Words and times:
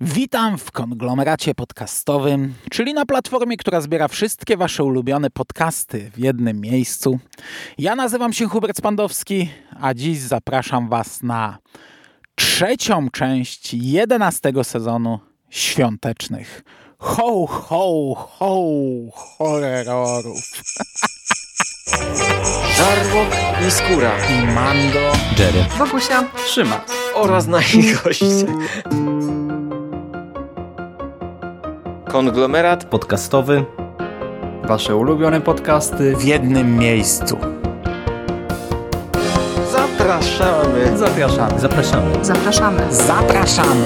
Witam 0.00 0.58
w 0.58 0.70
konglomeracie 0.70 1.54
podcastowym, 1.54 2.54
czyli 2.70 2.94
na 2.94 3.06
platformie, 3.06 3.56
która 3.56 3.80
zbiera 3.80 4.08
wszystkie 4.08 4.56
Wasze 4.56 4.84
ulubione 4.84 5.30
podcasty 5.30 6.10
w 6.14 6.18
jednym 6.18 6.60
miejscu. 6.60 7.18
Ja 7.78 7.96
nazywam 7.96 8.32
się 8.32 8.48
Hubert 8.48 8.76
Spandowski, 8.76 9.50
a 9.80 9.94
dziś 9.94 10.18
zapraszam 10.18 10.88
Was 10.88 11.22
na 11.22 11.58
trzecią 12.34 13.10
część 13.10 13.74
jedenastego 13.74 14.64
sezonu 14.64 15.18
świątecznych 15.50 16.62
ho, 17.00 17.46
ho, 17.46 18.14
ho, 18.14 18.56
horrorów. 19.14 20.42
Żarłok 22.76 23.28
i 23.68 23.70
Skóra 23.70 24.12
I 24.28 24.46
Mando, 24.46 25.12
Jerry. 25.38 25.64
Wokusia, 25.78 26.24
Trzyma. 26.46 26.84
oraz 27.14 27.46
nasi 27.46 27.94
goście. 28.04 28.46
Konglomerat 32.12 32.84
Podcastowy. 32.84 33.64
wasze 34.64 34.96
ulubione 34.96 35.40
podcasty. 35.40 36.16
w 36.16 36.24
jednym 36.24 36.76
miejscu. 36.76 37.36
zapraszamy. 39.72 40.98
Zapraszamy. 40.98 41.60
Zapraszamy. 41.60 42.24
Zapraszamy. 42.24 42.82
Zapraszamy! 42.90 43.84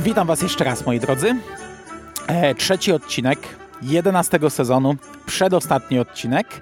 Witam 0.00 0.26
Was 0.26 0.42
jeszcze 0.42 0.64
raz, 0.64 0.86
moi 0.86 1.00
drodzy. 1.00 1.34
E, 2.26 2.54
trzeci 2.54 2.92
odcinek 2.92 3.38
11 3.82 4.38
sezonu, 4.48 4.96
przedostatni 5.26 5.98
odcinek. 5.98 6.60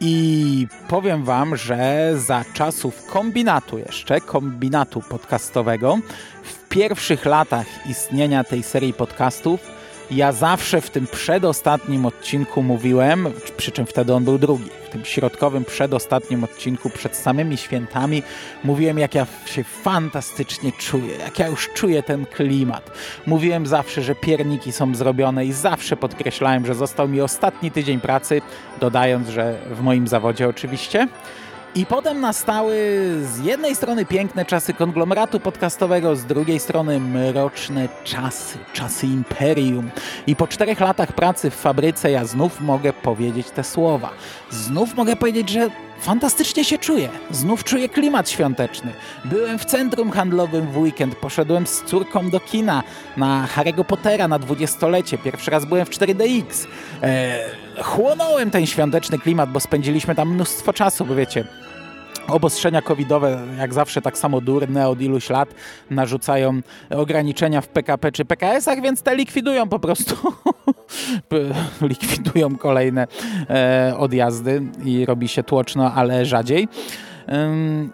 I 0.00 0.66
powiem 0.88 1.24
Wam, 1.24 1.56
że 1.56 2.12
za 2.16 2.44
czasów 2.54 3.06
kombinatu 3.06 3.78
jeszcze, 3.78 4.20
kombinatu 4.20 5.00
podcastowego, 5.00 5.98
w 6.42 6.68
pierwszych 6.68 7.24
latach 7.24 7.66
istnienia 7.90 8.44
tej 8.44 8.62
serii 8.62 8.92
podcastów, 8.92 9.60
ja 10.10 10.32
zawsze 10.32 10.80
w 10.80 10.90
tym 10.90 11.06
przedostatnim 11.06 12.06
odcinku 12.06 12.62
mówiłem, 12.62 13.32
przy 13.56 13.72
czym 13.72 13.86
wtedy 13.86 14.14
on 14.14 14.24
był 14.24 14.38
drugi, 14.38 14.70
w 14.86 14.90
tym 14.90 15.04
środkowym 15.04 15.64
przedostatnim 15.64 16.44
odcinku 16.44 16.90
przed 16.90 17.16
samymi 17.16 17.56
świętami 17.56 18.22
mówiłem, 18.64 18.98
jak 18.98 19.14
ja 19.14 19.26
się 19.46 19.64
fantastycznie 19.64 20.72
czuję, 20.72 21.16
jak 21.16 21.38
ja 21.38 21.46
już 21.46 21.68
czuję 21.74 22.02
ten 22.02 22.26
klimat. 22.26 22.90
Mówiłem 23.26 23.66
zawsze, 23.66 24.02
że 24.02 24.14
pierniki 24.14 24.72
są 24.72 24.94
zrobione 24.94 25.46
i 25.46 25.52
zawsze 25.52 25.96
podkreślałem, 25.96 26.66
że 26.66 26.74
został 26.74 27.08
mi 27.08 27.20
ostatni 27.20 27.70
tydzień 27.70 28.00
pracy, 28.00 28.42
dodając, 28.80 29.28
że 29.28 29.58
w 29.70 29.80
moim 29.80 30.08
zawodzie 30.08 30.48
oczywiście. 30.48 31.08
I 31.76 31.86
potem 31.86 32.20
nastały 32.20 32.76
z 33.22 33.38
jednej 33.38 33.76
strony 33.76 34.04
piękne 34.04 34.44
czasy 34.44 34.74
konglomeratu 34.74 35.40
podcastowego, 35.40 36.16
z 36.16 36.24
drugiej 36.24 36.60
strony 36.60 37.00
mroczne 37.00 37.88
czasy, 38.04 38.58
czasy 38.72 39.06
imperium. 39.06 39.90
I 40.26 40.36
po 40.36 40.46
czterech 40.46 40.80
latach 40.80 41.12
pracy 41.12 41.50
w 41.50 41.54
fabryce 41.54 42.10
ja 42.10 42.24
znów 42.24 42.60
mogę 42.60 42.92
powiedzieć 42.92 43.50
te 43.50 43.64
słowa. 43.64 44.10
Znów 44.50 44.94
mogę 44.94 45.16
powiedzieć, 45.16 45.48
że 45.48 45.70
fantastycznie 46.00 46.64
się 46.64 46.78
czuję. 46.78 47.08
Znów 47.30 47.64
czuję 47.64 47.88
klimat 47.88 48.30
świąteczny. 48.30 48.92
Byłem 49.24 49.58
w 49.58 49.64
centrum 49.64 50.10
handlowym 50.10 50.66
w 50.66 50.78
weekend, 50.78 51.14
poszedłem 51.14 51.66
z 51.66 51.82
córką 51.82 52.30
do 52.30 52.40
kina 52.40 52.82
na 53.16 53.48
Harry'ego 53.56 53.84
Pottera 53.84 54.28
na 54.28 54.38
dwudziestolecie. 54.38 55.18
Pierwszy 55.18 55.50
raz 55.50 55.64
byłem 55.64 55.86
w 55.86 55.90
4DX. 55.90 56.66
Eee, 57.02 57.40
chłonąłem 57.82 58.50
ten 58.50 58.66
świąteczny 58.66 59.18
klimat, 59.18 59.50
bo 59.50 59.60
spędziliśmy 59.60 60.14
tam 60.14 60.34
mnóstwo 60.34 60.72
czasu, 60.72 61.04
bo 61.04 61.14
wiecie, 61.14 61.44
obostrzenia 62.28 62.82
covidowe, 62.82 63.40
jak 63.58 63.74
zawsze 63.74 64.02
tak 64.02 64.18
samo 64.18 64.40
durne 64.40 64.88
od 64.88 65.00
iluś 65.00 65.30
lat, 65.30 65.48
narzucają 65.90 66.60
ograniczenia 66.90 67.60
w 67.60 67.68
PKP 67.68 68.12
czy 68.12 68.24
PKS-ach, 68.24 68.82
więc 68.82 69.02
te 69.02 69.16
likwidują 69.16 69.68
po 69.68 69.78
prostu. 69.78 70.32
likwidują 71.80 72.56
kolejne 72.56 73.06
e, 73.50 73.94
odjazdy 73.98 74.62
i 74.84 75.06
robi 75.06 75.28
się 75.28 75.42
tłoczno, 75.42 75.92
ale 75.92 76.26
rzadziej. 76.26 76.68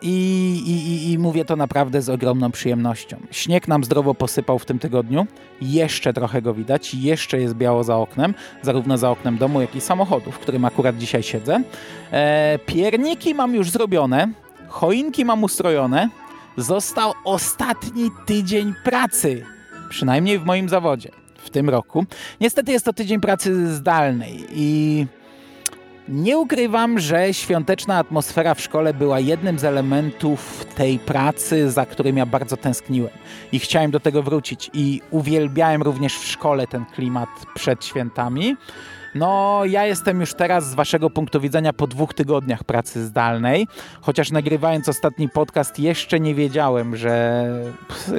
I, 0.03 0.63
i, 0.67 1.13
I 1.13 1.19
mówię 1.19 1.45
to 1.45 1.57
naprawdę 1.57 2.03
z 2.03 2.09
ogromną 2.09 2.51
przyjemnością. 2.51 3.17
Śnieg 3.31 3.69
nam 3.69 3.85
zdrowo 3.85 4.15
posypał 4.15 4.59
w 4.59 4.65
tym 4.65 4.79
tygodniu. 4.79 5.27
Jeszcze 5.61 6.13
trochę 6.13 6.43
go 6.43 6.55
widać, 6.55 6.95
jeszcze 6.95 7.41
jest 7.41 7.55
biało 7.55 7.85
za 7.85 7.97
oknem, 7.97 8.35
zarówno 8.63 8.99
za 8.99 9.11
oknem 9.11 9.39
domu, 9.39 9.61
jak 9.61 9.77
i 9.77 9.81
samochodu, 9.81 10.33
w 10.33 10.39
którym 10.39 10.65
akurat 10.65 10.99
dzisiaj 10.99 11.23
siedzę. 11.23 11.63
E, 12.13 12.59
pierniki 12.67 13.35
mam 13.35 13.55
już 13.55 13.71
zrobione, 13.71 14.29
choinki 14.69 15.25
mam 15.25 15.45
ustrojone. 15.45 16.09
Został 16.57 17.13
ostatni 17.25 18.11
tydzień 18.27 18.75
pracy, 18.85 19.45
przynajmniej 19.89 20.39
w 20.39 20.45
moim 20.45 20.69
zawodzie 20.69 21.11
w 21.37 21.51
tym 21.51 21.71
roku. 21.71 22.05
Niestety 22.41 22.73
jest 22.73 22.85
to 22.85 22.93
tydzień 22.93 23.21
pracy 23.21 23.75
zdalnej 23.75 24.45
i 24.51 25.07
nie 26.13 26.39
ukrywam, 26.39 26.99
że 26.99 27.35
świąteczna 27.35 27.99
atmosfera 27.99 28.55
w 28.55 28.61
szkole 28.61 28.95
była 28.95 29.21
jednym 29.21 29.59
z 29.59 29.65
elementów 29.65 30.67
tej 30.75 30.99
pracy, 30.99 31.71
za 31.71 31.87
którym 31.87 32.17
ja 32.17 32.27
bardzo 32.27 32.57
tęskniłem. 32.57 33.13
I 33.53 33.59
chciałem 33.59 33.91
do 33.91 34.01
tego 34.01 34.23
wrócić. 34.23 34.71
I 34.73 35.01
uwielbiałem 35.11 35.83
również 35.83 36.19
w 36.19 36.25
szkole 36.25 36.67
ten 36.67 36.85
klimat 36.85 37.29
przed 37.55 37.85
świętami. 37.85 38.57
No, 39.15 39.63
ja 39.65 39.87
jestem 39.87 40.21
już 40.21 40.35
teraz 40.35 40.71
z 40.71 40.75
waszego 40.75 41.11
punktu 41.11 41.41
widzenia 41.41 41.73
po 41.73 41.87
dwóch 41.87 42.15
tygodniach 42.15 42.65
pracy 42.65 43.05
zdalnej, 43.05 43.69
chociaż 44.01 44.31
nagrywając 44.31 44.89
ostatni 44.89 45.29
podcast 45.29 45.79
jeszcze 45.79 46.21
nie 46.21 46.35
wiedziałem, 46.35 46.97
że 46.97 47.45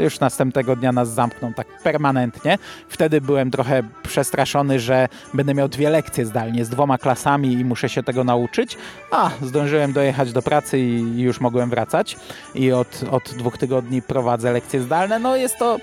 już 0.03 0.19
następnego 0.19 0.75
dnia 0.75 0.91
nas 0.91 1.09
zamkną 1.09 1.53
tak 1.53 1.67
permanentnie. 1.83 2.57
Wtedy 2.89 3.21
byłem 3.21 3.51
trochę 3.51 3.83
przestraszony, 4.03 4.79
że 4.79 5.07
będę 5.33 5.53
miał 5.53 5.67
dwie 5.67 5.89
lekcje 5.89 6.25
zdalnie 6.25 6.65
z 6.65 6.69
dwoma 6.69 6.97
klasami 6.97 7.53
i 7.53 7.65
muszę 7.65 7.89
się 7.89 8.03
tego 8.03 8.23
nauczyć. 8.23 8.77
A, 9.11 9.29
zdążyłem 9.41 9.93
dojechać 9.93 10.33
do 10.33 10.41
pracy 10.41 10.79
i 10.79 11.21
już 11.21 11.41
mogłem 11.41 11.69
wracać 11.69 12.17
i 12.55 12.71
od, 12.71 13.03
od 13.11 13.23
dwóch 13.23 13.57
tygodni 13.57 14.01
prowadzę 14.01 14.51
lekcje 14.51 14.81
zdalne. 14.81 15.19
No, 15.19 15.35
jest 15.35 15.57
to 15.57 15.77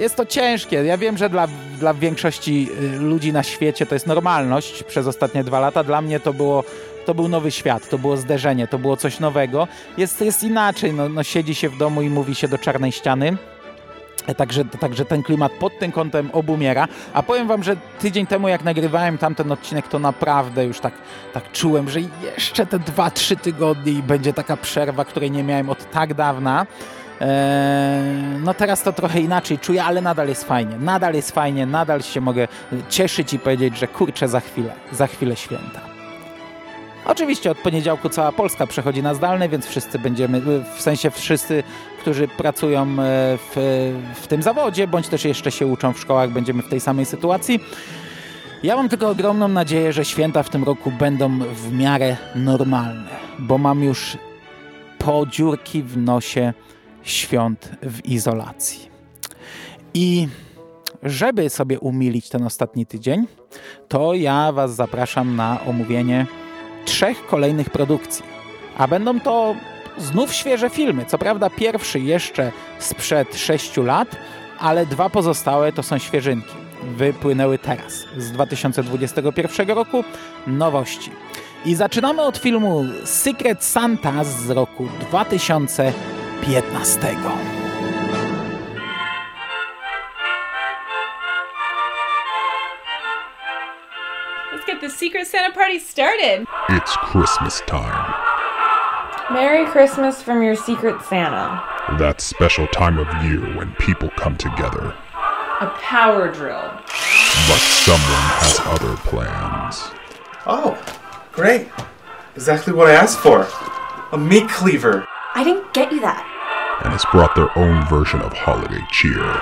jest 0.00 0.16
to 0.16 0.26
ciężkie. 0.26 0.84
Ja 0.84 0.98
wiem, 0.98 1.16
że 1.16 1.30
dla, 1.30 1.48
dla 1.78 1.94
większości 1.94 2.68
y, 2.82 2.98
ludzi 2.98 3.32
na 3.32 3.42
świecie 3.42 3.86
to 3.86 3.94
jest 3.94 4.06
normalność 4.06 4.82
przez 4.82 5.06
ostatnie 5.06 5.44
dwa 5.44 5.60
lata. 5.60 5.84
Dla 5.84 6.02
mnie 6.02 6.20
to 6.20 6.32
było 6.32 6.64
to 7.06 7.14
był 7.14 7.28
nowy 7.28 7.50
świat, 7.50 7.88
to 7.88 7.98
było 7.98 8.16
zderzenie, 8.16 8.68
to 8.68 8.78
było 8.78 8.96
coś 8.96 9.20
nowego. 9.20 9.68
Jest, 9.96 10.20
jest 10.20 10.44
inaczej, 10.44 10.92
no, 10.92 11.08
no 11.08 11.22
siedzi 11.22 11.54
się 11.54 11.68
w 11.68 11.78
domu 11.78 12.02
i 12.02 12.10
mówi 12.10 12.34
się 12.34 12.48
do 12.48 12.58
czarnej 12.58 12.92
ściany. 12.92 13.36
Także, 14.36 14.64
także 14.64 15.04
ten 15.04 15.22
klimat 15.22 15.52
pod 15.52 15.78
tym 15.78 15.92
kątem 15.92 16.30
obumiera. 16.32 16.88
A 17.12 17.22
powiem 17.22 17.48
wam, 17.48 17.62
że 17.62 17.76
tydzień 17.98 18.26
temu 18.26 18.48
jak 18.48 18.64
nagrywałem 18.64 19.18
tamten 19.18 19.52
odcinek, 19.52 19.88
to 19.88 19.98
naprawdę 19.98 20.64
już 20.64 20.80
tak, 20.80 20.94
tak 21.32 21.52
czułem, 21.52 21.90
że 21.90 22.00
jeszcze 22.00 22.66
te 22.66 22.78
2-3 22.78 23.36
tygodnie 23.36 23.92
i 23.92 24.02
będzie 24.02 24.32
taka 24.32 24.56
przerwa, 24.56 25.04
której 25.04 25.30
nie 25.30 25.42
miałem 25.42 25.70
od 25.70 25.90
tak 25.90 26.14
dawna. 26.14 26.66
Eee, 27.20 28.40
no 28.44 28.54
teraz 28.54 28.82
to 28.82 28.92
trochę 28.92 29.20
inaczej 29.20 29.58
czuję, 29.58 29.84
ale 29.84 30.00
nadal 30.00 30.28
jest 30.28 30.44
fajnie. 30.44 30.76
Nadal 30.78 31.14
jest 31.14 31.30
fajnie, 31.30 31.66
nadal 31.66 32.02
się 32.02 32.20
mogę 32.20 32.48
cieszyć 32.88 33.32
i 33.32 33.38
powiedzieć, 33.38 33.78
że 33.78 33.88
kurczę 33.88 34.28
za 34.28 34.40
chwilę, 34.40 34.72
za 34.92 35.06
chwilę 35.06 35.36
święta. 35.36 35.80
Oczywiście 37.04 37.50
od 37.50 37.58
poniedziałku 37.58 38.08
cała 38.08 38.32
Polska 38.32 38.66
przechodzi 38.66 39.02
na 39.02 39.14
zdalne, 39.14 39.48
więc 39.48 39.66
wszyscy 39.66 39.98
będziemy, 39.98 40.40
w 40.76 40.82
sensie 40.82 41.10
wszyscy, 41.10 41.62
którzy 42.00 42.28
pracują 42.28 42.82
e, 42.82 42.86
w, 43.36 43.56
w 44.14 44.26
tym 44.26 44.42
zawodzie, 44.42 44.86
bądź 44.86 45.08
też 45.08 45.24
jeszcze 45.24 45.50
się 45.50 45.66
uczą 45.66 45.92
w 45.92 46.00
szkołach, 46.00 46.30
będziemy 46.30 46.62
w 46.62 46.68
tej 46.68 46.80
samej 46.80 47.06
sytuacji. 47.06 47.60
Ja 48.62 48.76
mam 48.76 48.88
tylko 48.88 49.08
ogromną 49.08 49.48
nadzieję, 49.48 49.92
że 49.92 50.04
święta 50.04 50.42
w 50.42 50.48
tym 50.48 50.64
roku 50.64 50.90
będą 50.90 51.38
w 51.38 51.72
miarę 51.72 52.16
normalne, 52.34 53.10
bo 53.38 53.58
mam 53.58 53.82
już 53.82 54.18
po 54.98 55.26
dziurki 55.26 55.82
w 55.82 55.96
nosie 55.96 56.52
świąt 57.02 57.70
w 57.82 58.04
izolacji. 58.04 58.90
I 59.94 60.28
żeby 61.02 61.50
sobie 61.50 61.80
umilić 61.80 62.28
ten 62.28 62.42
ostatni 62.42 62.86
tydzień, 62.86 63.26
to 63.88 64.14
ja 64.14 64.52
Was 64.52 64.74
zapraszam 64.74 65.36
na 65.36 65.58
omówienie 65.66 66.26
trzech 66.84 67.26
kolejnych 67.26 67.70
produkcji. 67.70 68.24
A 68.78 68.88
będą 68.88 69.20
to 69.20 69.54
znów 69.98 70.34
świeże 70.34 70.70
filmy. 70.70 71.04
Co 71.06 71.18
prawda 71.18 71.50
pierwszy 71.50 72.00
jeszcze 72.00 72.52
sprzed 72.78 73.36
sześciu 73.36 73.82
lat, 73.82 74.16
ale 74.58 74.86
dwa 74.86 75.10
pozostałe 75.10 75.72
to 75.72 75.82
są 75.82 75.98
świeżynki. 75.98 76.54
Wypłynęły 76.96 77.58
teraz, 77.58 78.04
z 78.18 78.32
2021 78.32 79.70
roku, 79.70 80.04
nowości. 80.46 81.10
I 81.64 81.74
zaczynamy 81.74 82.22
od 82.22 82.38
filmu 82.38 82.84
Secret 83.04 83.64
Santa 83.64 84.24
z 84.24 84.50
roku 84.50 84.88
2015. 86.44 87.20
Let's 94.52 94.64
get 94.64 94.80
the 94.80 94.90
Secret 94.90 95.26
Santa 95.26 95.52
party 95.52 95.78
started. 95.78 96.46
It's 96.70 96.96
Christmas 96.96 97.60
time. 97.66 98.14
Merry 99.32 99.66
Christmas 99.70 100.22
from 100.22 100.42
your 100.42 100.56
Secret 100.56 101.02
Santa. 101.02 101.62
That 101.98 102.20
special 102.20 102.66
time 102.68 102.98
of 102.98 103.06
year 103.24 103.56
when 103.56 103.74
people 103.74 104.10
come 104.10 104.36
together. 104.36 104.94
A 105.60 105.68
power 105.80 106.32
drill. 106.32 106.72
But 107.46 107.58
someone 107.58 108.26
has 108.40 108.60
other 108.64 108.96
plans. 108.96 109.90
Oh, 110.46 110.76
great. 111.32 111.68
Exactly 112.34 112.72
what 112.72 112.88
I 112.88 112.94
asked 112.94 113.18
for. 113.18 113.46
A 114.12 114.18
meat 114.18 114.48
cleaver. 114.48 115.06
I 115.34 115.44
didn't 115.44 115.72
get 115.72 115.92
you 115.92 116.00
that. 116.00 116.26
And 116.82 116.92
has 116.92 117.04
brought 117.12 117.34
their 117.34 117.56
own 117.58 117.86
version 117.88 118.20
of 118.20 118.32
holiday 118.32 118.82
cheer. 118.90 119.40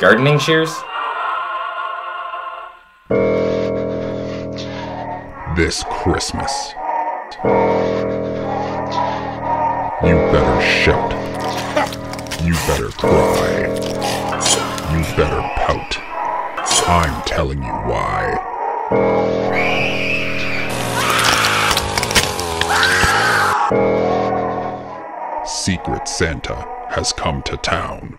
Gardening 0.00 0.38
shears? 0.38 0.70
This 5.56 5.84
Christmas. 5.90 6.72
You 10.02 10.16
better 10.32 10.60
shout. 10.62 11.12
You 12.42 12.54
better 12.66 12.88
cry. 12.88 13.66
You 14.92 15.02
better 15.16 15.42
pout. 15.56 15.98
I'm 16.88 17.22
telling 17.24 17.62
you 17.62 17.72
why. 17.72 18.38
Secret 25.60 26.08
Santa 26.08 26.64
has 26.88 27.12
come 27.12 27.42
to 27.42 27.56
town. 27.56 28.16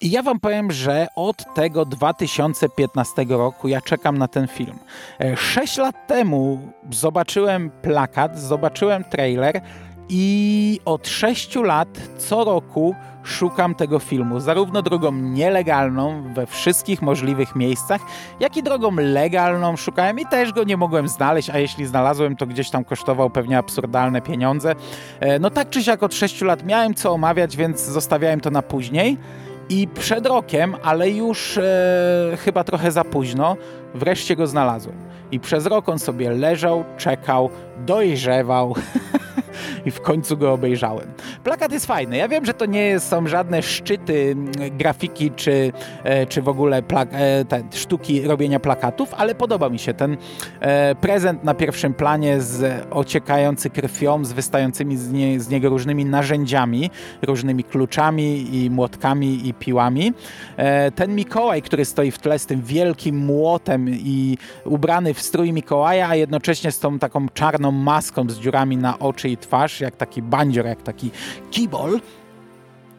I 0.00 0.10
ja 0.10 0.22
wam 0.22 0.40
powiem, 0.40 0.72
że 0.72 1.06
od 1.16 1.54
tego 1.54 1.84
2015 1.84 3.24
roku 3.28 3.68
ja 3.68 3.80
czekam 3.80 4.18
na 4.18 4.28
ten 4.28 4.48
film. 4.48 4.78
E, 5.20 5.36
Sześć 5.36 5.76
lat 5.76 6.06
temu 6.06 6.72
zobaczyłem 6.90 7.70
plakat, 7.82 8.38
zobaczyłem 8.38 9.04
trailer 9.04 9.60
i 10.10 10.80
od 10.84 11.08
sześciu 11.08 11.62
lat 11.62 11.88
co 12.18 12.44
roku 12.44 12.94
szukam 13.22 13.74
tego 13.74 13.98
filmu, 13.98 14.40
zarówno 14.40 14.82
drogą 14.82 15.12
nielegalną 15.12 16.34
we 16.34 16.46
wszystkich 16.46 17.02
możliwych 17.02 17.56
miejscach, 17.56 18.00
jak 18.40 18.56
i 18.56 18.62
drogą 18.62 18.90
legalną 18.96 19.76
szukałem 19.76 20.18
i 20.18 20.26
też 20.26 20.52
go 20.52 20.64
nie 20.64 20.76
mogłem 20.76 21.08
znaleźć, 21.08 21.50
a 21.50 21.58
jeśli 21.58 21.86
znalazłem, 21.86 22.36
to 22.36 22.46
gdzieś 22.46 22.70
tam 22.70 22.84
kosztował 22.84 23.30
pewnie 23.30 23.58
absurdalne 23.58 24.20
pieniądze. 24.20 24.74
E, 25.20 25.38
No 25.38 25.50
tak 25.50 25.70
czy 25.70 25.82
siak 25.82 26.02
od 26.02 26.14
sześciu 26.14 26.44
lat 26.44 26.66
miałem 26.66 26.94
co 26.94 27.12
omawiać, 27.12 27.56
więc 27.56 27.80
zostawiałem 27.80 28.40
to 28.40 28.50
na 28.50 28.62
później. 28.62 29.18
I 29.68 29.88
przed 29.88 30.26
rokiem, 30.26 30.76
ale 30.82 31.10
już 31.10 31.58
e, 31.58 32.36
chyba 32.44 32.64
trochę 32.64 32.92
za 32.92 33.04
późno, 33.04 33.56
wreszcie 33.94 34.36
go 34.36 34.46
znalazłem. 34.46 34.96
I 35.32 35.40
przez 35.40 35.66
rok 35.66 35.88
on 35.88 35.98
sobie 35.98 36.30
leżał, 36.30 36.84
czekał, 36.96 37.50
dojrzewał 37.86 38.74
i 39.86 39.90
w 39.90 40.00
końcu 40.00 40.36
go 40.36 40.52
obejrzałem. 40.52 41.06
Plakat 41.44 41.72
jest 41.72 41.86
fajny. 41.86 42.16
Ja 42.16 42.28
wiem, 42.28 42.44
że 42.44 42.54
to 42.54 42.66
nie 42.66 43.00
są 43.00 43.26
żadne 43.28 43.62
szczyty 43.62 44.30
mm, 44.32 44.78
grafiki 44.78 45.30
czy, 45.30 45.72
e, 46.04 46.26
czy 46.26 46.42
w 46.42 46.48
ogóle 46.48 46.82
e, 47.12 47.44
te 47.44 47.62
sztuki 47.72 48.22
robienia 48.22 48.60
plakatów, 48.60 49.14
ale 49.14 49.34
podoba 49.34 49.68
mi 49.68 49.78
się 49.78 49.94
ten 49.94 50.16
e, 50.60 50.94
prezent 50.94 51.44
na 51.44 51.54
pierwszym 51.54 51.94
planie 51.94 52.40
z 52.40 52.86
ociekający 52.90 53.70
krwią, 53.70 54.24
z 54.24 54.32
wystającymi 54.32 54.96
z, 54.96 55.12
nie, 55.12 55.40
z 55.40 55.48
niego 55.48 55.68
różnymi 55.68 56.04
narzędziami, 56.04 56.90
różnymi 57.22 57.64
kluczami 57.64 58.56
i 58.56 58.70
młotkami 58.70 59.48
i 59.48 59.54
piłami. 59.54 60.12
Ten 60.94 61.14
Mikołaj, 61.14 61.62
który 61.62 61.84
stoi 61.84 62.10
w 62.10 62.18
tle 62.18 62.38
z 62.38 62.46
tym 62.46 62.62
wielkim 62.62 63.16
młotem 63.16 63.88
i 63.88 64.38
ubrany 64.64 65.14
w 65.14 65.20
strój 65.20 65.52
Mikołaja, 65.52 66.08
a 66.08 66.14
jednocześnie 66.14 66.72
z 66.72 66.78
tą 66.78 66.98
taką 66.98 67.28
czarną 67.28 67.69
maską 67.72 68.30
z 68.30 68.38
dziurami 68.38 68.76
na 68.76 68.98
oczy 68.98 69.28
i 69.28 69.36
twarz, 69.36 69.80
jak 69.80 69.96
taki 69.96 70.22
bandzior, 70.22 70.66
jak 70.66 70.82
taki 70.82 71.10
kibol. 71.50 72.00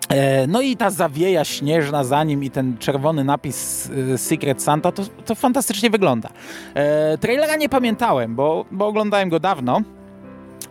E, 0.09 0.47
No 0.47 0.62
i 0.62 0.77
ta 0.77 0.89
zawieja 0.89 1.45
śnieżna 1.45 2.03
za 2.03 2.23
nim 2.23 2.44
i 2.44 2.50
ten 2.51 2.77
czerwony 2.77 3.23
napis 3.23 3.89
e, 4.13 4.18
Secret 4.18 4.63
Santa, 4.63 4.91
to, 4.91 5.03
to 5.25 5.35
fantastycznie 5.35 5.89
wygląda. 5.89 6.29
E, 6.73 7.18
trailera 7.18 7.56
nie 7.56 7.69
pamiętałem, 7.69 8.35
bo, 8.35 8.65
bo 8.71 8.88
oglądałem 8.88 9.29
go 9.29 9.39
dawno, 9.39 9.81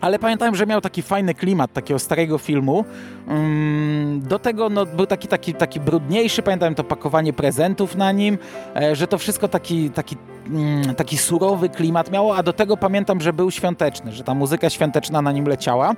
ale 0.01 0.19
pamiętałem, 0.19 0.55
że 0.55 0.65
miał 0.65 0.81
taki 0.81 1.01
fajny 1.01 1.33
klimat 1.33 1.73
takiego 1.73 1.99
starego 1.99 2.37
filmu. 2.37 2.85
Mm, 3.27 4.21
Do 4.21 4.39
tego 4.39 4.69
no, 4.69 4.85
był 4.85 5.05
taki, 5.05 5.27
taki, 5.27 5.53
taki 5.53 5.79
brudniejszy, 5.79 6.41
pamiętam 6.41 6.75
to 6.75 6.83
pakowanie 6.83 7.33
prezentów 7.33 7.95
na 7.95 8.11
nim, 8.11 8.37
e, 8.75 8.95
że 8.95 9.07
to 9.07 9.17
wszystko 9.17 9.47
taki, 9.47 9.89
taki, 9.89 10.15
mm, 10.47 10.95
taki 10.95 11.17
surowy 11.17 11.69
klimat 11.69 12.11
miało, 12.11 12.35
a 12.37 12.43
do 12.43 12.53
tego 12.53 12.77
pamiętam, 12.77 13.21
że 13.21 13.33
był 13.33 13.51
świąteczny, 13.51 14.11
że 14.11 14.23
ta 14.23 14.33
muzyka 14.33 14.69
świąteczna 14.69 15.21
na 15.21 15.31
nim 15.31 15.45
leciała. 15.47 15.93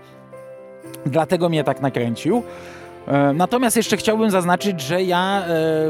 Dlatego 1.06 1.50
mnie 1.50 1.64
tak 1.64 1.82
nakręcił. 1.82 2.44
E, 3.08 3.34
Natomiast 3.34 3.78
jeszcze 3.78 3.98
chciałbym 3.98 4.32
zaznaczyć, 4.32 4.82
że 4.82 5.04
ja 5.04 5.42
e, 5.42 5.46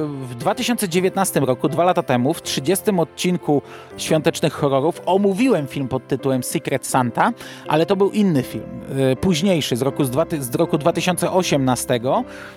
w 0.05 0.35
2019 0.35 1.39
roku, 1.39 1.69
dwa 1.69 1.83
lata 1.83 2.03
temu, 2.03 2.33
w 2.33 2.41
30 2.41 2.91
odcinku 2.97 3.61
Świątecznych 3.97 4.53
Horrorów 4.53 5.01
omówiłem 5.05 5.67
film 5.67 5.87
pod 5.87 6.07
tytułem 6.07 6.43
Secret 6.43 6.87
Santa, 6.87 7.31
ale 7.67 7.85
to 7.85 7.95
był 7.95 8.09
inny 8.11 8.43
film, 8.43 8.63
e, 9.11 9.15
późniejszy, 9.15 9.75
z 9.75 9.81
roku, 9.81 10.03
z 10.39 10.55
roku 10.55 10.77
2018. 10.77 11.99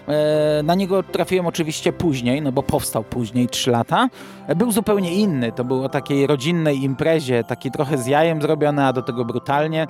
E, 0.09 0.63
Na 0.63 0.75
niego 0.75 1.03
trafiłem 1.03 1.47
oczywiście 1.47 1.93
później, 1.93 2.43
no 2.43 2.53
bo 2.53 2.63
powstał 2.63 3.05
później, 3.05 3.49
3 3.49 3.71
lata. 3.71 4.09
Był 4.57 4.73
zupełnie 4.73 5.15
inny, 5.15 5.53
to 5.53 5.65
był 5.65 5.85
o 5.85 5.89
takiej 5.89 6.27
rodzinnej 6.27 6.83
imprezie, 6.85 7.45
taki 7.45 7.71
trochę 7.71 7.99
z 7.99 8.07
jajem 8.07 8.43
zrobiony, 8.43 8.85
a 8.85 8.93
do 8.93 9.03
tego 9.03 9.25
brutalnie. 9.25 9.87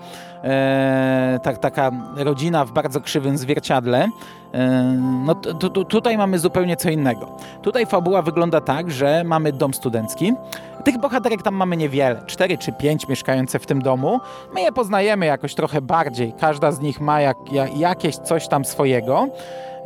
Tak, 1.43 1.59
taka 1.59 1.91
rodzina 2.17 2.65
w 2.65 2.73
bardzo 2.73 3.01
krzywym 3.01 3.39
zwierciadle. 3.39 4.09
No 5.25 5.35
t- 5.35 5.55
t- 5.55 5.71
t- 5.71 5.85
tutaj 5.85 6.19
mamy 6.19 6.39
zupełnie 6.39 6.77
co 6.77 6.91
innego. 6.91 7.29
Tutaj 7.63 7.87
fabuła 7.87 8.23
wygląda 8.23 8.61
tak, 8.61 8.91
że 8.91 9.25
mamy 9.25 9.53
dom 9.53 9.75
studencki. 9.75 10.35
Tych 10.85 10.99
bohaterek 10.99 11.43
tam 11.43 11.55
mamy 11.55 11.77
niewiele, 11.77 12.23
cztery 12.27 12.59
czy 12.59 12.73
pięć 12.73 13.09
mieszkające 13.09 13.59
w 13.59 13.67
tym 13.67 13.83
domu. 13.83 14.21
My 14.55 14.61
je 14.61 14.73
poznajemy 14.73 15.27
jakoś 15.27 15.55
trochę 15.55 15.81
bardziej. 15.81 16.33
Każda 16.41 16.73
z 16.73 16.81
nich 16.81 17.01
ma 17.01 17.21
jak, 17.21 17.37
ja, 17.53 17.67
jakieś 17.69 18.17
coś 18.17 18.49
tam 18.49 18.65
swojego. 18.65 19.29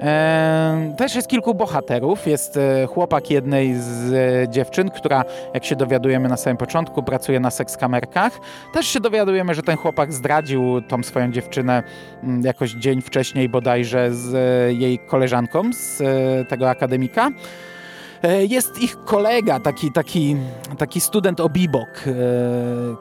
E, 0.00 0.94
też 0.96 1.14
jest 1.14 1.28
kilku 1.28 1.54
bohaterów. 1.54 2.26
Jest 2.26 2.56
e, 2.56 2.86
chłopak 2.86 3.30
jednej 3.30 3.74
z 3.74 4.12
e, 4.12 4.48
dziewczyn, 4.48 4.90
która, 4.90 5.24
jak 5.54 5.64
się 5.64 5.76
dowiadujemy 5.76 6.28
na 6.28 6.36
samym 6.36 6.56
początku, 6.56 7.02
pracuje 7.02 7.40
na 7.40 7.50
sekskamerkach. 7.50 8.40
Też 8.72 8.86
się 8.86 9.00
dowiadujemy, 9.00 9.54
że 9.54 9.62
ten 9.62 9.76
chłopak 9.76 10.12
zdradził 10.12 10.82
tą 10.88 11.02
swoją 11.02 11.32
dziewczynę 11.32 11.82
mm, 12.22 12.42
jakoś 12.42 12.70
dzień 12.70 13.02
wcześniej 13.02 13.48
bodajże 13.48 14.14
z 14.14 14.34
e, 14.34 14.72
jej 14.72 14.98
koleżanką 14.98 15.72
z 15.72 16.02
tego 16.48 16.70
akademika. 16.70 17.30
E, 18.22 18.44
Jest 18.46 18.82
ich 18.82 19.04
kolega, 19.04 19.60
taki, 19.60 19.92
taki, 19.92 20.36
taki 20.78 21.00
student 21.00 21.40
obibok, 21.40 21.88
e, 22.06 22.12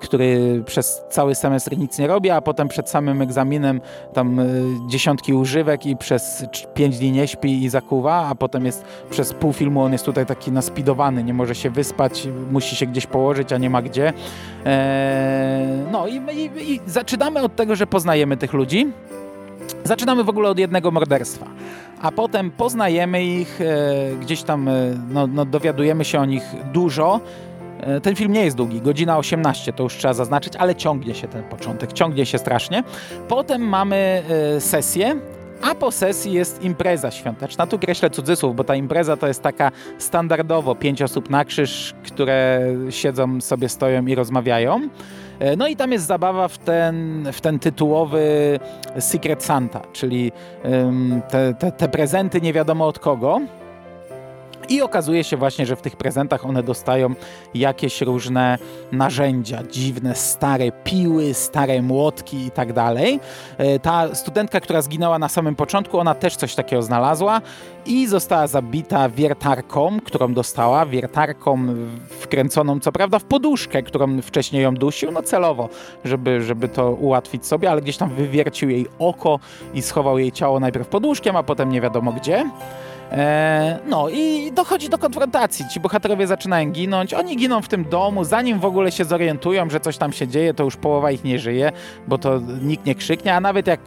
który 0.01 0.63
przez 0.65 1.01
cały 1.09 1.35
semestr 1.35 1.77
nic 1.77 1.99
nie 1.99 2.07
robi, 2.07 2.29
a 2.29 2.41
potem 2.41 2.67
przed 2.67 2.89
samym 2.89 3.21
egzaminem 3.21 3.81
tam 4.13 4.39
e, 4.39 4.45
dziesiątki 4.88 5.33
używek 5.33 5.85
i 5.85 5.97
przez 5.97 6.45
pięć 6.73 6.97
dni 6.97 7.11
nie 7.11 7.27
śpi 7.27 7.63
i 7.63 7.69
zakuwa, 7.69 8.27
a 8.27 8.35
potem 8.35 8.65
jest 8.65 8.85
przez 9.09 9.33
pół 9.33 9.53
filmu 9.53 9.81
on 9.81 9.91
jest 9.91 10.05
tutaj 10.05 10.25
taki 10.25 10.51
naspidowany, 10.51 11.23
nie 11.23 11.33
może 11.33 11.55
się 11.55 11.69
wyspać, 11.69 12.27
musi 12.51 12.75
się 12.75 12.85
gdzieś 12.85 13.05
położyć, 13.07 13.53
a 13.53 13.57
nie 13.57 13.69
ma 13.69 13.81
gdzie. 13.81 14.13
No 15.91 16.07
i, 16.07 16.15
i, 16.15 16.71
i 16.73 16.79
zaczynamy 16.85 17.41
od 17.41 17.55
tego, 17.55 17.75
że 17.75 17.88
poznajemy 17.88 18.38
tych 18.38 18.53
ludzi. 18.53 18.88
Zaczynamy 19.83 20.24
w 20.24 20.29
ogóle 20.29 20.50
od 20.50 20.59
jednego 20.59 20.91
morderstwa, 20.91 21.45
a 22.01 22.12
potem 22.12 22.51
poznajemy 22.51 23.25
ich, 23.25 23.62
e, 23.62 24.15
gdzieś 24.21 24.43
tam 24.43 24.67
e, 24.67 24.71
no, 25.09 25.27
no, 25.27 25.45
dowiadujemy 25.45 26.05
się 26.05 26.19
o 26.19 26.25
nich 26.25 26.43
dużo. 26.74 27.19
E, 27.79 28.01
ten 28.01 28.15
film 28.15 28.33
nie 28.33 28.45
jest 28.45 28.57
długi, 28.57 28.81
godzina 28.81 29.17
18, 29.17 29.74
to 29.74 29.83
już 29.83 29.93
trzeba 29.93 30.13
zaznaczyć, 30.13 30.55
ale 30.55 30.75
ciągnie 30.75 31.15
się 31.15 31.27
ten 31.27 31.43
początek, 31.43 31.93
ciągnie 31.93 32.25
się 32.25 32.38
strasznie. 32.38 32.83
Potem 33.27 33.62
mamy 33.62 34.24
sesję, 34.59 35.15
a 35.61 35.75
po 35.75 35.91
sesji 35.91 36.33
jest 36.33 36.63
impreza 36.63 37.11
świąteczna. 37.11 37.67
Tu 37.67 37.79
kreślę 37.79 38.09
cudzysłów, 38.09 38.55
bo 38.55 38.63
ta 38.63 38.75
impreza 38.75 39.17
to 39.17 39.27
jest 39.27 39.41
taka 39.43 39.71
standardowo 39.97 40.75
pięć 40.75 41.01
osób 41.01 41.29
na 41.29 41.45
krzyż, 41.45 41.93
które 42.03 42.61
siedzą 42.89 43.41
sobie, 43.41 43.69
stoją 43.69 44.05
i 44.05 44.15
rozmawiają. 44.15 44.89
E, 45.39 45.55
No 45.55 45.67
i 45.67 45.75
tam 45.75 45.91
jest 45.91 46.05
zabawa 46.05 46.47
w 46.47 46.57
ten, 46.57 47.27
w 47.33 47.41
ten 47.41 47.59
tytułowy 47.59 48.59
Secret 48.99 49.43
Santa, 49.43 49.81
czyli 49.93 50.31
te, 51.29 51.53
te, 51.53 51.71
te 51.71 51.89
prezenty 51.89 52.41
nie 52.41 52.53
wiadomo 52.53 52.87
od 52.87 52.99
kogo. 52.99 53.39
I 54.69 54.81
okazuje 54.81 55.23
się 55.23 55.38
właśnie, 55.38 55.65
że 55.65 55.75
w 55.75 55.81
tych 55.81 55.95
prezentach 55.95 56.45
one 56.45 56.63
dostają 56.63 57.13
jakieś 57.53 58.01
różne 58.01 58.57
narzędzia, 58.91 59.63
dziwne, 59.71 60.15
stare 60.15 60.71
piły, 60.83 61.33
stare 61.33 61.81
młotki 61.81 62.45
i 62.45 62.51
tak 62.51 62.73
dalej. 62.73 63.19
E, 63.57 63.79
ta 63.79 64.15
studentka, 64.15 64.59
która 64.59 64.81
zginęła 64.81 65.19
na 65.19 65.29
samym 65.29 65.55
początku, 65.55 65.99
ona 65.99 66.15
też 66.15 66.35
coś 66.35 66.55
takiego 66.55 66.81
znalazła 66.81 67.41
i 67.85 68.07
została 68.07 68.47
zabita 68.47 69.09
wiertarką, 69.09 69.99
którą 70.05 70.33
dostała, 70.33 70.85
wiertarką 70.85 71.59
wkręconą 72.09 72.79
co 72.79 72.91
prawda 72.91 73.19
w 73.19 73.23
poduszkę, 73.23 73.83
którą 73.83 74.21
wcześniej 74.21 74.63
ją 74.63 74.73
dusił, 74.73 75.11
no 75.11 75.23
celowo, 75.23 75.69
żeby, 76.05 76.41
żeby 76.41 76.67
to 76.67 76.91
ułatwić 76.91 77.45
sobie, 77.45 77.71
ale 77.71 77.81
gdzieś 77.81 77.97
tam 77.97 78.09
wywiercił 78.09 78.69
jej 78.69 78.88
oko 78.99 79.39
i 79.73 79.81
schował 79.81 80.19
jej 80.19 80.31
ciało 80.31 80.59
najpierw 80.59 80.88
poduszkiem, 80.88 81.35
a 81.35 81.43
potem 81.43 81.71
nie 81.71 81.81
wiadomo 81.81 82.13
gdzie. 82.13 82.49
E, 83.11 83.79
no 83.87 84.09
i 84.09 84.51
dochodzi 84.51 84.89
do 84.89 84.97
konfrontacji. 84.97 85.65
Ci 85.73 85.79
bohaterowie 85.79 86.27
zaczynają 86.27 86.71
ginąć. 86.71 87.13
Oni 87.13 87.37
giną 87.37 87.61
w 87.61 87.67
tym 87.67 87.83
domu, 87.85 88.23
zanim 88.23 88.59
w 88.59 88.65
ogóle 88.65 88.91
się 88.91 89.05
zorientują, 89.05 89.69
że 89.69 89.79
coś 89.79 89.97
tam 89.97 90.13
się 90.13 90.27
dzieje, 90.27 90.53
to 90.53 90.63
już 90.63 90.75
połowa 90.75 91.11
ich 91.11 91.23
nie 91.23 91.39
żyje, 91.39 91.71
bo 92.07 92.17
to 92.17 92.39
nikt 92.61 92.85
nie 92.85 92.95
krzyknie, 92.95 93.35
a 93.35 93.39
nawet 93.39 93.67
jak 93.67 93.79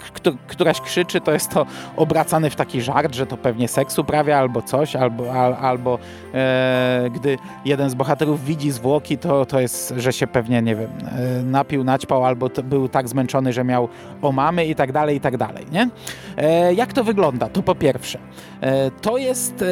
któraś 0.47 0.81
krzyczy, 0.81 1.21
to 1.21 1.33
jest 1.33 1.51
to 1.51 1.67
obracany 1.97 2.51
w 2.51 2.57
taki 2.57 2.83
żart, 2.83 3.15
że 3.15 3.27
to 3.27 3.37
pewnie 3.37 3.69
seks 3.69 3.99
uprawia 3.99 4.39
albo 4.39 4.63
coś, 4.63 4.97
albo, 4.97 5.33
al, 5.33 5.57
albo 5.61 5.99
e, 6.35 7.11
gdy 7.15 7.39
jeden 7.65 7.91
z 7.91 7.95
bohaterów 7.95 8.45
widzi 8.45 8.71
zwłoki, 8.71 9.19
to, 9.19 9.47
to 9.47 9.61
jest, 9.61 9.95
że 9.97 10.13
się 10.13 10.27
pewnie, 10.27 10.63
nie 10.63 10.77
wiem, 10.77 10.91
e, 11.19 11.43
napił, 11.43 11.85
naćpał, 11.85 12.25
albo 12.25 12.49
był 12.65 12.89
tak 12.89 13.09
zmęczony, 13.09 13.53
że 13.53 13.65
miał 13.65 13.89
omamy 14.23 14.67
i 14.67 14.75
tak 14.75 14.93
dalej, 14.93 15.17
i 15.17 15.21
tak 15.21 15.37
dalej, 15.37 15.67
nie? 15.73 15.89
E, 16.37 16.75
jak 16.75 16.93
to 16.93 17.05
wygląda? 17.05 17.49
To 17.49 17.63
po 17.63 17.75
pierwsze, 17.75 18.19
e, 18.61 18.91
to 18.91 19.12
to 19.13 19.19
jest 19.19 19.63
e, 19.63 19.67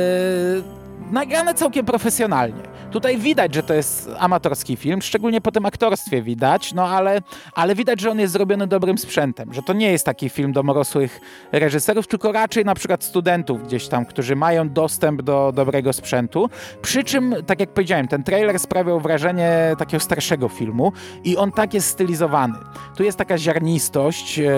nagrane 1.12 1.55
całkiem 1.55 1.87
profesjonalnie. 1.87 2.62
Tutaj 2.90 3.19
widać, 3.19 3.55
że 3.55 3.62
to 3.62 3.75
jest 3.75 4.11
amatorski 4.19 4.76
film, 4.76 5.02
szczególnie 5.02 5.40
po 5.40 5.52
tym 5.52 5.67
aktorstwie 5.67 6.23
widać, 6.23 6.73
no 6.75 6.88
ale, 6.88 7.21
ale 7.55 7.75
widać, 7.75 8.00
że 8.00 8.11
on 8.11 8.19
jest 8.19 8.33
zrobiony 8.33 8.67
dobrym 8.67 8.99
sprzętem, 8.99 9.55
że 9.55 9.62
to 9.62 9.73
nie 9.73 9.93
jest 9.93 10.07
taki 10.07 10.29
film 10.29 10.52
domorosłych 10.52 11.21
reżyserów, 11.52 12.07
tylko 12.07 12.33
raczej 12.33 12.64
na 12.64 12.75
przykład 12.75 13.05
studentów 13.05 13.67
gdzieś 13.67 13.88
tam, 13.88 14.07
którzy 14.07 14.37
mają 14.37 14.69
dostęp 14.69 15.23
do 15.23 15.52
dobrego 15.55 15.93
sprzętu. 15.93 16.50
Przy 16.83 17.05
czym, 17.05 17.35
tak 17.47 17.61
jak 17.61 17.71
powiedziałem, 17.71 18.09
ten 18.09 18.23
trailer 18.23 18.59
sprawiał 18.59 19.00
wrażenie 19.00 19.75
takiego 19.79 20.00
starszego 20.00 20.49
filmu 20.49 20.93
i 21.25 21.37
on 21.37 21.52
tak 21.52 21.75
jest 21.75 21.88
stylizowany. 21.88 22.59
Tu 22.97 23.05
jest 23.05 23.19
taka 23.19 23.38
ziarnistość, 23.38 24.38
e, 24.38 24.50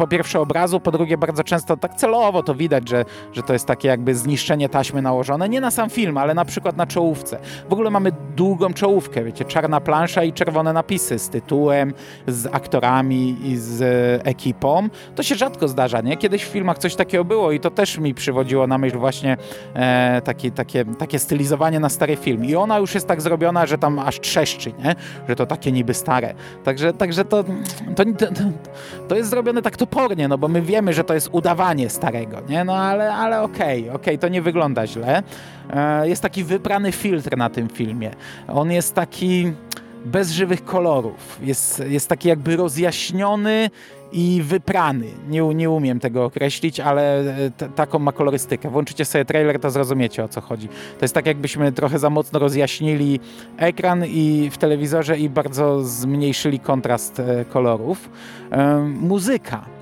po 0.00 0.06
pierwsze 0.06 0.40
obrazu, 0.40 0.80
po 0.80 0.90
drugie 0.90 1.18
bardzo 1.18 1.44
często 1.44 1.76
tak 1.76 1.94
celowo 1.94 2.42
to 2.42 2.54
widać, 2.54 2.88
że, 2.88 3.04
że 3.32 3.42
to 3.42 3.52
jest 3.52 3.66
takie 3.66 3.88
jakby 3.88 4.14
zniszczenie 4.14 4.68
taśmy 4.68 5.02
nałożone, 5.02 5.39
nie 5.46 5.60
na 5.60 5.70
sam 5.70 5.90
film, 5.90 6.18
ale 6.18 6.34
na 6.34 6.44
przykład 6.44 6.76
na 6.76 6.86
czołówce. 6.86 7.38
W 7.68 7.72
ogóle 7.72 7.90
mamy 7.90 8.12
długą 8.36 8.72
czołówkę, 8.72 9.24
wiecie, 9.24 9.44
czarna 9.44 9.80
plansza 9.80 10.24
i 10.24 10.32
czerwone 10.32 10.72
napisy 10.72 11.18
z 11.18 11.28
tytułem, 11.28 11.94
z 12.26 12.46
aktorami 12.46 13.36
i 13.44 13.56
z 13.56 13.82
ekipą. 14.26 14.88
To 15.14 15.22
się 15.22 15.34
rzadko 15.34 15.68
zdarza, 15.68 16.00
nie? 16.00 16.16
Kiedyś 16.16 16.44
w 16.44 16.48
filmach 16.48 16.78
coś 16.78 16.94
takiego 16.94 17.24
było 17.24 17.52
i 17.52 17.60
to 17.60 17.70
też 17.70 17.98
mi 17.98 18.14
przywodziło 18.14 18.66
na 18.66 18.78
myśl 18.78 18.98
właśnie 18.98 19.36
e, 19.74 20.22
takie, 20.24 20.50
takie, 20.98 21.18
stylizowanie 21.18 21.80
na 21.80 21.88
stary 21.88 22.16
film. 22.16 22.44
I 22.44 22.54
ona 22.54 22.78
już 22.78 22.94
jest 22.94 23.06
tak 23.06 23.20
zrobiona, 23.20 23.66
że 23.66 23.78
tam 23.78 23.98
aż 23.98 24.20
trzeszczy, 24.20 24.72
nie? 24.84 24.94
Że 25.28 25.36
to 25.36 25.46
takie 25.46 25.72
niby 25.72 25.94
stare. 25.94 26.34
Także, 26.64 26.92
także 26.92 27.24
to, 27.24 27.44
to, 27.96 28.04
to, 28.04 28.26
to 29.08 29.16
jest 29.16 29.30
zrobione 29.30 29.62
tak 29.62 29.76
to 29.76 29.86
topornie, 29.90 30.28
no 30.28 30.38
bo 30.38 30.48
my 30.48 30.62
wiemy, 30.62 30.92
że 30.92 31.04
to 31.04 31.14
jest 31.14 31.28
udawanie 31.32 31.90
starego, 31.90 32.36
nie? 32.48 32.64
No 32.64 32.76
ale, 32.76 33.14
ale 33.14 33.42
okej, 33.42 33.82
okay, 33.82 33.94
okay, 33.96 34.18
to 34.18 34.28
nie 34.28 34.42
wygląda 34.42 34.86
źle. 34.86 35.22
E, 35.70 36.08
jest 36.08 36.22
taki 36.22 36.44
wyprany 36.44 36.92
filtr 36.92 37.36
na 37.36 37.50
tym 37.50 37.68
filmie. 37.68 38.10
On 38.48 38.72
jest 38.72 38.94
taki 38.94 39.52
bez 40.04 40.30
żywych 40.30 40.64
kolorów. 40.64 41.38
Jest, 41.42 41.82
jest 41.88 42.08
taki 42.08 42.28
jakby 42.28 42.56
rozjaśniony 42.56 43.70
i 44.12 44.42
wyprany. 44.44 45.06
Nie, 45.28 45.42
nie 45.42 45.70
umiem 45.70 46.00
tego 46.00 46.24
określić, 46.24 46.80
ale 46.80 47.24
taką 47.76 47.98
ma 47.98 48.12
kolorystykę. 48.12 48.70
Włączycie 48.70 49.04
sobie 49.04 49.24
trailer, 49.24 49.60
to 49.60 49.70
zrozumiecie 49.70 50.24
o 50.24 50.28
co 50.28 50.40
chodzi. 50.40 50.68
To 50.68 51.04
jest 51.04 51.14
tak 51.14 51.26
jakbyśmy 51.26 51.72
trochę 51.72 51.98
za 51.98 52.10
mocno 52.10 52.38
rozjaśnili 52.38 53.20
ekran 53.56 54.04
i 54.06 54.50
w 54.52 54.58
telewizorze 54.58 55.18
i 55.18 55.28
bardzo 55.28 55.84
zmniejszyli 55.84 56.60
kontrast 56.60 57.20
e, 57.20 57.44
kolorów. 57.44 58.10
muzyka 59.00 59.79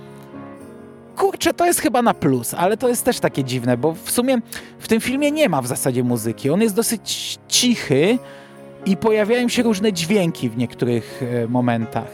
kurczę, 1.18 1.54
to 1.54 1.66
jest 1.66 1.80
chyba 1.80 2.02
na 2.02 2.14
plus, 2.14 2.54
ale 2.54 2.76
to 2.76 2.88
jest 2.88 3.04
też 3.04 3.20
takie 3.20 3.44
dziwne, 3.44 3.76
bo 3.76 3.92
w 3.92 4.10
sumie 4.10 4.38
w 4.78 4.88
tym 4.88 5.00
filmie 5.00 5.30
nie 5.30 5.48
ma 5.48 5.62
w 5.62 5.66
zasadzie 5.66 6.04
muzyki. 6.04 6.50
On 6.50 6.60
jest 6.60 6.74
dosyć 6.74 7.38
cichy 7.48 8.18
i 8.86 8.96
pojawiają 8.96 9.48
się 9.48 9.62
różne 9.62 9.92
dźwięki 9.92 10.48
w 10.48 10.56
niektórych 10.56 11.22
e, 11.22 11.48
momentach. 11.48 12.10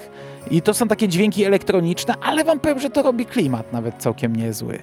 I 0.50 0.62
to 0.62 0.75
są 0.75 0.88
takie 0.88 1.08
dźwięki 1.08 1.44
elektroniczne, 1.44 2.14
ale 2.23 2.44
wam 2.44 2.61
powiem, 2.61 2.80
że 2.80 2.90
to 2.90 3.02
robi 3.02 3.26
klimat 3.26 3.73
nawet 3.73 3.94
całkiem 3.99 4.37
niezły. 4.37 4.78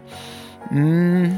Mm, 0.71 1.37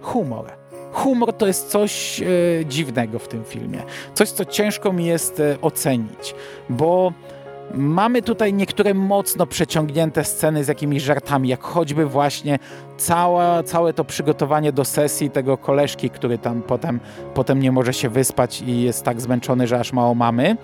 humor. 0.00 0.52
Humor 0.92 1.32
to 1.32 1.46
jest 1.46 1.68
coś 1.68 2.22
e, 2.22 2.26
dziwnego 2.66 3.18
w 3.18 3.28
tym 3.28 3.44
filmie. 3.44 3.82
Coś, 4.14 4.30
co 4.30 4.44
ciężko 4.44 4.92
mi 4.92 5.06
jest 5.06 5.40
e, 5.40 5.60
ocenić, 5.60 6.34
bo 6.68 7.12
Mamy 7.74 8.22
tutaj 8.22 8.54
niektóre 8.54 8.94
mocno 8.94 9.46
przeciągnięte 9.46 10.24
sceny 10.24 10.64
z 10.64 10.68
jakimiś 10.68 11.02
żartami, 11.02 11.48
jak 11.48 11.62
choćby 11.62 12.06
właśnie 12.06 12.58
cała, 12.96 13.62
całe 13.62 13.92
to 13.92 14.04
przygotowanie 14.04 14.72
do 14.72 14.84
sesji 14.84 15.30
tego 15.30 15.58
koleżki, 15.58 16.10
który 16.10 16.38
tam 16.38 16.62
potem, 16.62 17.00
potem 17.34 17.60
nie 17.60 17.72
może 17.72 17.92
się 17.92 18.08
wyspać 18.08 18.62
i 18.62 18.82
jest 18.82 19.04
tak 19.04 19.20
zmęczony, 19.20 19.66
że 19.66 19.80
aż 19.80 19.92
mało 19.92 20.14
mamy. 20.14 20.56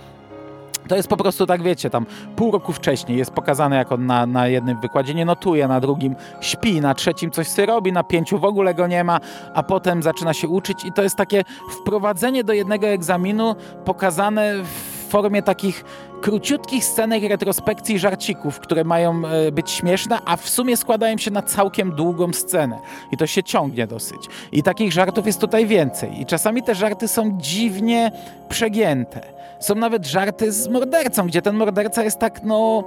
To 0.89 0.97
jest 0.97 1.09
po 1.09 1.17
prostu 1.17 1.47
tak, 1.47 1.63
wiecie, 1.63 1.91
tam 1.91 2.07
pół 2.37 2.51
roku 2.51 2.73
wcześniej 2.73 3.19
jest 3.19 3.31
pokazane, 3.31 3.77
jak 3.77 3.93
on 3.93 4.07
na, 4.07 4.27
na 4.27 4.49
jednym 4.49 4.81
wykładzie 4.81 5.15
nie 5.15 5.25
notuje, 5.25 5.69
na 5.69 5.81
drugim 5.81 6.17
śpi, 6.41 6.81
na 6.81 6.95
trzecim 6.95 7.31
coś 7.31 7.49
sobie 7.49 7.67
robi, 7.67 7.93
na 7.93 8.05
pięciu 8.05 8.39
w 8.39 8.45
ogóle 8.45 8.75
go 8.75 8.87
nie 8.87 9.05
ma, 9.05 9.21
a 9.55 9.63
potem 9.63 10.03
zaczyna 10.03 10.35
się 10.35 10.49
uczyć 10.49 10.85
i 10.85 10.93
to 10.93 11.03
jest 11.03 11.17
takie 11.17 11.45
wprowadzenie 11.71 12.45
do 12.45 12.53
jednego 12.53 12.87
egzaminu 12.87 13.55
pokazane 13.85 14.55
w 14.65 14.86
formie 15.07 15.43
takich 15.43 15.85
króciutkich 16.21 16.85
scenek 16.85 17.23
retrospekcji 17.23 17.99
żarcików, 17.99 18.61
które 18.61 18.85
mają 18.85 19.23
e, 19.27 19.53
być 19.53 19.71
śmieszne, 19.71 20.19
a 20.25 20.37
w 20.37 20.49
sumie 20.49 20.77
składają 20.77 21.19
się 21.19 21.31
na 21.31 21.43
całkiem 21.43 21.93
długą 21.93 22.33
scenę. 22.33 22.79
I 23.13 23.17
to 23.17 23.27
się 23.27 23.43
ciągnie 23.43 23.87
dosyć. 23.87 24.21
I 24.53 24.63
takich 24.63 24.93
żartów 24.93 25.27
jest 25.27 25.41
tutaj 25.41 25.67
więcej. 25.67 26.21
I 26.21 26.27
czasami 26.27 26.63
te 26.63 26.75
żarty 26.75 27.09
są 27.09 27.39
dziwnie 27.41 28.13
przegięte. 28.49 29.21
Są 29.61 29.75
nawet 29.75 30.07
żarty 30.07 30.53
z 30.53 30.69
mordercą, 30.69 31.27
gdzie 31.27 31.43
ten 31.43 31.57
morderca 31.57 32.05
jest 32.05 32.19
tak, 32.19 32.41
no, 32.45 32.85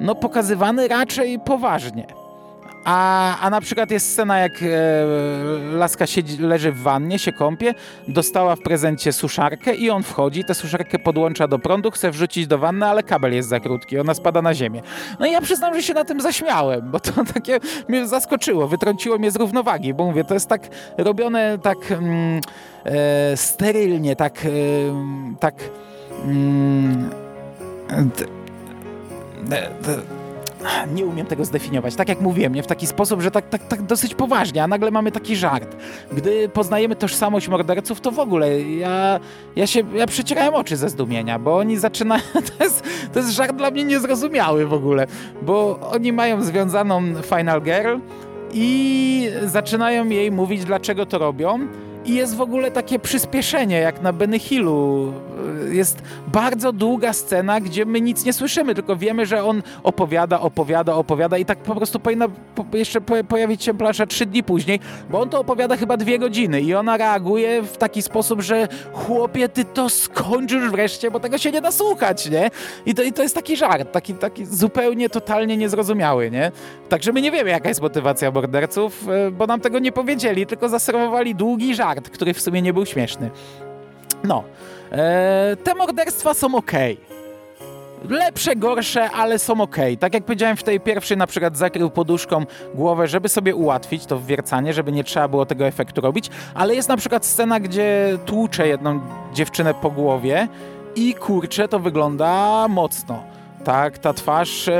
no 0.00 0.14
pokazywany 0.14 0.88
raczej 0.88 1.38
poważnie. 1.38 2.27
A, 2.90 3.38
a 3.40 3.50
na 3.50 3.60
przykład 3.60 3.90
jest 3.90 4.12
scena, 4.12 4.38
jak 4.38 4.62
e, 4.62 4.66
laska 5.72 6.06
siedzi, 6.06 6.38
leży 6.38 6.72
w 6.72 6.82
wannie, 6.82 7.18
się 7.18 7.32
kąpie, 7.32 7.74
dostała 8.08 8.56
w 8.56 8.60
prezencie 8.60 9.12
suszarkę 9.12 9.74
i 9.74 9.90
on 9.90 10.02
wchodzi, 10.02 10.44
tę 10.44 10.54
suszarkę 10.54 10.98
podłącza 10.98 11.48
do 11.48 11.58
prądu, 11.58 11.90
chce 11.90 12.10
wrzucić 12.10 12.46
do 12.46 12.58
wanny, 12.58 12.86
ale 12.86 13.02
kabel 13.02 13.34
jest 13.34 13.48
za 13.48 13.60
krótki, 13.60 13.98
ona 13.98 14.14
spada 14.14 14.42
na 14.42 14.54
ziemię. 14.54 14.82
No 15.20 15.26
i 15.26 15.32
ja 15.32 15.40
przyznam, 15.40 15.74
że 15.74 15.82
się 15.82 15.94
na 15.94 16.04
tym 16.04 16.20
zaśmiałem, 16.20 16.90
bo 16.90 17.00
to 17.00 17.12
takie 17.34 17.60
mnie 17.88 18.06
zaskoczyło, 18.06 18.68
wytrąciło 18.68 19.18
mnie 19.18 19.30
z 19.30 19.36
równowagi, 19.36 19.94
bo 19.94 20.04
mówię, 20.04 20.24
to 20.24 20.34
jest 20.34 20.48
tak 20.48 20.62
robione 20.98 21.58
tak 21.62 21.92
mm, 21.92 22.40
e, 22.84 23.36
sterylnie, 23.36 24.16
tak, 24.16 24.44
e, 24.44 24.48
tak 25.40 25.54
mm, 26.24 27.10
nie 30.94 31.06
umiem 31.06 31.26
tego 31.26 31.44
zdefiniować. 31.44 31.94
Tak 31.94 32.08
jak 32.08 32.20
mówiłem, 32.20 32.54
nie 32.54 32.62
w 32.62 32.66
taki 32.66 32.86
sposób, 32.86 33.20
że 33.20 33.30
tak, 33.30 33.48
tak, 33.48 33.68
tak 33.68 33.82
dosyć 33.82 34.14
poważnie, 34.14 34.62
a 34.62 34.66
nagle 34.66 34.90
mamy 34.90 35.12
taki 35.12 35.36
żart. 35.36 35.76
Gdy 36.12 36.48
poznajemy 36.48 36.96
tożsamość 36.96 37.48
morderców, 37.48 38.00
to 38.00 38.10
w 38.10 38.18
ogóle 38.18 38.62
ja, 38.62 39.20
ja 39.56 39.66
się 39.66 39.82
ja 39.94 40.06
przecierałem 40.06 40.54
oczy 40.54 40.76
ze 40.76 40.88
zdumienia, 40.88 41.38
bo 41.38 41.56
oni 41.56 41.76
zaczynają. 41.76 42.22
To 42.58 42.64
jest, 42.64 42.82
to 43.12 43.18
jest 43.18 43.30
żart 43.30 43.56
dla 43.56 43.70
mnie 43.70 43.84
niezrozumiały 43.84 44.66
w 44.66 44.72
ogóle, 44.72 45.06
bo 45.42 45.78
oni 45.92 46.12
mają 46.12 46.42
związaną 46.42 47.02
Final 47.22 47.62
Girl 47.62 47.96
i 48.52 49.30
zaczynają 49.44 50.08
jej 50.08 50.30
mówić, 50.32 50.64
dlaczego 50.64 51.06
to 51.06 51.18
robią 51.18 51.58
i 52.08 52.14
jest 52.14 52.36
w 52.36 52.40
ogóle 52.40 52.70
takie 52.70 52.98
przyspieszenie, 52.98 53.78
jak 53.78 54.02
na 54.02 54.12
Benny 54.12 54.38
Hillu. 54.38 55.12
Jest 55.70 56.02
bardzo 56.26 56.72
długa 56.72 57.12
scena, 57.12 57.60
gdzie 57.60 57.84
my 57.84 58.00
nic 58.00 58.24
nie 58.24 58.32
słyszymy, 58.32 58.74
tylko 58.74 58.96
wiemy, 58.96 59.26
że 59.26 59.44
on 59.44 59.62
opowiada, 59.82 60.40
opowiada, 60.40 60.94
opowiada 60.94 61.38
i 61.38 61.44
tak 61.44 61.58
po 61.58 61.74
prostu 61.74 62.00
powinna 62.00 62.26
jeszcze 62.72 63.00
pojawić 63.28 63.64
się 63.64 63.74
plansza 63.74 64.06
trzy 64.06 64.26
dni 64.26 64.42
później, 64.42 64.80
bo 65.10 65.20
on 65.20 65.28
to 65.28 65.40
opowiada 65.40 65.76
chyba 65.76 65.96
dwie 65.96 66.18
godziny 66.18 66.60
i 66.60 66.74
ona 66.74 66.96
reaguje 66.96 67.62
w 67.62 67.76
taki 67.76 68.02
sposób, 68.02 68.40
że 68.40 68.68
chłopie, 68.92 69.48
ty 69.48 69.64
to 69.64 69.88
skończysz 69.88 70.70
wreszcie, 70.70 71.10
bo 71.10 71.20
tego 71.20 71.38
się 71.38 71.52
nie 71.52 71.60
da 71.60 71.72
słuchać, 71.72 72.30
nie? 72.30 72.50
I 72.86 72.94
to, 72.94 73.02
i 73.02 73.12
to 73.12 73.22
jest 73.22 73.34
taki 73.34 73.56
żart, 73.56 73.92
taki, 73.92 74.14
taki 74.14 74.46
zupełnie, 74.46 75.10
totalnie 75.10 75.56
niezrozumiały, 75.56 76.30
nie? 76.30 76.52
Także 76.88 77.12
my 77.12 77.22
nie 77.22 77.30
wiemy, 77.30 77.50
jaka 77.50 77.68
jest 77.68 77.82
motywacja 77.82 78.30
morderców, 78.30 79.08
e, 79.08 79.30
bo 79.30 79.46
nam 79.46 79.60
tego 79.60 79.78
nie 79.78 79.92
powiedzieli, 79.92 80.46
tylko 80.46 80.68
zaserwowali 80.68 81.34
długi 81.34 81.74
żart 81.74 81.97
żart, 81.98 82.10
który 82.10 82.34
w 82.34 82.40
sumie 82.40 82.62
nie 82.62 82.72
był 82.72 82.86
śmieszny. 82.86 83.30
No, 84.24 84.44
e, 84.92 85.56
te 85.64 85.74
morderstwa 85.74 86.34
są 86.34 86.54
ok. 86.54 86.72
Lepsze, 88.08 88.56
gorsze, 88.56 89.10
ale 89.10 89.38
są 89.38 89.60
ok. 89.60 89.76
Tak 90.00 90.14
jak 90.14 90.24
powiedziałem 90.24 90.56
w 90.56 90.62
tej 90.62 90.80
pierwszej, 90.80 91.16
na 91.16 91.26
przykład 91.26 91.56
zakrył 91.56 91.90
poduszką 91.90 92.46
głowę, 92.74 93.08
żeby 93.08 93.28
sobie 93.28 93.54
ułatwić 93.54 94.06
to 94.06 94.18
wwiercanie, 94.18 94.72
żeby 94.72 94.92
nie 94.92 95.04
trzeba 95.04 95.28
było 95.28 95.46
tego 95.46 95.66
efektu 95.66 96.00
robić, 96.00 96.30
ale 96.54 96.74
jest 96.74 96.88
na 96.88 96.96
przykład 96.96 97.26
scena, 97.26 97.60
gdzie 97.60 98.18
tłucze 98.26 98.68
jedną 98.68 99.00
dziewczynę 99.34 99.74
po 99.74 99.90
głowie 99.90 100.48
i 100.96 101.14
kurczę, 101.14 101.68
to 101.68 101.78
wygląda 101.78 102.66
mocno. 102.68 103.22
Tak, 103.64 103.98
ta 103.98 104.12
twarz, 104.12 104.68
e, 104.68 104.74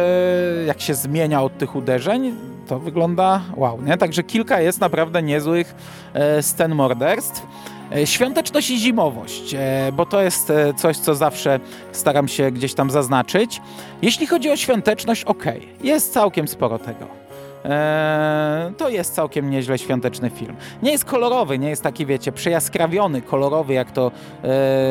jak 0.67 0.81
się 0.81 0.95
zmienia 0.95 1.43
od 1.43 1.59
tych 1.59 1.77
uderzeń, 1.77 2.35
to 2.69 2.79
wygląda 2.79 3.41
wow, 3.57 3.83
nie? 3.83 3.97
Także 3.97 4.23
kilka 4.23 4.61
jest 4.61 4.81
naprawdę 4.81 5.23
niezłych 5.23 5.75
e, 6.15 6.43
scen 6.43 6.75
morderstw. 6.75 7.47
E, 7.97 8.07
świąteczność 8.07 8.71
i 8.71 8.79
zimowość, 8.79 9.55
e, 9.55 9.93
bo 9.93 10.07
to 10.07 10.23
jest 10.23 10.53
coś, 10.77 10.97
co 10.97 11.15
zawsze 11.15 11.61
staram 11.93 12.29
się 12.29 12.51
gdzieś 12.51 12.75
tam 12.75 12.91
zaznaczyć. 12.91 13.61
Jeśli 14.03 14.27
chodzi 14.27 14.51
o 14.51 14.57
świąteczność, 14.57 15.25
ok, 15.25 15.45
jest 15.83 16.13
całkiem 16.13 16.49
sporo 16.49 16.79
tego. 16.79 17.07
to 18.77 18.89
jest 18.89 19.15
całkiem 19.15 19.51
nieźle 19.51 19.79
świąteczny 19.79 20.31
film. 20.31 20.57
Nie 20.83 20.93
jest 20.93 21.05
kolorowy, 21.05 21.59
nie 21.59 21.71
jest 21.71 21.83
taki, 21.83 22.07
wiecie, 22.07 22.33
przejaskrawiony, 22.33 23.23
kolorowy, 23.23 23.75
jak 23.75 23.91
to, 23.91 24.11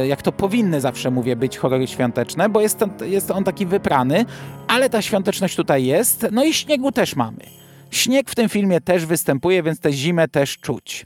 jak 0.08 0.22
to 0.22 0.32
powinny 0.32 0.82
zawsze, 0.82 1.12
mówię, 1.12 1.36
być 1.36 1.58
horrory 1.58 1.88
świąteczne, 1.88 2.50
bo 2.50 2.62
jest, 2.62 2.80
jest 3.06 3.32
on 3.32 3.44
taki 3.44 3.66
wyprany, 3.66 4.26
ale 4.68 4.90
ta 4.90 5.02
świąteczność 5.02 5.56
tutaj 5.56 5.86
jest. 5.86 6.28
No 6.32 6.44
i 6.44 6.54
śniegu 6.54 6.92
też 6.92 7.16
mamy. 7.16 7.58
Śnieg 7.92 8.30
w 8.30 8.36
tym 8.36 8.50
filmie 8.50 8.82
też 8.82 9.06
występuje, 9.06 9.64
więc 9.64 9.80
tę 9.80 9.94
zimę 9.94 10.28
też 10.28 10.58
czuć. 10.58 11.06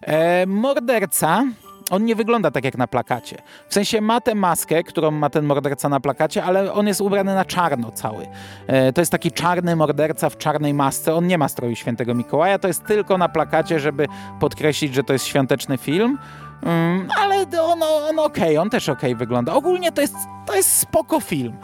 E, 0.00 0.46
morderca 0.46 1.44
on 1.92 2.04
nie 2.04 2.14
wygląda 2.14 2.50
tak 2.50 2.64
jak 2.64 2.78
na 2.78 2.86
plakacie. 2.86 3.36
W 3.68 3.74
sensie 3.74 4.00
ma 4.00 4.20
tę 4.20 4.34
maskę, 4.34 4.82
którą 4.82 5.10
ma 5.10 5.30
ten 5.30 5.44
morderca 5.44 5.88
na 5.88 6.00
plakacie, 6.00 6.44
ale 6.44 6.72
on 6.72 6.86
jest 6.86 7.00
ubrany 7.00 7.34
na 7.34 7.44
czarno 7.44 7.90
cały. 7.90 8.26
E, 8.66 8.92
to 8.92 9.00
jest 9.00 9.12
taki 9.12 9.32
czarny 9.32 9.76
morderca 9.76 10.30
w 10.30 10.38
czarnej 10.38 10.74
masce. 10.74 11.14
On 11.14 11.26
nie 11.26 11.38
ma 11.38 11.48
stroju 11.48 11.76
świętego 11.76 12.14
Mikołaja, 12.14 12.58
to 12.58 12.68
jest 12.68 12.84
tylko 12.84 13.18
na 13.18 13.28
plakacie, 13.28 13.80
żeby 13.80 14.06
podkreślić, 14.40 14.94
że 14.94 15.04
to 15.04 15.12
jest 15.12 15.26
świąteczny 15.26 15.78
film. 15.78 16.18
Mm, 16.62 17.08
ale 17.18 17.46
on, 17.62 17.82
on 17.82 18.18
okej, 18.18 18.42
okay, 18.42 18.60
on 18.60 18.70
też 18.70 18.88
okej 18.88 19.12
okay 19.12 19.18
wygląda. 19.18 19.54
Ogólnie 19.54 19.92
to 19.92 20.00
jest, 20.00 20.14
to 20.46 20.56
jest 20.56 20.78
spoko 20.78 21.20
film. 21.20 21.56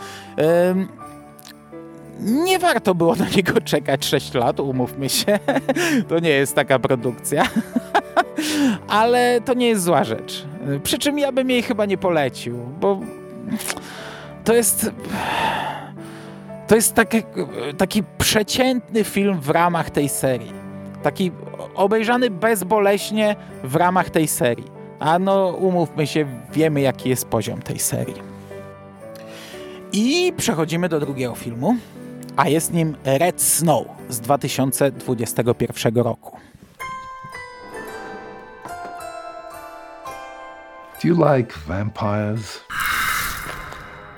Nie 2.19 2.59
warto 2.59 2.95
było 2.95 3.17
na 3.17 3.29
niego 3.29 3.61
czekać 3.61 4.07
6 4.07 4.35
lat, 4.35 4.61
umówmy 4.61 5.09
się. 5.09 5.39
to 6.09 6.19
nie 6.19 6.31
jest 6.31 6.55
taka 6.55 6.79
produkcja. 6.79 7.45
ale 8.89 9.41
to 9.41 9.55
nie 9.55 9.69
jest 9.69 9.83
zła 9.83 10.05
rzecz. 10.05 10.47
Przy 10.83 10.99
czym 10.99 11.19
ja 11.19 11.33
bym 11.33 11.51
jej 11.51 11.63
chyba 11.63 11.87
nie 11.87 11.99
polecił, 11.99 12.59
bo 12.81 13.01
to 14.45 14.55
jest... 14.55 14.91
To 16.67 16.75
jest 16.75 16.95
taki, 16.95 17.23
taki 17.79 18.03
przeciętny 18.19 19.05
film 19.05 19.41
w 19.41 19.49
ramach 19.51 19.91
tej 19.91 20.09
serii. 20.09 20.53
Taki 21.03 21.33
obejrzany 21.75 22.31
bezboleśnie 22.31 23.37
w 23.65 23.77
ramach 23.77 24.11
tej 24.11 24.29
serii. 24.29 24.65
A 24.99 25.19
no, 25.19 25.47
umówmy 25.49 26.07
się, 26.07 26.27
wiemy 26.53 26.81
jaki 26.81 27.09
jest 27.09 27.27
poziom 27.29 27.63
tej 27.63 27.79
serii. 27.79 28.23
I 29.93 30.33
przechodzimy 30.37 30.89
do 30.89 31.01
drugiego 31.01 31.35
filmu, 31.35 31.77
a 32.39 32.49
jest 32.49 32.73
nim 32.73 32.97
Red 33.05 33.43
Snow 33.43 33.87
z 34.09 34.21
2021 34.21 35.95
roku. 35.95 36.37
Do 41.03 41.09
you 41.09 41.33
like 41.33 41.53
vampires? 41.67 42.61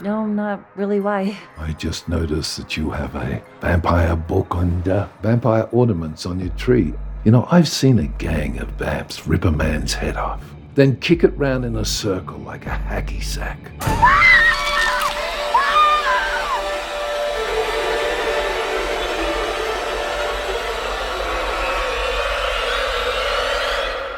No, 0.02 0.26
not 0.26 0.60
really. 0.76 1.00
Why? 1.00 1.36
I 1.58 1.74
just 1.78 2.08
noticed 2.08 2.56
that 2.56 2.76
you 2.76 2.90
have 2.90 3.14
a 3.14 3.40
vampire 3.60 4.16
book 4.16 4.54
and 4.54 4.88
uh, 4.88 5.06
vampire 5.22 5.68
ornaments 5.72 6.26
on 6.26 6.40
your 6.40 6.54
tree. 6.56 6.94
You 7.24 7.32
know, 7.32 7.46
I've 7.50 7.68
seen 7.68 7.98
a 7.98 8.06
gang 8.18 8.58
of 8.60 8.68
vamps 8.78 9.26
rip 9.26 9.44
a 9.44 9.50
man's 9.50 9.94
head 9.94 10.16
off, 10.16 10.40
then 10.74 10.96
kick 10.96 11.24
it 11.24 11.36
round 11.38 11.64
in 11.64 11.76
a 11.76 11.84
circle 11.84 12.38
like 12.38 12.66
a 12.66 12.80
hacky 12.88 13.22
sack. 13.22 13.58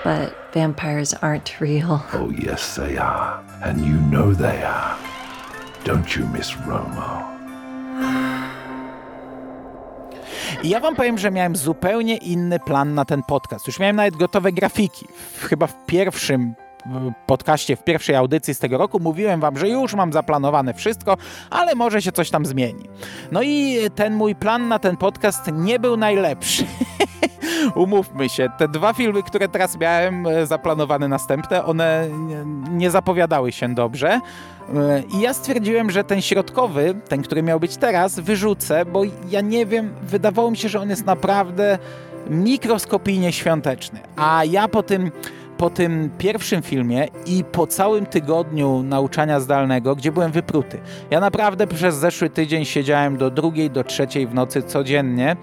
But 0.04 0.34
vampires 0.54 1.14
aren't 1.14 1.60
real. 1.60 2.02
Oh, 2.12 2.30
yes, 2.30 2.74
they 2.74 2.98
are. 2.98 3.40
And 3.62 3.86
you 3.86 3.96
know 4.10 4.34
they 4.34 4.64
are. 4.64 4.96
Don't 5.84 6.16
you, 6.16 6.26
Miss 6.28 6.56
Romo? 6.66 7.32
ja 10.64 10.80
wam 10.80 10.96
powiem, 10.96 11.18
że 11.18 11.30
miałem 11.30 11.56
zupełnie 11.56 12.16
inny 12.16 12.58
plan 12.60 12.94
na 12.94 13.04
ten 13.04 13.22
podcast. 13.22 13.66
Już 13.66 13.78
miałem 13.78 13.96
nawet 13.96 14.16
gotowe 14.16 14.52
grafiki. 14.52 15.06
Chyba 15.40 15.66
w 15.66 15.86
pierwszym 15.86 16.54
podcaście, 17.26 17.76
w 17.76 17.84
pierwszej 17.84 18.16
audycji 18.16 18.54
z 18.54 18.58
tego 18.58 18.78
roku 18.78 19.00
mówiłem 19.00 19.40
wam, 19.40 19.58
że 19.58 19.68
już 19.68 19.94
mam 19.94 20.12
zaplanowane 20.12 20.74
wszystko, 20.74 21.16
ale 21.50 21.74
może 21.74 22.02
się 22.02 22.12
coś 22.12 22.30
tam 22.30 22.46
zmieni. 22.46 22.88
No 23.32 23.42
i 23.42 23.78
ten 23.94 24.14
mój 24.14 24.34
plan 24.34 24.68
na 24.68 24.78
ten 24.78 24.96
podcast 24.96 25.50
nie 25.52 25.78
był 25.78 25.96
najlepszy. 25.96 26.64
Umówmy 27.74 28.28
się, 28.28 28.48
te 28.59 28.68
dwa 28.68 28.92
filmy, 28.92 29.22
które 29.22 29.48
teraz 29.48 29.78
miałem 29.78 30.26
e, 30.26 30.46
zaplanowane 30.46 31.09
następne, 31.09 31.64
one 31.64 32.09
nie 32.70 32.90
zapowiadały 32.90 33.52
się 33.52 33.74
dobrze. 33.74 34.20
E, 34.74 35.02
I 35.14 35.20
ja 35.20 35.35
stwierdziłem, 35.35 35.90
że 35.90 36.05
ten 36.05 36.22
środkowy, 36.22 36.94
ten, 37.09 37.22
który 37.22 37.42
miał 37.42 37.61
być 37.61 37.76
teraz, 37.76 38.20
wyrzucę, 38.20 38.85
bo 38.85 39.02
ja 39.31 39.40
nie 39.40 39.66
wiem, 39.66 39.94
wydawało 40.02 40.50
mi 40.50 40.57
się, 40.57 40.68
że 40.68 40.81
on 40.81 40.90
jest 40.90 41.07
naprawdę 41.07 41.78
mikroskopijnie 42.31 43.33
świąteczny. 43.33 44.00
A 44.16 44.44
ja 44.44 44.68
po 44.68 44.83
tym 44.83 45.11
po 45.62 45.70
tym 45.70 46.11
pierwszym 46.18 46.62
filmie 46.62 47.09
i 47.27 47.44
po 47.44 47.66
całym 47.66 48.07
tygodniu 48.07 48.83
nauczania 48.83 49.40
zdalnego, 49.40 49.96
gdzie 49.96 50.12
byłem 50.12 50.33
wypruty. 50.33 50.79
Ja 51.11 51.20
naprawdę 51.20 51.66
przez 51.66 51.94
zeszły 51.94 52.31
tydzień 52.31 52.64
siedziałem 52.64 53.16
do 53.16 53.31
drugiej, 53.31 53.70
do 53.70 53.85
trzeciej 53.85 54.27
w 54.27 54.35
nocy 54.35 54.62
codziennie, 54.62 55.37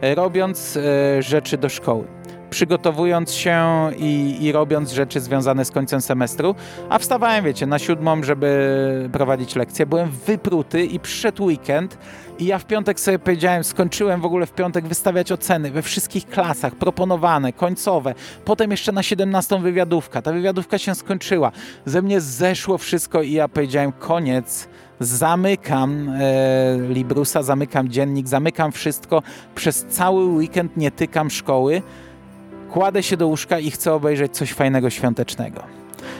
e, 0.00 0.14
robiąc 0.14 0.76
e, 0.76 1.22
rzeczy 1.22 1.58
do 1.58 1.68
szkoły 1.68 2.04
przygotowując 2.50 3.32
się 3.32 3.64
i, 3.98 4.36
i, 4.40 4.52
robiąc 4.52 4.92
rzeczy 4.92 5.20
związane 5.20 5.64
z 5.64 5.70
końcem 5.70 6.00
semestru, 6.00 6.54
a 6.88 6.98
wstawałem, 6.98 7.44
wiecie, 7.44 7.66
na 7.66 7.78
siódmą, 7.78 8.22
żeby 8.22 9.08
prowadzić 9.12 9.56
lekcje. 9.56 9.86
Byłem 9.86 10.10
wypruty 10.10 10.84
i 10.84 11.00
przyszedł 11.00 11.44
weekend 11.44 11.98
i 12.38 12.46
ja 12.46 12.58
w 12.58 12.64
piątek 12.64 13.00
sobie 13.00 13.18
powiedziałem, 13.18 13.64
skończyłem 13.64 14.20
w 14.20 14.24
ogóle 14.24 14.46
w 14.46 14.52
piątek 14.52 14.86
wystawiać 14.86 15.32
oceny 15.32 15.70
we 15.70 15.82
wszystkich 15.82 16.26
klasach, 16.26 16.74
proponowane, 16.74 17.52
końcowe. 17.52 18.14
Potem 18.44 18.70
jeszcze 18.70 18.92
na 18.92 19.02
17 19.02 19.60
wywiadówka. 19.60 20.22
Ta 20.22 20.32
wywiadówka 20.32 20.78
się 20.78 20.94
skończyła. 20.94 21.52
Ze 21.84 22.02
mnie 22.02 22.20
zeszło 22.20 22.78
wszystko 22.78 23.22
i 23.22 23.32
ja 23.32 23.48
powiedziałem, 23.48 23.92
koniec 23.92 24.68
zamykam 25.00 26.08
e, 26.08 26.78
Librusa, 26.88 27.42
zamykam 27.42 27.88
dziennik, 27.88 28.28
zamykam 28.28 28.72
wszystko. 28.72 29.22
Przez 29.54 29.84
cały 29.84 30.24
weekend 30.24 30.76
nie 30.76 30.90
tykam 30.90 31.30
szkoły 31.30 31.82
kładę 32.70 33.02
się 33.02 33.16
do 33.16 33.26
łóżka 33.26 33.58
i 33.58 33.70
chcę 33.70 33.92
obejrzeć 33.92 34.36
coś 34.36 34.52
fajnego, 34.52 34.90
świątecznego. 34.90 35.62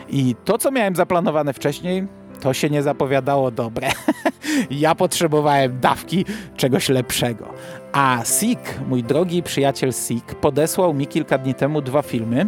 I 0.08 0.34
to, 0.44 0.58
co 0.58 0.70
miałem 0.70 0.96
zaplanowane 0.96 1.52
wcześniej, 1.52 2.06
to 2.40 2.54
się 2.54 2.70
nie 2.70 2.82
zapowiadało 2.82 3.50
dobre. 3.50 3.88
ja 4.70 4.94
potrzebowałem 4.94 5.80
dawki 5.80 6.24
czegoś 6.56 6.88
lepszego. 6.88 7.46
A 7.92 8.22
Sik, 8.24 8.58
mój 8.88 9.02
drogi 9.02 9.42
przyjaciel 9.42 9.92
Sik, 9.92 10.24
podesłał 10.24 10.94
mi 10.94 11.06
kilka 11.06 11.38
dni 11.38 11.54
temu 11.54 11.82
dwa 11.82 12.02
filmy 12.02 12.46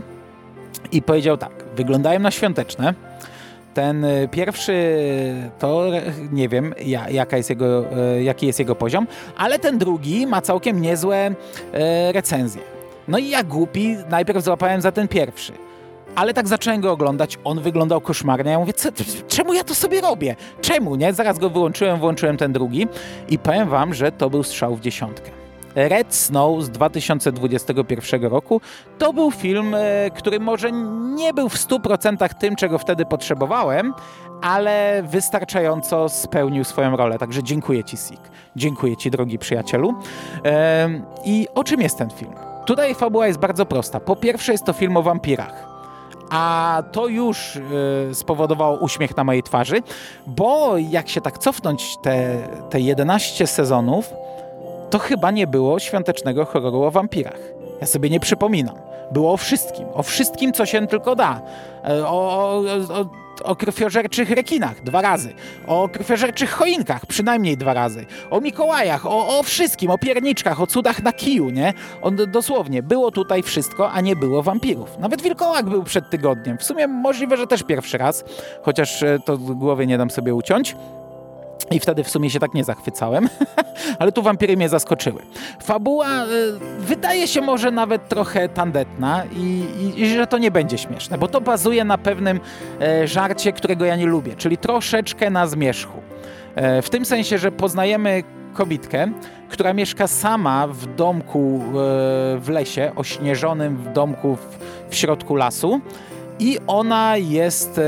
i 0.93 1.03
powiedział 1.03 1.37
tak, 1.37 1.65
wyglądają 1.77 2.21
na 2.21 2.31
świąteczne. 2.31 2.95
Ten 3.75 4.05
y, 4.05 4.29
pierwszy 4.31 4.75
to 5.59 5.85
nie 6.33 6.49
wiem, 6.49 6.75
jaka 7.11 7.37
jest 7.37 7.51
jego, 7.51 7.85
y, 8.17 8.23
jaki 8.23 8.47
jest 8.47 8.59
jego 8.59 8.75
poziom, 8.75 9.07
ale 9.37 9.59
ten 9.59 9.79
drugi 9.79 10.27
ma 10.27 10.41
całkiem 10.41 10.83
niezłe 10.83 11.31
y, 11.31 11.35
recenzje. 12.13 12.78
No 13.09 13.19
i 13.19 13.29
ja 13.29 13.43
głupi 13.43 13.97
najpierw 14.11 14.45
złapałem 14.45 14.81
za 14.81 14.93
ten 14.93 15.09
pierwszy. 15.09 15.53
Ale 16.15 16.35
tak 16.35 16.49
zacząłem 16.49 16.81
go 16.81 16.93
oglądać, 16.93 17.39
on 17.45 17.61
wyglądał 17.61 18.01
koszmarnie. 18.01 18.51
Ja 18.51 18.59
mówię, 18.59 18.73
czemu 19.29 19.53
ja 19.53 19.65
to 19.65 19.75
sobie 19.75 20.01
robię? 20.01 20.37
Czemu, 20.61 20.97
nie? 20.97 21.13
Zaraz 21.13 21.39
go 21.39 21.51
wyłączyłem, 21.51 21.99
włączyłem 21.99 22.37
ten 22.37 22.53
drugi 22.53 22.87
i 23.29 23.39
powiem 23.39 23.69
wam, 23.69 23.95
że 23.95 24.13
to 24.13 24.31
był 24.31 24.43
strzał 24.43 24.77
w 24.77 24.81
dziesiątkę. 24.81 25.31
Red 25.75 26.15
Snow 26.15 26.63
z 26.63 26.71
2021 26.71 28.25
roku 28.25 28.61
to 28.99 29.13
był 29.13 29.31
film, 29.31 29.75
e, 29.75 30.11
który 30.11 30.41
może 30.41 30.73
nie 31.15 31.35
był 31.35 31.49
w 31.49 31.57
100% 31.59 32.35
tym, 32.35 32.57
czego 32.57 32.79
wtedy 32.79 33.07
potrzebowałem, 33.07 33.95
ale 34.43 35.03
wystarczająco 35.03 36.09
spełnił 36.09 36.65
swoją 36.65 36.97
rolę. 36.97 37.19
Także 37.19 37.43
dziękuję 37.43 37.85
Ci, 37.85 37.97
Sik. 37.97 38.21
Dziękuję 38.57 38.97
Ci, 38.97 39.11
drogi 39.11 39.39
przyjacielu. 39.39 39.95
I 41.25 41.47
o 41.55 41.65
czym 41.65 41.81
jest 41.81 41.99
ten 41.99 42.11
film? 42.11 42.48
Tutaj 42.69 42.95
fabuła 42.95 43.27
jest 43.27 43.39
bardzo 43.39 43.67
prosta. 43.67 44.01
Po 44.01 44.17
pierwsze 44.17 44.53
jest 44.53 44.65
to 44.65 44.73
film 44.73 44.97
o 44.97 45.03
wampirach. 45.03 45.67
A 46.31 46.83
to 46.93 47.07
już 47.07 47.57
y, 47.57 47.61
spowodowało 48.15 48.79
uśmiech 48.79 49.17
na 49.17 49.25
mojej 49.25 49.43
twarzy, 49.43 49.83
bo 50.27 50.79
jak 50.79 51.09
się 51.09 51.21
tak 51.21 51.39
cofnąć 51.39 51.97
te, 52.03 52.37
te 52.71 52.81
11 52.81 53.47
sezonów, 53.47 54.13
to 54.91 54.99
chyba 54.99 55.31
nie 55.31 55.47
było 55.47 55.79
świątecznego 55.79 56.45
horroru 56.45 56.83
o 56.83 56.91
wampirach. 56.91 57.41
Ja 57.81 57.87
sobie 57.87 58.11
nie 58.11 58.21
przypominam. 58.21 58.77
Było 59.13 59.33
o 59.33 59.37
wszystkim. 59.37 59.87
O 59.95 60.03
wszystkim, 60.03 60.53
co 60.53 60.67
się 60.67 60.87
tylko 60.87 61.17
da. 61.17 61.41
E, 61.85 62.07
O, 62.07 62.11
o, 62.11 62.63
o, 63.01 63.07
o 63.43 63.57
krwiożerczych 63.57 64.31
rekinach 64.31 64.83
dwa 64.83 65.03
razy. 65.03 65.35
O 65.67 65.89
krwiożerczych 65.89 66.51
choinkach 66.51 67.07
przynajmniej 67.07 67.57
dwa 67.57 67.75
razy. 67.75 68.07
O 68.31 68.41
Mikołajach, 68.41 69.07
o, 69.07 69.39
o 69.39 69.43
wszystkim. 69.43 69.91
O 69.91 69.99
pierniczkach, 69.99 70.61
o 70.61 70.67
cudach 70.67 71.03
na 71.03 71.13
kiju, 71.13 71.51
nie? 71.51 71.75
On, 72.03 72.17
dosłownie, 72.29 72.83
było 72.83 73.11
tutaj 73.11 73.43
wszystko, 73.43 73.93
a 73.93 74.01
nie 74.01 74.17
było 74.17 74.43
wampirów. 74.43 74.99
Nawet 74.99 75.23
Wilkołak 75.23 75.69
był 75.69 75.83
przed 75.83 76.11
tygodniem. 76.11 76.59
W 76.59 76.65
sumie 76.65 76.87
możliwe, 76.87 77.37
że 77.37 77.47
też 77.47 77.63
pierwszy 77.63 77.99
raz. 77.99 78.25
Chociaż 78.63 79.03
e, 79.03 79.19
to 79.25 79.39
głowy 79.39 79.87
nie 79.87 79.99
dam 79.99 80.11
sobie 80.11 80.35
uciąć. 80.35 80.77
I 81.71 81.81
wtedy 81.81 82.05
w 82.05 82.11
sumie 82.11 82.31
się 82.31 82.41
tak 82.41 82.55
nie 82.55 82.65
zachwycałem, 82.65 83.29
ale 83.99 84.13
tu 84.13 84.23
wampiry 84.23 84.57
mnie 84.57 84.69
zaskoczyły. 84.69 85.23
Fabuła 85.63 86.25
y, 86.25 86.29
wydaje 86.79 87.29
się 87.29 87.41
może 87.41 87.71
nawet 87.71 88.09
trochę 88.09 88.49
tandetna 88.49 89.25
i, 89.37 89.65
i, 89.81 90.03
i 90.03 90.09
że 90.09 90.27
to 90.27 90.39
nie 90.39 90.51
będzie 90.51 90.79
śmieszne, 90.79 91.19
bo 91.19 91.29
to 91.29 91.41
bazuje 91.41 91.85
na 91.85 91.99
pewnym 91.99 92.41
e, 92.81 93.09
żarcie, 93.09 93.53
którego 93.53 93.85
ja 93.85 93.97
nie 93.97 94.07
lubię, 94.07 94.37
czyli 94.37 94.57
troszeczkę 94.57 95.31
na 95.31 95.47
zmierzchu. 95.47 95.99
E, 96.55 96.83
w 96.83 96.91
tym 96.91 97.05
sensie, 97.05 97.39
że 97.39 97.53
poznajemy 97.53 98.23
kobitkę, 98.55 99.09
która 99.49 99.73
mieszka 99.73 100.07
sama 100.07 100.67
w 100.67 100.95
domku 100.95 101.61
e, 101.65 101.71
w 102.39 102.49
lesie, 102.49 102.93
ośnieżonym 102.97 103.77
w 103.77 103.93
domku 103.93 104.37
w, 104.37 104.59
w 104.91 104.95
środku 104.95 105.37
lasu. 105.37 105.81
I 106.41 106.59
ona 106.67 107.17
jest 107.17 107.81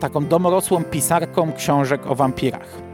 taką 0.00 0.26
domorosłą 0.26 0.84
pisarką 0.84 1.52
książek 1.52 2.06
o 2.06 2.14
wampirach. 2.14 2.89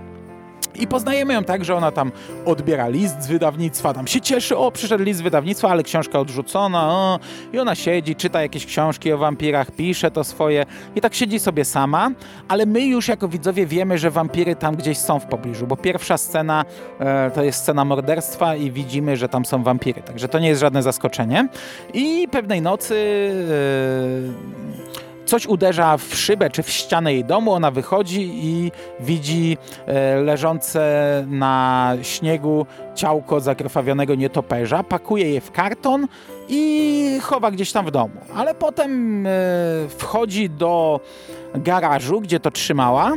I 0.83 0.87
poznajemy 0.87 1.35
ją 1.35 1.45
tak, 1.45 1.65
że 1.65 1.75
ona 1.75 1.93
tam 1.93 2.13
odbiera 2.45 2.89
list 2.89 3.23
z 3.23 3.27
wydawnictwa, 3.27 3.95
tam 3.95 4.07
się 4.07 4.21
cieszy, 4.21 4.57
o, 4.57 4.71
przyszedł 4.71 5.05
list 5.05 5.19
z 5.19 5.23
wydawnictwa, 5.23 5.69
ale 5.69 5.83
książka 5.83 6.19
odrzucona, 6.21 6.89
o, 6.89 7.19
i 7.53 7.59
ona 7.59 7.75
siedzi, 7.75 8.17
czyta 8.17 8.43
jakieś 8.43 8.67
książki 8.67 9.13
o 9.13 9.19
wampirach, 9.19 9.71
pisze 9.71 10.11
to 10.11 10.25
swoje 10.25 10.67
i 10.97 11.01
tak 11.01 11.15
siedzi 11.15 11.39
sobie 11.39 11.65
sama, 11.65 12.11
ale 12.49 12.67
my 12.67 12.87
już 12.87 13.09
jako 13.09 13.29
widzowie 13.29 13.67
wiemy, 13.67 13.99
że 13.99 14.11
wampiry 14.11 14.57
tam 14.57 14.77
gdzieś 14.77 14.99
są 14.99 15.21
w 15.21 15.27
pobliżu, 15.27 15.67
bo 15.67 15.77
pierwsza 15.77 16.19
scena 16.19 16.65
e, 17.01 17.31
to 17.31 17.43
jest 17.43 17.59
scena 17.59 17.85
morderstwa 17.85 18.57
i 18.57 18.71
widzimy, 18.71 19.17
że 19.17 19.29
tam 19.29 19.45
są 19.45 19.63
wampiry, 19.63 20.03
także 20.03 20.29
to 20.29 20.39
nie 20.39 20.49
jest 20.49 20.61
żadne 20.61 20.83
zaskoczenie. 20.83 21.49
I 21.95 22.29
pewnej 22.31 22.63
nocy... 22.63 22.95
E, 24.43 24.86
coś 25.27 25.47
uderza 25.47 25.97
w 25.97 26.15
szybę 26.15 26.51
czy 26.51 26.63
w 26.63 26.71
ścianę 26.71 27.13
jej 27.13 27.25
domu, 27.25 27.53
ona 27.53 27.71
wychodzi 27.71 28.31
i 28.35 28.73
widzi 29.01 29.59
e, 29.87 30.17
leżące 30.21 31.25
na 31.29 31.93
śniegu 32.03 32.67
ciałko 32.95 33.41
zakrwawionego 33.41 34.15
nietoperza, 34.15 34.83
pakuje 34.83 35.31
je 35.31 35.41
w 35.41 35.51
karton 35.51 36.07
i 36.49 37.19
chowa 37.23 37.51
gdzieś 37.51 37.73
tam 37.73 37.87
w 37.87 37.91
domu. 37.91 38.15
Ale 38.35 38.55
potem 38.55 39.27
e, 39.27 39.31
wchodzi 39.89 40.51
do 40.51 41.01
garażu, 41.55 42.21
gdzie 42.21 42.41
to 42.41 42.51
trzymała 42.51 43.13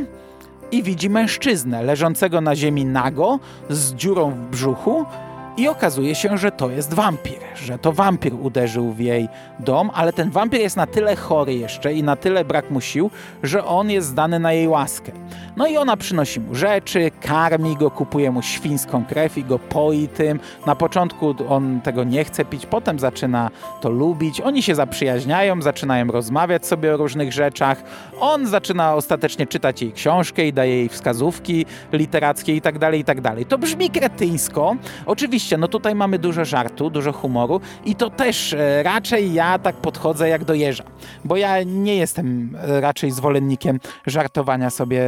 i 0.72 0.82
widzi 0.82 1.10
mężczyznę 1.10 1.82
leżącego 1.82 2.40
na 2.40 2.56
ziemi 2.56 2.84
nago 2.84 3.38
z 3.70 3.94
dziurą 3.94 4.30
w 4.30 4.50
brzuchu 4.50 5.06
i 5.56 5.68
okazuje 5.68 6.14
się, 6.14 6.38
że 6.38 6.52
to 6.52 6.70
jest 6.70 6.94
wampir, 6.94 7.38
że 7.54 7.78
to 7.78 7.92
wampir 7.92 8.34
uderzył 8.34 8.92
w 8.92 9.00
jej 9.00 9.28
dom, 9.58 9.90
ale 9.94 10.12
ten 10.12 10.30
wampir 10.30 10.60
jest 10.60 10.76
na 10.76 10.86
tyle 10.86 11.16
chory 11.16 11.54
jeszcze 11.54 11.94
i 11.94 12.02
na 12.02 12.16
tyle 12.16 12.44
brak 12.44 12.70
mu 12.70 12.80
sił, 12.80 13.10
że 13.42 13.64
on 13.64 13.90
jest 13.90 14.08
zdany 14.08 14.38
na 14.38 14.52
jej 14.52 14.68
łaskę. 14.68 15.12
No 15.60 15.66
i 15.66 15.76
ona 15.76 15.96
przynosi 15.96 16.40
mu 16.40 16.54
rzeczy, 16.54 17.10
karmi 17.20 17.76
go, 17.76 17.90
kupuje 17.90 18.30
mu 18.30 18.42
świńską 18.42 19.04
krew 19.04 19.38
i 19.38 19.44
go 19.44 19.58
poi 19.58 20.08
tym. 20.08 20.40
Na 20.66 20.76
początku 20.76 21.34
on 21.48 21.80
tego 21.80 22.04
nie 22.04 22.24
chce 22.24 22.44
pić, 22.44 22.66
potem 22.66 22.98
zaczyna 22.98 23.50
to 23.80 23.90
lubić. 23.90 24.40
Oni 24.40 24.62
się 24.62 24.74
zaprzyjaźniają, 24.74 25.62
zaczynają 25.62 26.06
rozmawiać 26.06 26.66
sobie 26.66 26.94
o 26.94 26.96
różnych 26.96 27.32
rzeczach. 27.32 27.82
On 28.20 28.46
zaczyna 28.46 28.94
ostatecznie 28.94 29.46
czytać 29.46 29.82
jej 29.82 29.92
książkę 29.92 30.46
i 30.46 30.52
daje 30.52 30.76
jej 30.76 30.88
wskazówki 30.88 31.66
literackie 31.92 32.56
i 32.56 32.60
tak 32.60 32.78
dalej, 32.78 33.00
i 33.00 33.04
tak 33.04 33.20
dalej. 33.20 33.46
To 33.46 33.58
brzmi 33.58 33.90
kretyńsko. 33.90 34.76
Oczywiście, 35.06 35.56
no 35.56 35.68
tutaj 35.68 35.94
mamy 35.94 36.18
dużo 36.18 36.44
żartu, 36.44 36.90
dużo 36.90 37.12
humoru 37.12 37.60
i 37.84 37.94
to 37.94 38.10
też 38.10 38.52
e, 38.52 38.82
raczej 38.82 39.34
ja 39.34 39.58
tak 39.58 39.76
podchodzę 39.76 40.28
jak 40.28 40.44
do 40.44 40.54
jeża, 40.54 40.84
bo 41.24 41.36
ja 41.36 41.62
nie 41.62 41.96
jestem 41.96 42.56
e, 42.62 42.80
raczej 42.80 43.10
zwolennikiem 43.10 43.80
żartowania 44.06 44.70
sobie 44.70 45.02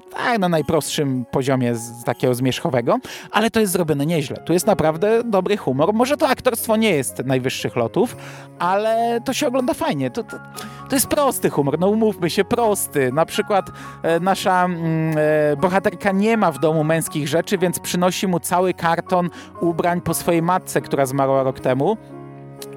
tak, 0.00 0.38
na 0.38 0.48
najprostszym 0.48 1.24
poziomie 1.30 1.74
z 1.74 2.04
takiego 2.04 2.34
zmierzchowego, 2.34 2.98
ale 3.30 3.50
to 3.50 3.60
jest 3.60 3.72
zrobione 3.72 4.06
nieźle. 4.06 4.36
Tu 4.36 4.52
jest 4.52 4.66
naprawdę 4.66 5.24
dobry 5.24 5.56
humor. 5.56 5.94
Może 5.94 6.16
to 6.16 6.28
aktorstwo 6.28 6.76
nie 6.76 6.90
jest 6.90 7.18
najwyższych 7.24 7.76
lotów, 7.76 8.16
ale 8.58 9.20
to 9.24 9.32
się 9.32 9.46
ogląda 9.46 9.74
fajnie. 9.74 10.10
To, 10.10 10.24
to, 10.24 10.36
to 10.88 10.96
jest 10.96 11.06
prosty 11.06 11.50
humor, 11.50 11.78
no 11.78 11.88
umówmy 11.88 12.30
się, 12.30 12.44
prosty. 12.44 13.12
Na 13.12 13.26
przykład 13.26 13.70
e, 14.02 14.20
nasza 14.20 14.64
mm, 14.64 15.16
e, 15.52 15.56
bohaterka 15.56 16.12
nie 16.12 16.36
ma 16.36 16.52
w 16.52 16.58
domu 16.58 16.84
męskich 16.84 17.28
rzeczy, 17.28 17.58
więc 17.58 17.78
przynosi 17.78 18.26
mu 18.26 18.40
cały 18.40 18.74
karton 18.74 19.30
ubrań 19.60 20.00
po 20.00 20.14
swojej 20.14 20.42
matce, 20.42 20.80
która 20.80 21.06
zmarła 21.06 21.42
rok 21.42 21.60
temu. 21.60 21.96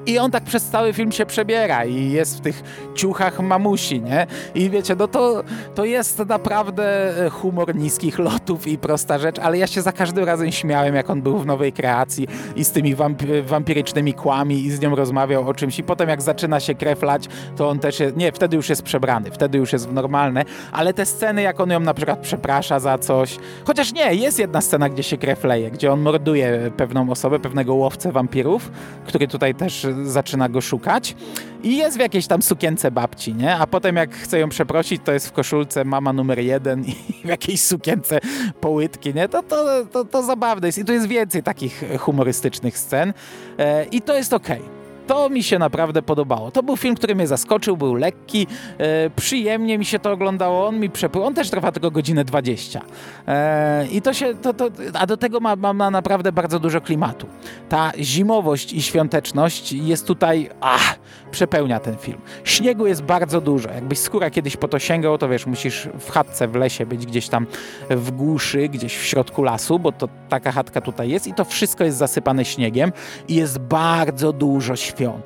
I 0.10 0.20
on 0.20 0.32
tak 0.32 0.44
przez 0.44 0.64
cały 0.66 0.94
film 0.94 1.12
się 1.12 1.26
przebiera 1.26 1.86
i 1.86 2.12
jest 2.12 2.38
w 2.38 2.42
tych 2.42 2.64
ciuchach 2.96 3.40
mamusi, 3.40 4.02
nie? 4.02 4.28
I 4.56 4.70
wiecie, 4.70 4.96
no 4.96 5.08
to, 5.08 5.44
to 5.76 5.86
jest 5.86 6.20
naprawdę 6.28 7.14
humor 7.32 7.76
niskich 7.76 8.20
lotów 8.20 8.68
i 8.68 8.78
prosta 8.78 9.20
rzecz, 9.20 9.40
ale 9.40 9.58
ja 9.58 9.68
się 9.68 9.82
za 9.82 9.92
każdym 9.92 10.24
razem 10.24 10.52
śmiałem, 10.52 10.96
jak 10.96 11.10
on 11.10 11.22
był 11.22 11.38
w 11.38 11.46
nowej 11.46 11.74
kreacji 11.74 12.28
i 12.56 12.64
z 12.64 12.72
tymi 12.72 12.96
wamp 12.96 13.24
wampirycznymi 13.46 14.14
kłami 14.14 14.66
i 14.66 14.72
z 14.72 14.82
nią 14.82 14.96
rozmawiał 14.96 15.50
o 15.50 15.54
czymś 15.54 15.80
i 15.80 15.84
potem 15.84 16.10
jak 16.10 16.22
zaczyna 16.22 16.60
się 16.60 16.76
krew 16.76 17.02
lać, 17.02 17.26
to 17.56 17.70
on 17.70 17.80
też 17.80 18.00
jest, 18.00 18.18
nie, 18.18 18.32
wtedy 18.32 18.56
już 18.56 18.70
jest 18.70 18.84
przebrany, 18.84 19.32
wtedy 19.32 19.58
już 19.58 19.74
jest 19.74 19.92
normalne, 19.92 20.46
ale 20.72 20.94
te 20.94 21.06
sceny, 21.06 21.42
jak 21.42 21.60
on 21.60 21.70
ją 21.70 21.80
na 21.80 21.94
przykład 21.94 22.20
przeprasza 22.20 22.80
za 22.80 22.98
coś, 22.98 23.38
chociaż 23.66 23.94
nie, 23.94 24.16
jest 24.16 24.40
jedna 24.40 24.62
scena, 24.62 24.90
gdzie 24.90 25.04
się 25.04 25.18
krew 25.18 25.44
leje, 25.44 25.72
gdzie 25.72 25.92
on 25.92 26.00
morduje 26.00 26.72
pewną 26.78 27.10
osobę, 27.10 27.40
pewnego 27.40 27.74
łowcę 27.74 28.12
wampirów, 28.12 28.72
który 29.06 29.28
tutaj 29.28 29.56
też 29.56 29.88
zaczyna 30.04 30.50
go 30.50 30.62
szukać 30.62 31.16
i 31.64 31.78
jest 31.78 31.98
w 31.98 32.00
jakiejś 32.00 32.28
tam 32.28 32.42
sukience 32.42 32.92
babci, 32.92 33.34
nie? 33.34 33.56
A 33.56 33.68
potem 33.68 33.96
jak 33.96 34.16
chce 34.16 34.40
ją 34.40 34.50
przeprosić, 34.50 35.02
to 35.06 35.12
jest 35.12 35.28
w 35.28 35.32
koszulce 35.32 35.86
mama 35.86 36.14
numer 36.14 36.40
jeden 36.40 36.86
i 36.86 36.96
w 37.26 37.28
jakiejś 37.28 37.62
sukience 37.62 38.20
połytki, 38.62 39.14
nie? 39.14 39.30
To, 39.30 39.44
to, 39.44 39.86
to, 39.92 40.06
to 40.06 40.24
zabawne 40.24 40.68
jest 40.68 40.78
i 40.78 40.86
tu 40.86 40.94
jest 40.94 41.08
więcej 41.08 41.44
takich 41.44 41.84
humorystycznych 42.00 42.78
scen 42.78 43.14
e, 43.58 43.86
i 43.86 44.02
to 44.02 44.16
jest 44.16 44.34
okej. 44.34 44.60
Okay. 44.60 44.79
To 45.10 45.30
mi 45.30 45.44
się 45.44 45.60
naprawdę 45.60 46.02
podobało. 46.02 46.52
To 46.52 46.64
był 46.64 46.78
film, 46.78 46.96
który 46.96 47.16
mnie 47.16 47.28
zaskoczył, 47.28 47.78
był 47.78 47.96
lekki, 47.96 48.48
e, 48.78 49.10
przyjemnie 49.10 49.78
mi 49.78 49.86
się 49.86 50.00
to 50.00 50.12
oglądało, 50.12 50.68
on 50.68 50.80
mi 50.80 50.90
przepłył, 50.90 51.24
on 51.24 51.34
też 51.34 51.50
trwa 51.50 51.72
tylko 51.72 51.92
godzinę 51.92 52.26
20. 52.26 52.82
E, 53.28 53.88
I 53.88 54.02
to 54.02 54.14
się, 54.14 54.36
to, 54.36 54.54
to, 54.54 54.70
a 54.94 55.08
do 55.08 55.18
tego 55.18 55.40
ma, 55.40 55.56
ma 55.56 55.92
naprawdę 55.92 56.32
bardzo 56.32 56.60
dużo 56.60 56.82
klimatu. 56.82 57.28
Ta 57.70 57.92
zimowość 58.00 58.74
i 58.74 58.82
świąteczność 58.82 59.72
jest 59.72 60.08
tutaj, 60.08 60.50
ach, 60.62 61.00
przepełnia 61.32 61.80
ten 61.80 61.98
film. 61.98 62.18
Śniegu 62.44 62.88
jest 62.88 63.04
bardzo 63.04 63.42
dużo. 63.42 63.70
Jakbyś 63.70 64.00
skóra 64.00 64.30
kiedyś 64.30 64.58
po 64.58 64.68
to 64.68 64.80
sięgał, 64.80 65.18
to 65.18 65.30
wiesz, 65.30 65.46
musisz 65.46 65.90
w 66.00 66.12
chatce 66.12 66.48
w 66.48 66.56
lesie 66.56 66.86
być 66.86 67.06
gdzieś 67.06 67.30
tam 67.30 67.48
w 67.90 68.12
głuszy, 68.12 68.70
gdzieś 68.70 68.98
w 68.98 69.06
środku 69.06 69.44
lasu, 69.44 69.80
bo 69.80 69.92
to 69.92 70.10
taka 70.30 70.52
chatka 70.52 70.82
tutaj 70.82 71.10
jest 71.10 71.28
i 71.28 71.34
to 71.34 71.46
wszystko 71.46 71.84
jest 71.84 71.98
zasypane 71.98 72.46
śniegiem 72.46 72.92
i 73.28 73.36
jest 73.36 73.60
bardzo 73.60 74.34
dużo 74.34 74.76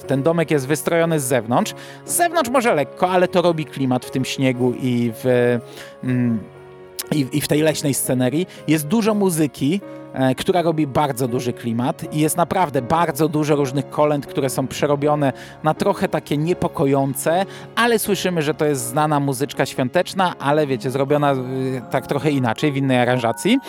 Ten 0.07 0.23
domek 0.23 0.51
jest 0.51 0.67
wystrojony 0.67 1.19
z 1.19 1.23
zewnątrz. 1.23 1.73
Z 2.05 2.15
zewnątrz 2.15 2.49
może 2.49 2.75
lekko, 2.75 3.09
ale 3.09 3.27
to 3.27 3.41
robi 3.41 3.65
klimat 3.65 4.05
w 4.05 4.11
tym 4.11 4.25
śniegu 4.25 4.73
i 4.81 5.11
w, 5.23 5.59
mm, 6.03 6.39
i, 7.11 7.27
i 7.31 7.41
w 7.41 7.47
tej 7.47 7.61
leśnej 7.61 7.93
scenerii. 7.93 8.47
Jest 8.67 8.87
dużo 8.87 9.13
muzyki, 9.13 9.81
która 10.37 10.61
robi 10.61 10.87
bardzo 10.87 11.27
duży 11.27 11.53
klimat 11.53 12.13
i 12.13 12.19
jest 12.19 12.37
naprawdę 12.37 12.81
bardzo 12.81 13.27
dużo 13.27 13.55
różnych 13.55 13.89
kolęd, 13.89 14.25
które 14.25 14.49
są 14.49 14.67
przerobione 14.67 15.33
na 15.63 15.73
trochę 15.73 16.07
takie 16.07 16.37
niepokojące, 16.37 17.45
ale 17.75 17.99
słyszymy, 17.99 18.41
że 18.41 18.53
to 18.53 18.65
jest 18.65 18.81
znana 18.81 19.19
muzyczka 19.19 19.65
świąteczna, 19.65 20.33
ale 20.39 20.67
wiecie, 20.67 20.91
zrobiona 20.91 21.33
y, 21.33 21.81
tak 21.91 22.07
trochę 22.07 22.31
inaczej, 22.31 22.71
w 22.71 22.77
innej 22.77 22.97
aranżacji. 22.97 23.59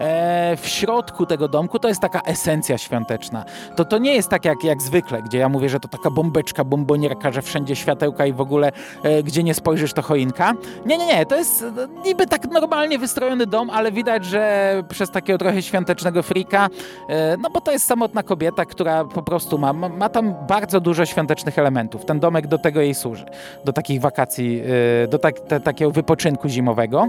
E, 0.00 0.56
w 0.56 0.68
środku 0.68 1.26
tego 1.26 1.48
domku 1.48 1.78
to 1.78 1.88
jest 1.88 2.00
taka 2.00 2.20
esencja 2.20 2.78
świąteczna. 2.78 3.44
To, 3.76 3.84
to 3.84 3.98
nie 3.98 4.14
jest 4.14 4.28
tak 4.28 4.44
jak, 4.44 4.64
jak 4.64 4.82
zwykle, 4.82 5.22
gdzie 5.22 5.38
ja 5.38 5.48
mówię, 5.48 5.68
że 5.68 5.80
to 5.80 5.88
taka 5.88 6.10
bombeczka, 6.10 6.64
bombonierka, 6.64 7.32
że 7.32 7.42
wszędzie 7.42 7.76
światełka 7.76 8.26
i 8.26 8.32
w 8.32 8.40
ogóle 8.40 8.72
e, 9.02 9.22
gdzie 9.22 9.42
nie 9.42 9.54
spojrzysz 9.54 9.92
to 9.92 10.02
choinka. 10.02 10.54
Nie, 10.86 10.98
nie, 10.98 11.06
nie, 11.06 11.26
to 11.26 11.36
jest 11.36 11.64
niby 12.04 12.26
tak 12.26 12.50
normalnie 12.50 12.98
wystrojony 12.98 13.46
dom, 13.46 13.70
ale 13.70 13.92
widać, 13.92 14.24
że 14.24 14.82
przez 14.88 15.10
takiego 15.10 15.38
trochę 15.38 15.62
świątecznego 15.62 15.91
świątecznego 15.92 16.22
frika, 16.22 16.68
e, 17.08 17.36
no 17.36 17.50
bo 17.50 17.60
to 17.60 17.72
jest 17.72 17.86
samotna 17.86 18.22
kobieta, 18.22 18.64
która 18.64 19.04
po 19.04 19.22
prostu 19.22 19.58
ma, 19.58 19.72
ma, 19.72 20.08
tam 20.08 20.34
bardzo 20.48 20.80
dużo 20.80 21.06
świątecznych 21.06 21.58
elementów. 21.58 22.04
Ten 22.04 22.20
domek 22.20 22.46
do 22.46 22.58
tego 22.58 22.80
jej 22.80 22.94
służy, 22.94 23.24
do 23.64 23.72
takich 23.72 24.00
wakacji, 24.00 24.62
e, 25.04 25.08
do 25.08 25.18
tak, 25.18 25.40
te, 25.40 25.60
takiego 25.60 25.90
wypoczynku 25.90 26.48
zimowego. 26.48 27.08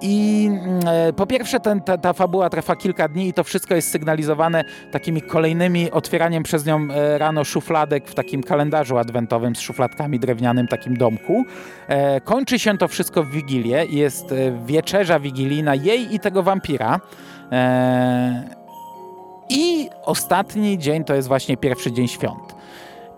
I 0.00 0.50
e, 0.86 1.12
po 1.12 1.26
pierwsze 1.26 1.60
ten, 1.60 1.80
ta, 1.80 1.98
ta 1.98 2.12
fabuła 2.12 2.50
trwa 2.50 2.76
kilka 2.76 3.08
dni 3.08 3.28
i 3.28 3.32
to 3.32 3.44
wszystko 3.44 3.74
jest 3.74 3.90
sygnalizowane 3.90 4.64
takimi 4.92 5.22
kolejnymi 5.22 5.90
otwieraniem 5.90 6.42
przez 6.42 6.66
nią 6.66 6.88
rano 7.18 7.44
szufladek 7.44 8.08
w 8.08 8.14
takim 8.14 8.42
kalendarzu 8.42 8.98
adwentowym 8.98 9.56
z 9.56 9.60
szufladkami 9.60 10.18
drewnianym 10.18 10.68
takim 10.68 10.96
domku. 10.96 11.44
Kończy 12.24 12.58
się 12.58 12.78
to 12.78 12.88
wszystko 12.88 13.22
w 13.22 13.30
Wigilię 13.30 13.84
i 13.84 13.96
jest 13.96 14.34
wieczerza 14.66 15.20
wigilijna 15.20 15.74
jej 15.74 16.14
i 16.14 16.20
tego 16.20 16.42
wampira. 16.42 17.00
E, 17.52 18.42
I 19.48 19.90
ostatni 20.04 20.78
dzień 20.78 21.04
to 21.04 21.14
jest 21.14 21.28
właśnie 21.28 21.56
pierwszy 21.56 21.92
dzień 21.92 22.08
świąt. 22.08 22.53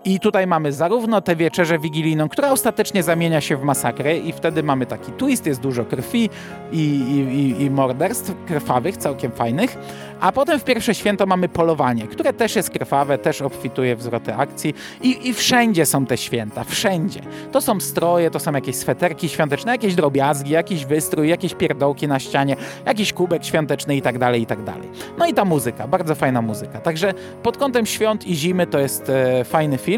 I 0.07 0.19
tutaj 0.19 0.47
mamy 0.47 0.73
zarówno 0.73 1.21
tę 1.21 1.35
wieczerzę 1.35 1.79
wigilijną, 1.79 2.29
która 2.29 2.51
ostatecznie 2.51 3.03
zamienia 3.03 3.41
się 3.41 3.57
w 3.57 3.63
masakrę 3.63 4.17
i 4.17 4.31
wtedy 4.31 4.63
mamy 4.63 4.85
taki 4.85 5.11
twist, 5.11 5.45
jest 5.45 5.61
dużo 5.61 5.85
krwi 5.85 6.29
i, 6.71 6.79
i, 6.79 7.63
i, 7.63 7.69
morderstw 7.69 8.33
krwawych, 8.45 8.97
całkiem 8.97 9.31
fajnych. 9.31 9.77
A 10.19 10.31
potem 10.31 10.59
w 10.59 10.63
pierwsze 10.63 10.95
święto 10.95 11.25
mamy 11.25 11.49
polowanie, 11.49 12.07
które 12.07 12.33
też 12.33 12.55
jest 12.55 12.69
krwawe, 12.69 13.17
też 13.17 13.41
obfituje 13.41 13.95
w 13.95 14.01
zwroty 14.01 14.35
akcji 14.35 14.73
i, 15.01 15.29
i 15.29 15.33
wszędzie 15.33 15.85
są 15.85 16.05
te 16.05 16.17
święta, 16.17 16.63
wszędzie. 16.63 17.21
To 17.51 17.61
są 17.61 17.79
stroje, 17.79 18.31
to 18.31 18.39
są 18.39 18.51
jakieś 18.51 18.75
sweterki 18.75 19.29
świąteczne, 19.29 19.71
jakieś 19.71 19.95
drobiazgi, 19.95 20.51
jakiś 20.51 20.85
wystrój, 20.85 21.29
jakieś 21.29 21.53
pierdołki 21.53 22.07
na 22.07 22.19
ścianie, 22.19 22.55
jakiś 22.85 23.13
kubek 23.13 23.45
świąteczny 23.45 23.95
i 23.95 24.01
tak 24.01 24.19
dalej, 24.19 24.41
i 24.41 24.45
tak 24.45 24.63
dalej. 24.63 24.89
No 25.17 25.25
i 25.25 25.33
ta 25.33 25.45
muzyka, 25.45 25.87
bardzo 25.87 26.15
fajna 26.15 26.41
muzyka. 26.41 26.79
Także 26.79 27.13
pod 27.43 27.57
kątem 27.57 27.85
świąt 27.85 28.27
i 28.27 28.35
zimy 28.35 28.67
to 28.67 28.79
jest 28.79 29.09
e, 29.09 29.43
fajny 29.43 29.77
film. 29.77 29.96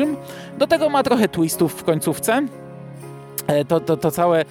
Do 0.58 0.68
tego 0.68 0.90
ma 0.90 1.04
trochę 1.04 1.28
twistów 1.30 1.74
w 1.74 1.84
końcówce. 1.84 2.42
E, 3.48 3.66
to, 3.66 3.80
to, 3.80 3.98
to 3.98 4.12
całe 4.12 4.42
e, 4.42 4.46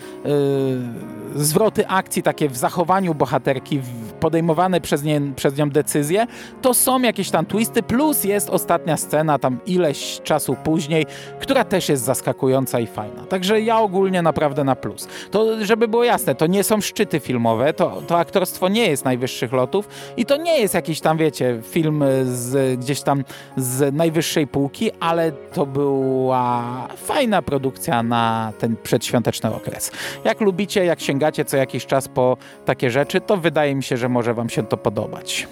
zwroty 1.34 1.88
akcji 1.88 2.22
takie 2.22 2.48
w 2.48 2.56
zachowaniu 2.56 3.14
bohaterki, 3.14 3.80
podejmowane 4.20 4.80
przez, 4.80 5.02
nie, 5.02 5.20
przez 5.36 5.56
nią 5.56 5.70
decyzje, 5.70 6.26
to 6.62 6.74
są 6.74 7.02
jakieś 7.02 7.30
tam 7.30 7.46
twisty, 7.46 7.82
plus 7.82 8.24
jest 8.24 8.50
ostatnia 8.50 8.96
scena 8.96 9.38
tam 9.38 9.58
ileś 9.66 10.20
czasu 10.24 10.56
później, 10.64 11.06
która 11.40 11.64
też 11.64 11.88
jest 11.88 12.04
zaskakująca 12.04 12.80
i 12.80 12.86
fajna. 12.86 13.26
Także 13.26 13.60
ja 13.60 13.78
ogólnie 13.78 14.22
naprawdę 14.22 14.64
na 14.64 14.76
plus. 14.76 15.08
To, 15.30 15.64
żeby 15.64 15.88
było 15.88 16.04
jasne, 16.04 16.34
to 16.34 16.46
nie 16.46 16.64
są 16.64 16.80
szczyty 16.80 17.20
filmowe, 17.20 17.72
to, 17.72 18.02
to 18.06 18.18
aktorstwo 18.18 18.68
nie 18.68 18.86
jest 18.86 19.04
najwyższych 19.04 19.52
lotów 19.52 19.88
i 20.16 20.26
to 20.26 20.36
nie 20.36 20.60
jest 20.60 20.74
jakiś 20.74 21.00
tam, 21.00 21.16
wiecie, 21.16 21.60
film 21.62 22.04
z, 22.24 22.80
gdzieś 22.80 23.00
tam 23.00 23.24
z 23.56 23.94
najwyższej 23.94 24.46
półki, 24.46 24.90
ale 25.00 25.32
to 25.32 25.66
była 25.66 26.64
fajna 26.96 27.42
produkcja 27.42 28.02
na 28.02 28.52
ten 28.58 28.76
przedświąteczny 28.82 29.54
okres. 29.54 29.90
Jak 30.24 30.40
lubicie, 30.40 30.84
jak 30.84 31.00
sięgacie 31.18 31.44
co 31.44 31.56
jakiś 31.56 31.86
czas 31.86 32.08
po 32.08 32.36
takie 32.64 32.90
rzeczy, 32.90 33.20
to 33.20 33.36
wydaje 33.36 33.74
mi 33.74 33.82
się, 33.82 33.96
że 33.96 34.08
może 34.08 34.34
wam 34.34 34.48
się 34.48 34.66
to 34.66 34.76
podobać. 34.76 35.48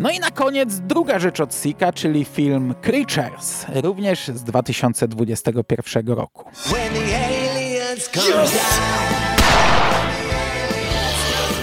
No 0.00 0.10
i 0.10 0.20
na 0.20 0.30
koniec 0.30 0.78
druga 0.78 1.18
rzecz 1.18 1.40
od 1.40 1.54
Sika, 1.54 1.92
czyli 1.92 2.24
film 2.24 2.74
Creatures, 2.82 3.66
również 3.74 4.28
z 4.28 4.44
2021 4.44 6.08
roku. 6.08 6.44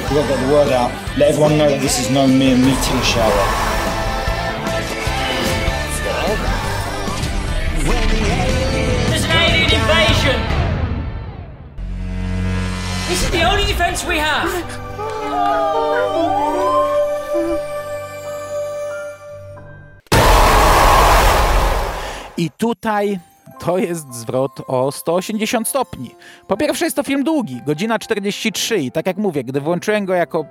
We've 0.09 0.27
got 0.27 0.39
the 0.39 0.47
word 0.47 0.71
out. 0.71 0.91
Let 1.17 1.29
everyone 1.29 1.57
know 1.57 1.81
this 1.81 1.99
is 1.99 2.09
no 2.09 2.27
mere 2.27 2.57
shower. 3.03 3.66
This 13.07 13.23
is 13.23 13.31
the 13.31 13.43
only 13.49 13.63
defense 13.63 14.03
we 14.03 14.17
have! 14.19 14.51
I 22.37 22.49
tutaj 22.57 23.19
to 23.59 23.77
jest 23.77 24.13
zwrot 24.13 24.51
o 24.67 24.91
180 24.91 25.67
stopni. 25.67 26.15
Po 26.47 26.57
pierwsze 26.57 26.85
jest 26.85 26.95
to 26.95 27.03
film 27.03 27.23
długi, 27.23 27.61
godzina 27.65 27.99
43 27.99 28.77
i 28.77 28.91
tak 28.91 29.05
jak 29.05 29.17
mówię, 29.17 29.43
gdy 29.43 29.61
włączyłem 29.61 30.05
go 30.05 30.13
jako 30.13 30.45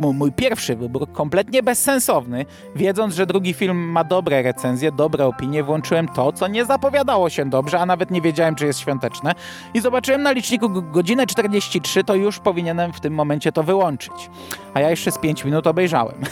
mój 0.00 0.32
pierwszy 0.32 0.76
wybór, 0.76 1.12
kompletnie 1.12 1.62
bezsensowny, 1.62 2.46
wiedząc, 2.76 3.14
że 3.14 3.26
drugi 3.26 3.54
film 3.54 3.76
ma 3.76 4.04
dobre 4.04 4.42
recenzje, 4.42 4.92
dobre 4.92 5.26
opinie, 5.26 5.62
włączyłem 5.62 6.08
to, 6.08 6.32
co 6.32 6.48
nie 6.48 6.64
zapowiadało 6.64 7.30
się 7.30 7.50
dobrze, 7.50 7.80
a 7.80 7.86
nawet 7.86 8.10
nie 8.10 8.20
wiedziałem, 8.20 8.54
czy 8.54 8.66
jest 8.66 8.78
świąteczne 8.78 9.34
i 9.74 9.80
zobaczyłem 9.80 10.22
na 10.22 10.32
liczniku 10.32 10.82
godzinę 10.82 11.26
43, 11.26 12.04
to 12.04 12.14
już 12.14 12.38
powinienem 12.38 12.92
w 12.92 13.00
tym 13.00 13.14
momencie 13.14 13.52
to 13.52 13.62
wyłączyć. 13.62 14.30
A 14.74 14.80
ja 14.80 14.90
jeszcze 14.90 15.10
z 15.10 15.18
5 15.18 15.44
minut 15.44 15.66
obejrzałem. 15.66 16.16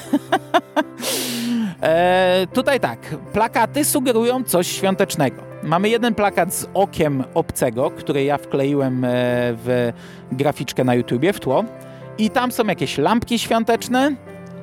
E, 1.83 2.46
tutaj 2.52 2.81
tak, 2.81 2.98
plakaty 3.33 3.85
sugerują 3.85 4.44
coś 4.44 4.66
świątecznego. 4.66 5.42
Mamy 5.62 5.88
jeden 5.88 6.14
plakat 6.14 6.54
z 6.54 6.66
okiem 6.74 7.24
obcego, 7.35 7.90
który 7.90 8.24
ja 8.24 8.38
wkleiłem 8.38 9.04
e, 9.04 9.09
w 9.52 9.92
graficzkę 10.33 10.85
na 10.85 10.94
YouTubie 10.94 11.33
w 11.33 11.40
tło. 11.40 11.64
I 12.18 12.31
tam 12.31 12.52
są 12.52 12.66
jakieś 12.66 12.98
lampki 12.98 13.38
świąteczne. 13.38 14.16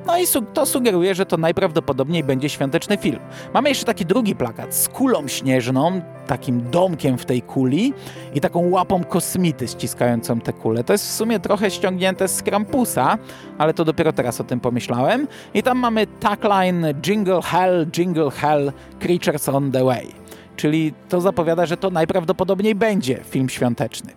No 0.07 0.17
i 0.17 0.23
to 0.53 0.65
sugeruje, 0.65 1.15
że 1.15 1.25
to 1.25 1.37
najprawdopodobniej 1.37 2.23
będzie 2.23 2.49
świąteczny 2.49 2.97
film. 2.97 3.19
Mamy 3.53 3.69
jeszcze 3.69 3.85
taki 3.85 4.05
drugi 4.05 4.35
plakat 4.35 4.75
z 4.75 4.89
kulą 4.89 5.27
śnieżną, 5.27 6.01
takim 6.27 6.69
domkiem 6.71 7.17
w 7.17 7.25
tej 7.25 7.41
kuli 7.41 7.93
i 8.33 8.41
taką 8.41 8.69
łapą 8.69 9.03
kosmity 9.03 9.67
ściskającą 9.67 10.41
tę 10.41 10.53
kulę. 10.53 10.83
To 10.83 10.93
jest 10.93 11.05
w 11.05 11.11
sumie 11.11 11.39
trochę 11.39 11.71
ściągnięte 11.71 12.27
z 12.27 12.43
Krampusa, 12.43 13.17
ale 13.57 13.73
to 13.73 13.85
dopiero 13.85 14.13
teraz 14.13 14.41
o 14.41 14.43
tym 14.43 14.59
pomyślałem. 14.59 15.27
I 15.53 15.63
tam 15.63 15.77
mamy 15.77 16.07
tagline 16.07 16.93
Jingle 17.01 17.41
Hell, 17.41 17.87
Jingle 17.97 18.31
Hell, 18.31 18.71
Creatures 18.99 19.49
on 19.49 19.71
the 19.71 19.83
Way. 19.83 20.24
Czyli 20.55 20.93
to 21.09 21.21
zapowiada, 21.21 21.65
że 21.65 21.77
to 21.77 21.89
najprawdopodobniej 21.89 22.75
będzie 22.75 23.19
film 23.29 23.49
świąteczny. 23.49 24.11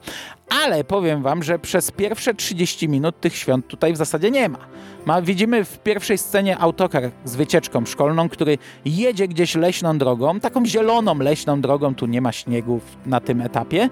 Ale 0.64 0.84
powiem 0.84 1.22
wam, 1.22 1.42
że 1.42 1.58
przez 1.58 1.90
pierwsze 1.90 2.34
30 2.34 2.88
minut 2.88 3.20
tych 3.20 3.36
świąt 3.36 3.66
tutaj 3.66 3.92
w 3.92 3.96
zasadzie 3.96 4.30
nie 4.30 4.48
ma. 4.48 4.58
ma. 5.06 5.22
Widzimy 5.22 5.64
w 5.64 5.78
pierwszej 5.78 6.18
scenie 6.18 6.58
autokar 6.58 7.10
z 7.24 7.36
wycieczką 7.36 7.86
szkolną, 7.86 8.28
który 8.28 8.58
jedzie 8.84 9.28
gdzieś 9.28 9.54
leśną 9.54 9.98
drogą, 9.98 10.40
taką 10.40 10.66
zieloną 10.66 11.18
leśną 11.18 11.60
drogą, 11.60 11.94
tu 11.94 12.06
nie 12.06 12.20
ma 12.20 12.32
śniegu 12.32 12.80
na 13.06 13.20
tym 13.20 13.40
etapie. 13.40 13.88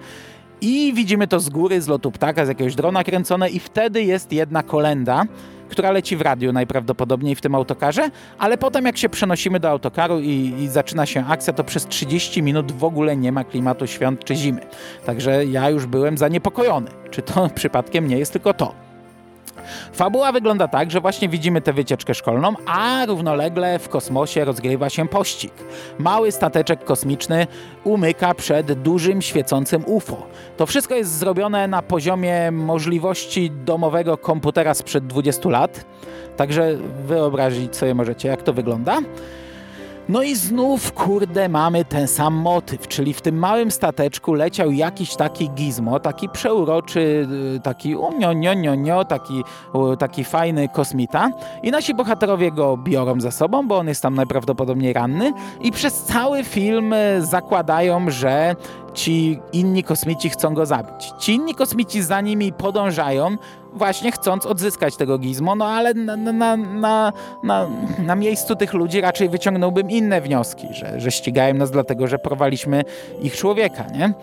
I 0.60 0.92
widzimy 0.94 1.28
to 1.28 1.40
z 1.40 1.48
góry, 1.48 1.82
z 1.82 1.88
lotu 1.88 2.12
ptaka, 2.12 2.44
z 2.46 2.48
jakiegoś 2.48 2.74
drona 2.74 3.04
kręcone 3.04 3.50
i 3.50 3.58
wtedy 3.58 4.02
jest 4.02 4.32
jedna 4.32 4.62
kolenda, 4.62 5.24
która 5.68 5.90
leci 5.90 6.16
w 6.16 6.20
radiu 6.20 6.52
najprawdopodobniej 6.52 7.34
w 7.34 7.40
tym 7.40 7.54
autokarze, 7.54 8.10
ale 8.38 8.58
potem 8.58 8.86
jak 8.86 8.96
się 8.96 9.08
przenosimy 9.08 9.60
do 9.60 9.70
autokaru 9.70 10.20
i, 10.20 10.54
i, 10.58 10.68
zaczyna 10.68 11.06
się 11.06 11.24
akcja, 11.28 11.52
to 11.52 11.64
przez 11.64 11.86
30 11.86 12.42
minut 12.42 12.72
w 12.72 12.84
ogóle 12.84 13.16
nie 13.16 13.32
ma 13.32 13.44
klimatu 13.44 13.86
świąt 13.86 14.24
czy 14.24 14.34
zimy. 14.34 14.60
Także 15.06 15.44
ja 15.44 15.70
już 15.70 15.86
byłem 15.86 16.18
zaniepokojony, 16.18 16.90
czy 17.10 17.22
to 17.22 17.48
przypadkiem 17.54 18.08
nie 18.08 18.18
jest 18.18 18.32
tylko 18.32 18.54
to. 18.54 18.85
Fabuła 19.92 20.32
wygląda 20.32 20.68
tak, 20.68 20.90
że 20.90 21.00
właśnie 21.00 21.28
widzimy 21.28 21.60
tę 21.60 21.72
wycieczkę 21.72 22.14
szkolną, 22.14 22.54
a 22.66 23.06
równolegle 23.06 23.78
w 23.78 23.88
kosmosie 23.88 24.44
rozgrywa 24.44 24.90
się 24.90 25.08
pościg. 25.08 25.52
Mały 25.98 26.32
stateczek 26.32 26.84
kosmiczny 26.84 27.46
umyka 27.84 28.34
przed 28.34 28.72
dużym 28.72 29.22
świecącym 29.22 29.82
UFO. 29.86 30.26
To 30.56 30.66
wszystko 30.66 30.94
jest 30.94 31.18
zrobione 31.18 31.68
na 31.68 31.82
poziomie 31.82 32.50
możliwości 32.50 33.50
domowego 33.50 34.18
komputera 34.18 34.74
sprzed 34.74 35.06
20 35.06 35.48
lat, 35.48 35.84
także 36.36 36.76
wyobrazić 37.06 37.76
sobie 37.76 37.94
możecie, 37.94 38.28
jak 38.28 38.42
to 38.42 38.52
wygląda. 38.52 38.98
No 40.08 40.22
i 40.22 40.36
znów, 40.36 40.92
kurde, 40.92 41.48
mamy 41.48 41.84
ten 41.84 42.08
sam 42.08 42.34
motyw, 42.34 42.88
czyli 42.88 43.14
w 43.14 43.20
tym 43.20 43.38
małym 43.38 43.70
stateczku 43.70 44.34
leciał 44.34 44.70
jakiś 44.72 45.16
taki 45.16 45.50
gizmo, 45.50 46.00
taki 46.00 46.28
przeuroczy, 46.28 47.28
taki 47.62 47.96
unio, 47.96 48.32
nio, 48.32 48.54
nio, 48.54 48.74
nio, 48.74 49.04
taki, 49.04 49.42
taki 49.98 50.24
fajny 50.24 50.68
kosmita 50.68 51.30
i 51.62 51.70
nasi 51.70 51.94
bohaterowie 51.94 52.52
go 52.52 52.76
biorą 52.76 53.20
ze 53.20 53.32
sobą, 53.32 53.68
bo 53.68 53.78
on 53.78 53.88
jest 53.88 54.02
tam 54.02 54.14
najprawdopodobniej 54.14 54.92
ranny 54.92 55.32
i 55.60 55.72
przez 55.72 56.02
cały 56.02 56.44
film 56.44 56.94
zakładają, 57.18 58.10
że 58.10 58.56
ci 58.94 59.40
inni 59.52 59.84
kosmici 59.84 60.30
chcą 60.30 60.54
go 60.54 60.66
zabić. 60.66 61.12
Ci 61.18 61.34
inni 61.34 61.54
kosmici 61.54 62.02
za 62.02 62.20
nimi 62.20 62.52
podążają, 62.52 63.36
właśnie 63.76 64.12
chcąc 64.12 64.46
odzyskać 64.46 64.96
tego 64.96 65.18
gizmo, 65.18 65.54
no 65.54 65.66
ale 65.66 65.94
na, 65.94 66.16
na, 66.16 66.56
na, 66.56 67.12
na, 67.42 67.68
na 67.98 68.14
miejscu 68.14 68.56
tych 68.56 68.74
ludzi 68.74 69.00
raczej 69.00 69.28
wyciągnąłbym 69.28 69.90
inne 69.90 70.20
wnioski, 70.20 70.66
że, 70.70 71.00
że 71.00 71.10
ścigają 71.10 71.54
nas 71.54 71.70
dlatego, 71.70 72.06
że 72.06 72.18
porwaliśmy 72.18 72.84
ich 73.22 73.36
człowieka, 73.36 73.84
nie? 73.94 74.14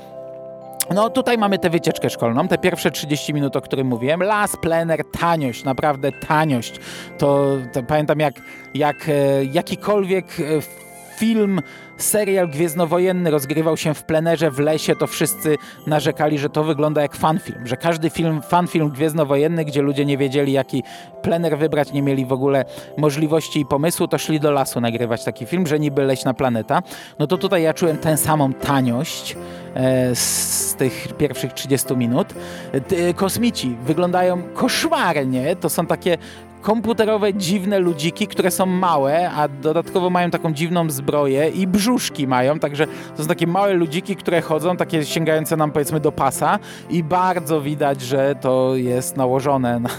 No 0.93 1.09
tutaj 1.09 1.37
mamy 1.37 1.59
tę 1.59 1.69
wycieczkę 1.69 2.09
szkolną, 2.09 2.47
te 2.47 2.57
pierwsze 2.57 2.91
30 2.91 3.33
minut, 3.33 3.55
o 3.55 3.61
którym 3.61 3.87
mówiłem. 3.87 4.23
Las, 4.23 4.57
plener, 4.57 5.03
taniość, 5.19 5.63
naprawdę 5.63 6.11
taniość. 6.11 6.79
To, 7.17 7.47
to 7.73 7.83
pamiętam 7.83 8.19
jak, 8.19 8.33
jak 8.73 9.09
e, 9.09 9.45
jakikolwiek 9.45 10.25
e, 10.39 10.82
film, 11.17 11.61
serial 11.97 12.49
gwiezdnowojenny 12.49 13.31
rozgrywał 13.31 13.77
się 13.77 13.93
w 13.93 14.03
plenerze 14.03 14.51
w 14.51 14.59
lesie, 14.59 14.95
to 14.95 15.07
wszyscy 15.07 15.57
narzekali, 15.87 16.39
że 16.39 16.49
to 16.49 16.63
wygląda 16.63 17.01
jak 17.01 17.15
fanfilm, 17.15 17.67
że 17.67 17.77
każdy 17.77 18.09
film, 18.09 18.41
fanfilm 18.41 18.89
gwiezdnowojenny, 18.89 19.65
gdzie 19.65 19.81
ludzie 19.81 20.05
nie 20.05 20.17
wiedzieli 20.17 20.51
jaki 20.51 20.83
plener 21.21 21.57
wybrać, 21.57 21.93
nie 21.93 22.01
mieli 22.01 22.25
w 22.25 22.33
ogóle 22.33 22.65
możliwości 22.97 23.59
i 23.59 23.65
pomysłu, 23.65 24.07
to 24.07 24.17
szli 24.17 24.39
do 24.39 24.51
lasu 24.51 24.81
nagrywać 24.81 25.23
taki 25.23 25.45
film, 25.45 25.67
że 25.67 25.79
niby 25.79 26.03
leśna 26.03 26.33
planeta. 26.33 26.81
No 27.19 27.27
to 27.27 27.37
tutaj 27.37 27.63
ja 27.63 27.73
czułem 27.73 27.97
tę 27.97 28.17
samą 28.17 28.53
taniość 28.53 29.35
e, 29.75 30.15
z 30.15 30.75
tych 30.75 31.07
pierwszych 31.17 31.53
30 31.53 31.95
minut. 31.97 32.27
E, 32.73 33.13
kosmici 33.13 33.77
wyglądają 33.83 34.43
koszmarnie, 34.53 35.55
to 35.55 35.69
są 35.69 35.85
takie 35.85 36.17
komputerowe, 36.63 37.33
dziwne 37.33 37.79
ludziki, 37.79 38.27
które 38.27 38.51
są 38.51 38.65
małe, 38.65 39.31
a 39.31 39.47
dodatkowo 39.47 40.09
mają 40.09 40.31
taką 40.31 40.53
dziwną 40.53 40.89
zbroję 40.89 41.49
i 41.49 41.67
brzuszki 41.67 42.27
mają, 42.27 42.59
także 42.59 42.87
to 43.17 43.23
są 43.23 43.29
takie 43.29 43.47
małe 43.47 43.73
ludziki, 43.73 44.15
które 44.15 44.41
chodzą, 44.41 44.77
takie 44.77 45.05
sięgające 45.05 45.57
nam 45.57 45.71
powiedzmy 45.71 45.99
do 45.99 46.11
pasa 46.11 46.59
i 46.89 47.03
bardzo 47.03 47.61
widać, 47.61 48.01
że 48.01 48.35
to 48.41 48.75
jest 48.75 49.17
nałożone 49.17 49.79
na, 49.79 49.89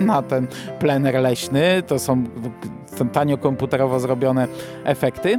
na 0.14 0.22
ten 0.22 0.46
plener 0.78 1.14
leśny. 1.14 1.82
To 1.86 1.98
są 1.98 2.24
tanio 3.08 3.38
komputerowo 3.38 4.00
zrobione 4.00 4.48
efekty. 4.84 5.38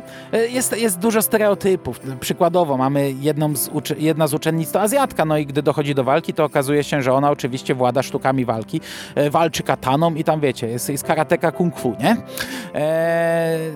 Jest, 0.50 0.78
jest 0.78 1.00
dużo 1.00 1.22
stereotypów. 1.22 2.00
Przykładowo 2.20 2.78
mamy 2.78 3.12
jedną 3.12 3.56
z 3.56 3.70
jedna 3.98 4.28
z 4.28 4.34
uczennic 4.34 4.72
to 4.72 4.82
Azjatka, 4.82 5.26
no 5.26 5.38
i 5.38 5.46
gdy 5.46 5.64
dochodzi 5.64 5.96
do 5.96 6.04
walki, 6.04 6.34
to 6.34 6.44
okazuje 6.44 6.84
się, 6.84 7.02
że 7.02 7.14
ona 7.14 7.32
oczywiście 7.32 7.76
włada 7.76 8.04
sztukami 8.04 8.46
walki, 8.46 8.82
e, 9.16 9.30
walczy 9.30 9.64
kataną 9.64 10.14
i 10.14 10.24
tam 10.24 10.40
wiecie, 10.40 10.68
jest, 10.68 10.90
jest 10.90 11.04
karateka 11.04 11.52
kung 11.52 11.80
fu, 11.80 11.96
nie? 12.00 12.18
Eee, 12.74 13.72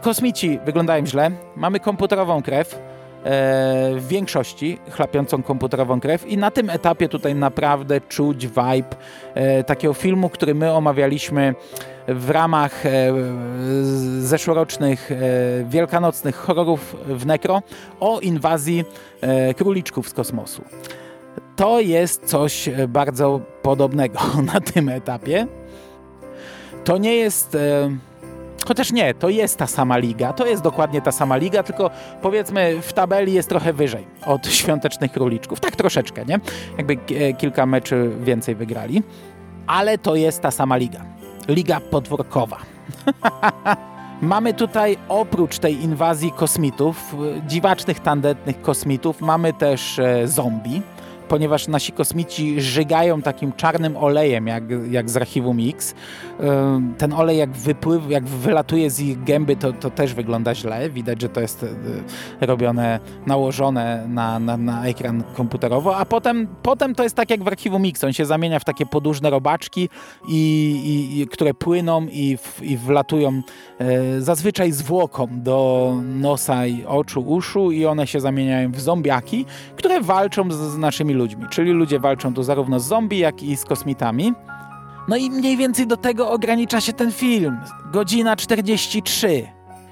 kosmici 0.00 0.58
wyglądają 0.64 1.06
źle, 1.06 1.30
mamy 1.56 1.80
komputerową 1.80 2.42
krew, 2.42 2.74
e, 2.74 2.99
w 3.24 4.04
większości 4.08 4.78
chlapiącą 4.90 5.42
komputerową 5.42 6.00
krew 6.00 6.26
i 6.26 6.36
na 6.36 6.50
tym 6.50 6.70
etapie 6.70 7.08
tutaj 7.08 7.34
naprawdę 7.34 8.00
czuć 8.00 8.46
vibe 8.46 8.96
e, 9.34 9.64
takiego 9.64 9.94
filmu, 9.94 10.28
który 10.28 10.54
my 10.54 10.72
omawialiśmy 10.72 11.54
w 12.08 12.30
ramach 12.30 12.86
e, 12.86 12.90
zeszłorocznych 14.20 15.10
wielkanocnych 15.64 16.36
horrorów 16.36 16.96
w 17.06 17.26
Necro 17.26 17.62
o 18.00 18.20
inwazji 18.20 18.84
króliczków 19.56 20.08
z 20.08 20.12
kosmosu. 20.12 20.64
To 21.56 21.80
jest 21.80 22.24
coś 22.24 22.68
bardzo 22.88 23.40
podobnego 23.62 24.18
na 24.54 24.60
tym 24.60 24.88
etapie. 24.88 25.46
To 26.84 26.98
nie 26.98 27.16
jest 27.16 27.56
Chociaż 28.68 28.92
nie, 28.92 29.14
to 29.14 29.28
jest 29.28 29.56
ta 29.58 29.66
sama 29.66 29.98
liga, 29.98 30.32
to 30.32 30.46
jest 30.46 30.62
dokładnie 30.62 31.02
ta 31.02 31.12
sama 31.12 31.36
liga, 31.36 31.62
tylko 31.62 31.90
powiedzmy 32.22 32.82
w 32.82 32.92
tabeli 32.92 33.32
jest 33.32 33.48
trochę 33.48 33.72
wyżej 33.72 34.06
od 34.26 34.46
świątecznych 34.46 35.12
króliczków. 35.12 35.60
Tak 35.60 35.76
troszeczkę, 35.76 36.24
nie? 36.24 36.40
Jakby 36.78 36.98
e, 37.16 37.32
kilka 37.32 37.66
meczy 37.66 38.10
więcej 38.20 38.54
wygrali. 38.54 39.02
Ale 39.66 39.98
to 39.98 40.14
jest 40.14 40.42
ta 40.42 40.50
sama 40.50 40.76
liga. 40.76 41.04
Liga 41.48 41.80
podwórkowa. 41.80 42.56
Mamy 44.22 44.54
tutaj 44.54 44.96
oprócz 45.08 45.58
tej 45.58 45.82
inwazji 45.82 46.32
kosmitów, 46.32 47.14
dziwacznych, 47.46 48.00
tandetnych 48.00 48.62
kosmitów, 48.62 49.20
mamy 49.20 49.52
też 49.52 49.98
e, 49.98 50.28
zombie 50.28 50.82
ponieważ 51.30 51.68
nasi 51.68 51.92
kosmici 51.92 52.60
żygają 52.60 53.22
takim 53.22 53.52
czarnym 53.52 53.96
olejem, 53.96 54.46
jak, 54.46 54.64
jak 54.90 55.10
z 55.10 55.16
archiwum 55.16 55.58
X. 55.60 55.94
Ten 56.98 57.12
olej 57.12 57.38
jak 57.38 57.50
wypływ, 57.50 58.10
jak 58.10 58.24
wylatuje 58.24 58.90
z 58.90 59.00
ich 59.00 59.24
gęby, 59.24 59.56
to, 59.56 59.72
to 59.72 59.90
też 59.90 60.14
wygląda 60.14 60.54
źle. 60.54 60.90
Widać, 60.90 61.20
że 61.20 61.28
to 61.28 61.40
jest 61.40 61.62
e, 61.62 62.46
robione, 62.46 63.00
nałożone 63.26 64.04
na, 64.08 64.38
na, 64.38 64.56
na 64.56 64.86
ekran 64.86 65.22
komputerowo, 65.34 65.96
a 65.96 66.04
potem, 66.04 66.48
potem 66.62 66.94
to 66.94 67.02
jest 67.02 67.16
tak 67.16 67.30
jak 67.30 67.42
w 67.42 67.48
archiwum 67.48 67.84
X. 67.84 68.04
On 68.04 68.12
się 68.12 68.26
zamienia 68.26 68.58
w 68.58 68.64
takie 68.64 68.86
podłużne 68.86 69.30
robaczki, 69.30 69.88
i, 70.28 70.36
i, 70.84 71.20
i 71.20 71.26
które 71.26 71.54
płyną 71.54 72.06
i, 72.06 72.36
w, 72.36 72.62
i 72.62 72.76
wlatują 72.76 73.42
e, 73.78 74.20
zazwyczaj 74.20 74.72
zwłoką 74.72 75.26
do 75.30 75.94
nosa 76.04 76.66
i 76.66 76.84
oczu, 76.84 77.20
uszu 77.20 77.70
i 77.70 77.86
one 77.86 78.06
się 78.06 78.20
zamieniają 78.20 78.72
w 78.72 78.80
zombiaki, 78.80 79.44
które 79.76 80.00
walczą 80.00 80.50
z, 80.50 80.54
z 80.54 80.78
naszymi 80.78 81.19
ludźmi. 81.20 81.46
Czyli 81.50 81.70
ludzie 81.70 81.98
walczą 82.00 82.34
tu 82.34 82.42
zarówno 82.42 82.80
z 82.80 82.84
zombie, 82.84 83.18
jak 83.18 83.42
i 83.42 83.56
z 83.56 83.64
kosmitami. 83.64 84.32
No 85.08 85.16
i 85.16 85.30
mniej 85.30 85.56
więcej 85.56 85.86
do 85.86 85.96
tego 85.96 86.30
ogranicza 86.30 86.80
się 86.80 86.92
ten 86.92 87.12
film. 87.12 87.60
Godzina 87.92 88.36
43. 88.36 89.46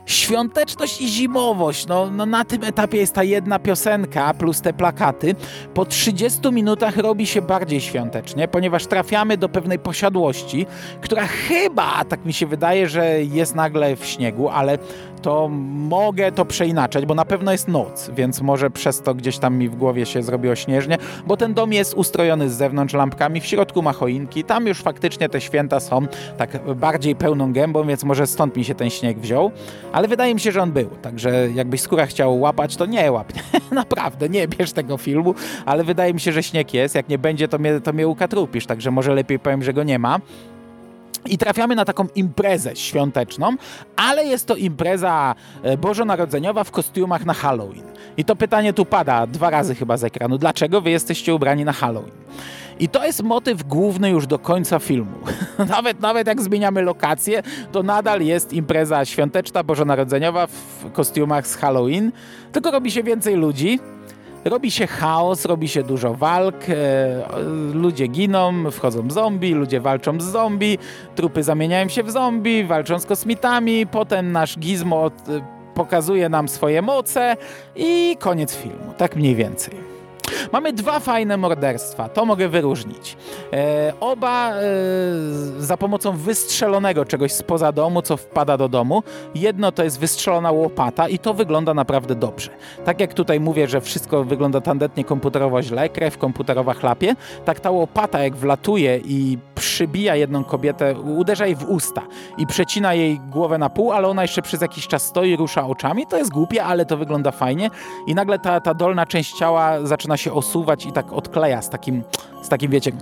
Świąteczność 0.06 1.00
i 1.00 1.08
zimowość. 1.08 1.86
No, 1.86 2.10
no 2.10 2.26
na 2.26 2.44
tym 2.44 2.64
etapie 2.64 2.98
jest 2.98 3.14
ta 3.14 3.24
jedna 3.24 3.58
piosenka 3.58 4.34
plus 4.34 4.60
te 4.60 4.72
plakaty. 4.72 5.34
Po 5.74 5.84
30 5.84 6.52
minutach 6.52 6.96
robi 6.96 7.26
się 7.26 7.42
bardziej 7.42 7.80
świątecznie, 7.80 8.48
ponieważ 8.48 8.86
trafiamy 8.86 9.36
do 9.36 9.48
pewnej 9.48 9.78
posiadłości, 9.78 10.66
która 11.00 11.26
chyba, 11.26 12.04
tak 12.04 12.24
mi 12.24 12.32
się 12.32 12.46
wydaje, 12.46 12.88
że 12.88 13.24
jest 13.24 13.54
nagle 13.54 13.96
w 13.96 14.04
śniegu, 14.04 14.48
ale 14.48 14.78
to 15.18 15.48
mogę 15.88 16.32
to 16.32 16.44
przeinaczać, 16.44 17.06
bo 17.06 17.14
na 17.14 17.24
pewno 17.24 17.52
jest 17.52 17.68
noc, 17.68 18.10
więc 18.16 18.40
może 18.40 18.70
przez 18.70 19.02
to 19.02 19.14
gdzieś 19.14 19.38
tam 19.38 19.56
mi 19.56 19.68
w 19.68 19.76
głowie 19.76 20.06
się 20.06 20.22
zrobiło 20.22 20.54
śnieżnie, 20.54 20.98
bo 21.26 21.36
ten 21.36 21.54
dom 21.54 21.72
jest 21.72 21.94
ustrojony 21.94 22.50
z 22.50 22.52
zewnątrz 22.52 22.94
lampkami, 22.94 23.40
w 23.40 23.46
środku 23.46 23.82
ma 23.82 23.92
choinki, 23.92 24.44
tam 24.44 24.66
już 24.66 24.82
faktycznie 24.82 25.28
te 25.28 25.40
święta 25.40 25.80
są 25.80 26.06
tak 26.36 26.74
bardziej 26.74 27.16
pełną 27.16 27.52
gębą, 27.52 27.86
więc 27.86 28.04
może 28.04 28.26
stąd 28.26 28.56
mi 28.56 28.64
się 28.64 28.74
ten 28.74 28.90
śnieg 28.90 29.18
wziął, 29.18 29.50
ale 29.92 30.08
wydaje 30.08 30.34
mi 30.34 30.40
się, 30.40 30.52
że 30.52 30.62
on 30.62 30.72
był, 30.72 30.88
także 31.02 31.50
jakbyś 31.54 31.80
skóra 31.80 32.06
chciał 32.06 32.40
łapać, 32.40 32.76
to 32.76 32.86
nie 32.86 33.12
łap, 33.12 33.32
naprawdę, 33.70 34.28
nie 34.28 34.48
bierz 34.48 34.72
tego 34.72 34.96
filmu, 34.96 35.34
ale 35.66 35.84
wydaje 35.84 36.14
mi 36.14 36.20
się, 36.20 36.32
że 36.32 36.42
śnieg 36.42 36.74
jest, 36.74 36.94
jak 36.94 37.08
nie 37.08 37.18
będzie, 37.18 37.48
to 37.48 37.58
mnie, 37.58 37.80
to 37.80 37.92
mnie 37.92 38.08
ukatrupisz, 38.08 38.66
także 38.66 38.90
może 38.90 39.14
lepiej 39.14 39.38
powiem, 39.38 39.62
że 39.62 39.72
go 39.72 39.82
nie 39.82 39.98
ma. 39.98 40.18
I 41.26 41.38
trafiamy 41.38 41.74
na 41.74 41.84
taką 41.84 42.06
imprezę 42.14 42.76
świąteczną, 42.76 43.56
ale 43.96 44.24
jest 44.24 44.46
to 44.46 44.56
impreza 44.56 45.34
e, 45.62 45.76
bożonarodzeniowa 45.76 46.64
w 46.64 46.70
kostiumach 46.70 47.26
na 47.26 47.34
Halloween. 47.34 47.82
I 48.16 48.24
to 48.24 48.36
pytanie 48.36 48.72
tu 48.72 48.84
pada 48.84 49.26
dwa 49.26 49.50
razy 49.50 49.74
chyba 49.74 49.96
z 49.96 50.04
ekranu. 50.04 50.38
Dlaczego 50.38 50.80
wy 50.80 50.90
jesteście 50.90 51.34
ubrani 51.34 51.64
na 51.64 51.72
Halloween? 51.72 52.14
I 52.80 52.88
to 52.88 53.04
jest 53.04 53.22
motyw 53.22 53.62
główny 53.62 54.10
już 54.10 54.26
do 54.26 54.38
końca 54.38 54.78
filmu. 54.78 55.16
nawet, 55.76 56.00
nawet 56.00 56.26
jak 56.26 56.42
zmieniamy 56.42 56.82
lokację, 56.82 57.42
to 57.72 57.82
nadal 57.82 58.22
jest 58.22 58.52
impreza 58.52 59.04
świąteczna, 59.04 59.62
bożonarodzeniowa 59.62 60.46
w 60.46 60.92
kostiumach 60.92 61.46
z 61.46 61.56
Halloween, 61.56 62.12
tylko 62.52 62.70
robi 62.70 62.90
się 62.90 63.02
więcej 63.02 63.34
ludzi, 63.34 63.80
robi 64.44 64.70
się 64.70 64.86
chaos, 64.86 65.44
robi 65.44 65.68
się 65.68 65.82
dużo 65.82 66.14
walk, 66.14 66.56
e, 66.68 66.74
ludzie 67.72 68.06
giną, 68.06 68.70
wchodzą 68.70 69.10
zombie, 69.10 69.54
ludzie 69.54 69.80
walczą 69.80 70.20
z 70.20 70.24
zombie, 70.24 70.78
trupy 71.14 71.42
zamieniają 71.42 71.88
się 71.88 72.02
w 72.02 72.10
zombie, 72.10 72.64
walczą 72.64 72.98
z 72.98 73.06
kosmitami, 73.06 73.86
potem 73.86 74.32
nasz 74.32 74.58
gizmo 74.58 75.06
e, 75.06 75.10
pokazuje 75.74 76.28
nam 76.28 76.48
swoje 76.48 76.82
moce 76.82 77.36
i 77.76 78.16
koniec 78.20 78.56
filmu, 78.56 78.94
tak 78.96 79.16
mniej 79.16 79.34
więcej. 79.34 79.97
Mamy 80.52 80.72
dwa 80.72 81.00
fajne 81.00 81.36
morderstwa, 81.36 82.08
to 82.08 82.24
mogę 82.24 82.48
wyróżnić. 82.48 83.16
E, 83.52 83.92
oba 84.00 84.52
e, 84.52 84.62
za 85.58 85.76
pomocą 85.76 86.16
wystrzelonego 86.16 87.04
czegoś 87.04 87.32
spoza 87.32 87.72
domu, 87.72 88.02
co 88.02 88.16
wpada 88.16 88.56
do 88.56 88.68
domu. 88.68 89.02
Jedno 89.34 89.72
to 89.72 89.84
jest 89.84 90.00
wystrzelona 90.00 90.50
łopata 90.50 91.08
i 91.08 91.18
to 91.18 91.34
wygląda 91.34 91.74
naprawdę 91.74 92.14
dobrze. 92.14 92.50
Tak 92.84 93.00
jak 93.00 93.14
tutaj 93.14 93.40
mówię, 93.40 93.68
że 93.68 93.80
wszystko 93.80 94.24
wygląda 94.24 94.60
tandetnie 94.60 95.04
komputerowo 95.04 95.62
źle, 95.62 95.88
krew 95.88 96.18
komputerowa 96.18 96.74
chlapie, 96.74 97.14
tak 97.44 97.60
ta 97.60 97.70
łopata 97.70 98.22
jak 98.24 98.36
wlatuje 98.36 99.00
i 99.04 99.38
przybija 99.54 100.16
jedną 100.16 100.44
kobietę, 100.44 100.94
uderza 101.00 101.46
jej 101.46 101.56
w 101.56 101.64
usta 101.70 102.02
i 102.38 102.46
przecina 102.46 102.94
jej 102.94 103.20
głowę 103.20 103.58
na 103.58 103.70
pół, 103.70 103.92
ale 103.92 104.08
ona 104.08 104.22
jeszcze 104.22 104.42
przez 104.42 104.60
jakiś 104.60 104.86
czas 104.86 105.02
stoi, 105.02 105.36
rusza 105.36 105.66
oczami. 105.66 106.06
To 106.06 106.16
jest 106.16 106.30
głupie, 106.30 106.64
ale 106.64 106.86
to 106.86 106.96
wygląda 106.96 107.30
fajnie 107.30 107.70
i 108.06 108.14
nagle 108.14 108.38
ta, 108.38 108.60
ta 108.60 108.74
dolna 108.74 109.06
część 109.06 109.38
ciała 109.38 109.86
zaczyna 109.86 110.16
się 110.18 110.32
osuwać 110.32 110.86
i 110.86 110.92
tak 110.92 111.12
odkleja 111.12 111.62
z 111.62 111.70
takim 111.70 112.02
z 112.42 112.48
takim, 112.48 112.70
wiecie, 112.70 112.92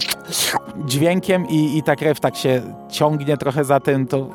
dźwiękiem 0.85 1.49
i, 1.49 1.79
i 1.79 1.83
ta 1.83 1.97
krew 1.97 2.21
tak 2.21 2.37
się 2.37 2.63
ciągnie 2.91 3.37
trochę 3.37 3.65
za 3.65 3.81
tym, 3.81 4.07
to 4.07 4.29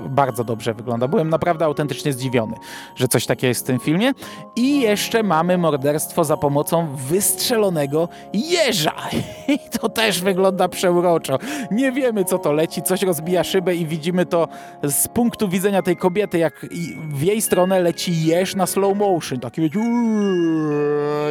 bardzo 0.00 0.44
dobrze 0.44 0.74
wygląda. 0.74 1.08
Byłem 1.08 1.28
naprawdę 1.28 1.64
autentycznie 1.64 2.12
zdziwiony, 2.12 2.56
że 2.96 3.08
coś 3.08 3.26
takiego 3.26 3.48
jest 3.48 3.64
w 3.64 3.66
tym 3.66 3.78
filmie. 3.78 4.12
I 4.56 4.80
jeszcze 4.80 5.22
mamy 5.22 5.58
morderstwo 5.58 6.24
za 6.24 6.36
pomocą 6.36 6.96
wystrzelonego 6.96 8.08
jeża. 8.32 8.94
I 9.48 9.58
to 9.80 9.88
też 9.88 10.20
wygląda 10.20 10.68
przeuroczo. 10.68 11.38
Nie 11.70 11.92
wiemy, 11.92 12.24
co 12.24 12.38
to 12.38 12.52
leci, 12.52 12.82
coś 12.82 13.02
rozbija 13.02 13.44
szybę 13.44 13.74
i 13.74 13.86
widzimy 13.86 14.26
to 14.26 14.48
z 14.82 15.08
punktu 15.08 15.48
widzenia 15.48 15.82
tej 15.82 15.96
kobiety, 15.96 16.38
jak 16.38 16.66
w 17.08 17.22
jej 17.22 17.42
stronę 17.42 17.80
leci 17.80 18.26
jeż 18.26 18.54
na 18.54 18.66
slow 18.66 18.96
motion. 18.96 19.40
Taki 19.40 19.60
wiecie, 19.60 19.80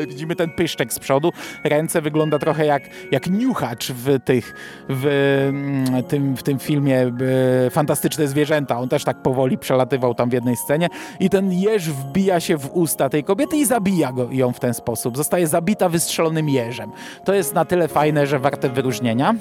widzimy 0.08 0.36
ten 0.36 0.50
pyszczek 0.50 0.94
z 0.94 1.00
przodu. 1.00 1.32
Ręce 1.64 2.02
wygląda 2.02 2.40
trochę 2.40 2.66
jak, 2.66 2.87
jak 3.12 3.30
niuchacz 3.30 3.92
w 3.92 4.20
tych, 4.24 4.54
w 4.90 5.06
mm, 5.50 6.04
tym, 6.04 6.38
w 6.38 6.44
tym 6.44 6.60
filmie 6.60 7.02
e, 7.02 7.70
Fantastyczne 7.70 8.28
Zwierzęta. 8.28 8.80
On 8.80 8.90
też 8.90 9.04
tak 9.04 9.22
powoli 9.22 9.58
przelatywał 9.58 10.16
tam 10.16 10.30
w 10.30 10.34
jednej 10.34 10.58
scenie 10.58 10.88
i 11.20 11.30
ten 11.30 11.52
jeż 11.52 11.90
wbija 11.90 12.40
się 12.40 12.58
w 12.58 12.70
usta 12.74 13.10
tej 13.10 13.24
kobiety 13.24 13.58
i 13.58 13.66
zabija 13.66 14.12
go, 14.12 14.28
ją 14.32 14.54
w 14.54 14.60
ten 14.60 14.74
sposób. 14.74 15.18
Zostaje 15.18 15.48
zabita 15.48 15.90
wystrzelonym 15.90 16.50
jeżem. 16.50 16.92
To 17.26 17.34
jest 17.34 17.54
na 17.54 17.66
tyle 17.66 17.88
fajne, 17.88 18.28
że 18.28 18.40
warte 18.40 18.70
wyróżnienia. 18.70 19.36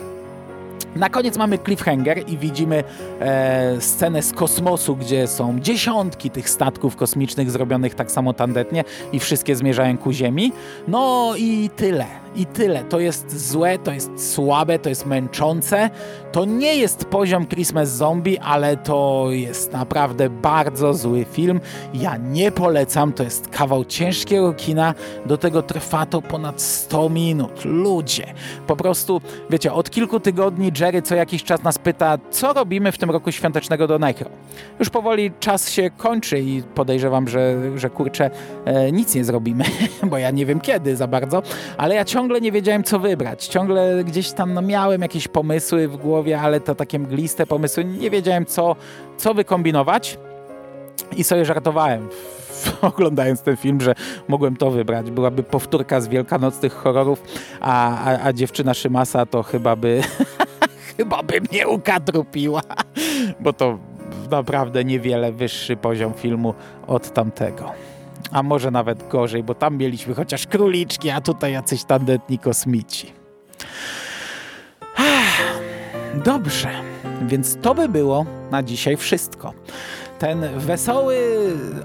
Na 0.96 1.08
koniec 1.08 1.36
mamy 1.36 1.58
cliffhanger 1.58 2.28
i 2.28 2.38
widzimy 2.38 2.84
e, 3.20 3.76
scenę 3.80 4.22
z 4.22 4.32
kosmosu, 4.32 4.96
gdzie 4.96 5.26
są 5.26 5.60
dziesiątki 5.60 6.30
tych 6.30 6.50
statków 6.50 6.96
kosmicznych 6.96 7.50
zrobionych 7.50 7.94
tak 7.94 8.10
samo 8.10 8.32
tandetnie 8.32 8.84
i 9.12 9.20
wszystkie 9.20 9.56
zmierzają 9.56 9.98
ku 9.98 10.12
Ziemi. 10.12 10.52
No 10.88 11.32
i 11.38 11.70
tyle. 11.76 12.25
I 12.36 12.46
tyle. 12.46 12.84
To 12.84 13.00
jest 13.00 13.50
złe, 13.50 13.78
to 13.78 13.92
jest 13.92 14.32
słabe, 14.32 14.78
to 14.78 14.88
jest 14.88 15.06
męczące. 15.06 15.90
To 16.32 16.44
nie 16.44 16.76
jest 16.76 17.04
poziom 17.04 17.46
Christmas 17.46 17.88
Zombie, 17.88 18.38
ale 18.38 18.76
to 18.76 19.26
jest 19.30 19.72
naprawdę 19.72 20.30
bardzo 20.30 20.94
zły 20.94 21.26
film. 21.32 21.60
Ja 21.94 22.16
nie 22.16 22.52
polecam, 22.52 23.12
to 23.12 23.22
jest 23.22 23.48
kawał 23.48 23.84
ciężkiego 23.84 24.52
kina. 24.52 24.94
Do 25.26 25.38
tego 25.38 25.62
trwa 25.62 26.06
to 26.06 26.22
ponad 26.22 26.62
100 26.62 27.08
minut. 27.08 27.64
Ludzie. 27.64 28.26
Po 28.66 28.76
prostu, 28.76 29.20
wiecie, 29.50 29.72
od 29.72 29.90
kilku 29.90 30.20
tygodni 30.20 30.72
Jerry 30.80 31.02
co 31.02 31.14
jakiś 31.14 31.44
czas 31.44 31.62
nas 31.62 31.78
pyta, 31.78 32.18
co 32.30 32.52
robimy 32.52 32.92
w 32.92 32.98
tym 32.98 33.10
roku 33.10 33.32
świątecznego 33.32 33.86
do 33.86 33.98
Necro. 33.98 34.30
Już 34.78 34.90
powoli 34.90 35.32
czas 35.40 35.70
się 35.70 35.90
kończy 35.90 36.40
i 36.40 36.62
podejrzewam, 36.62 37.28
że, 37.28 37.56
że 37.76 37.90
kurczę, 37.90 38.30
e, 38.64 38.92
nic 38.92 39.14
nie 39.14 39.24
zrobimy, 39.24 39.64
bo 40.10 40.18
ja 40.18 40.30
nie 40.30 40.46
wiem 40.46 40.60
kiedy 40.60 40.96
za 40.96 41.06
bardzo, 41.06 41.42
ale 41.76 41.94
ja 41.94 42.04
ciągle 42.04 42.25
ciągle 42.26 42.40
nie 42.40 42.52
wiedziałem, 42.52 42.84
co 42.84 42.98
wybrać. 42.98 43.46
Ciągle 43.46 44.04
gdzieś 44.04 44.32
tam 44.32 44.54
no, 44.54 44.62
miałem 44.62 45.02
jakieś 45.02 45.28
pomysły 45.28 45.88
w 45.88 45.96
głowie, 45.96 46.40
ale 46.40 46.60
to 46.60 46.74
takie 46.74 46.98
mgliste 46.98 47.46
pomysły. 47.46 47.84
Nie 47.84 48.10
wiedziałem, 48.10 48.46
co, 48.46 48.76
co 49.16 49.34
wykombinować. 49.34 50.18
I 51.16 51.24
sobie 51.24 51.44
żartowałem, 51.44 52.08
oglądając 52.82 53.42
ten 53.42 53.56
film, 53.56 53.80
że 53.80 53.94
mogłem 54.28 54.56
to 54.56 54.70
wybrać. 54.70 55.10
Byłaby 55.10 55.42
powtórka 55.42 56.00
z 56.00 56.08
wielkanocnych 56.08 56.72
horrorów, 56.72 57.22
a, 57.60 58.04
a, 58.04 58.24
a 58.24 58.32
dziewczyna 58.32 58.74
Szymasa 58.74 59.26
to 59.26 59.42
chyba 59.42 59.76
by... 59.76 60.02
chyba 60.96 61.22
by 61.22 61.40
mnie 61.40 61.68
ukadrupiła, 61.68 62.62
bo 63.40 63.52
to 63.52 63.78
naprawdę 64.30 64.84
niewiele 64.84 65.32
wyższy 65.32 65.76
poziom 65.76 66.14
filmu 66.14 66.54
od 66.86 67.12
tamtego 67.12 67.72
a 68.30 68.42
może 68.42 68.70
nawet 68.70 69.08
gorzej, 69.08 69.42
bo 69.42 69.54
tam 69.54 69.76
mieliśmy 69.76 70.14
chociaż 70.14 70.46
króliczki, 70.46 71.10
a 71.10 71.20
tutaj 71.20 71.52
jacyś 71.52 71.84
tandetni 71.84 72.38
kosmici. 72.38 73.12
Dobrze, 76.24 76.70
więc 77.22 77.56
to 77.62 77.74
by 77.74 77.88
było 77.88 78.26
na 78.50 78.62
dzisiaj 78.62 78.96
wszystko. 78.96 79.52
Ten 80.18 80.58
wesoły 80.58 81.16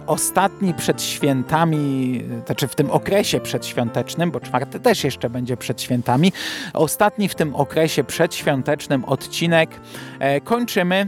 ostatni 0.08 0.74
przed 0.74 1.02
świętami, 1.02 2.24
znaczy 2.46 2.68
w 2.68 2.76
tym 2.76 2.92
okresie 2.92 3.40
przedświątecznym, 3.40 4.32
bo 4.32 4.40
czwarty 4.40 4.80
też 4.80 5.04
jeszcze 5.04 5.30
będzie 5.30 5.58
przed 5.58 5.82
świętami, 5.82 6.34
ostatni 6.74 7.30
w 7.30 7.36
tym 7.36 7.56
okresie 7.56 8.04
przedświątecznym 8.04 9.06
odcinek 9.06 9.70
e, 10.20 10.42
kończymy 10.42 11.08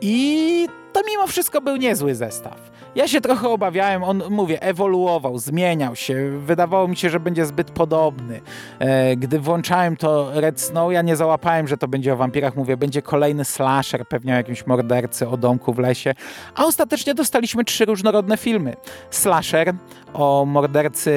i 0.00 0.66
to 0.92 1.00
mimo 1.10 1.26
wszystko 1.26 1.60
był 1.60 1.76
niezły 1.76 2.14
zestaw. 2.14 2.70
Ja 2.94 3.08
się 3.08 3.20
trochę 3.20 3.48
obawiałem, 3.48 4.04
on, 4.04 4.22
mówię, 4.30 4.62
ewoluował, 4.62 5.38
zmieniał 5.38 5.96
się. 5.96 6.38
Wydawało 6.38 6.88
mi 6.88 6.96
się, 6.96 7.10
że 7.10 7.20
będzie 7.20 7.46
zbyt 7.46 7.70
podobny. 7.70 8.40
E, 8.78 9.16
gdy 9.16 9.40
włączałem 9.40 9.96
to 9.96 10.30
Red 10.40 10.60
Snow, 10.60 10.92
ja 10.92 11.02
nie 11.02 11.16
załapałem, 11.16 11.68
że 11.68 11.76
to 11.76 11.88
będzie 11.88 12.12
o 12.12 12.16
wampirach. 12.16 12.56
Mówię, 12.56 12.76
będzie 12.76 13.02
kolejny 13.02 13.44
slasher, 13.44 14.08
pewnie 14.08 14.32
o 14.32 14.36
jakimś 14.36 14.66
mordercy, 14.66 15.28
o 15.28 15.36
domku 15.36 15.72
w 15.72 15.78
lesie. 15.78 16.14
A 16.54 16.64
ostatecznie 16.64 17.14
dostaliśmy 17.14 17.64
trzy 17.64 17.84
różnorodne 17.84 18.36
filmy. 18.36 18.74
Slasher 19.10 19.74
o 20.14 20.44
mordercy 20.44 21.10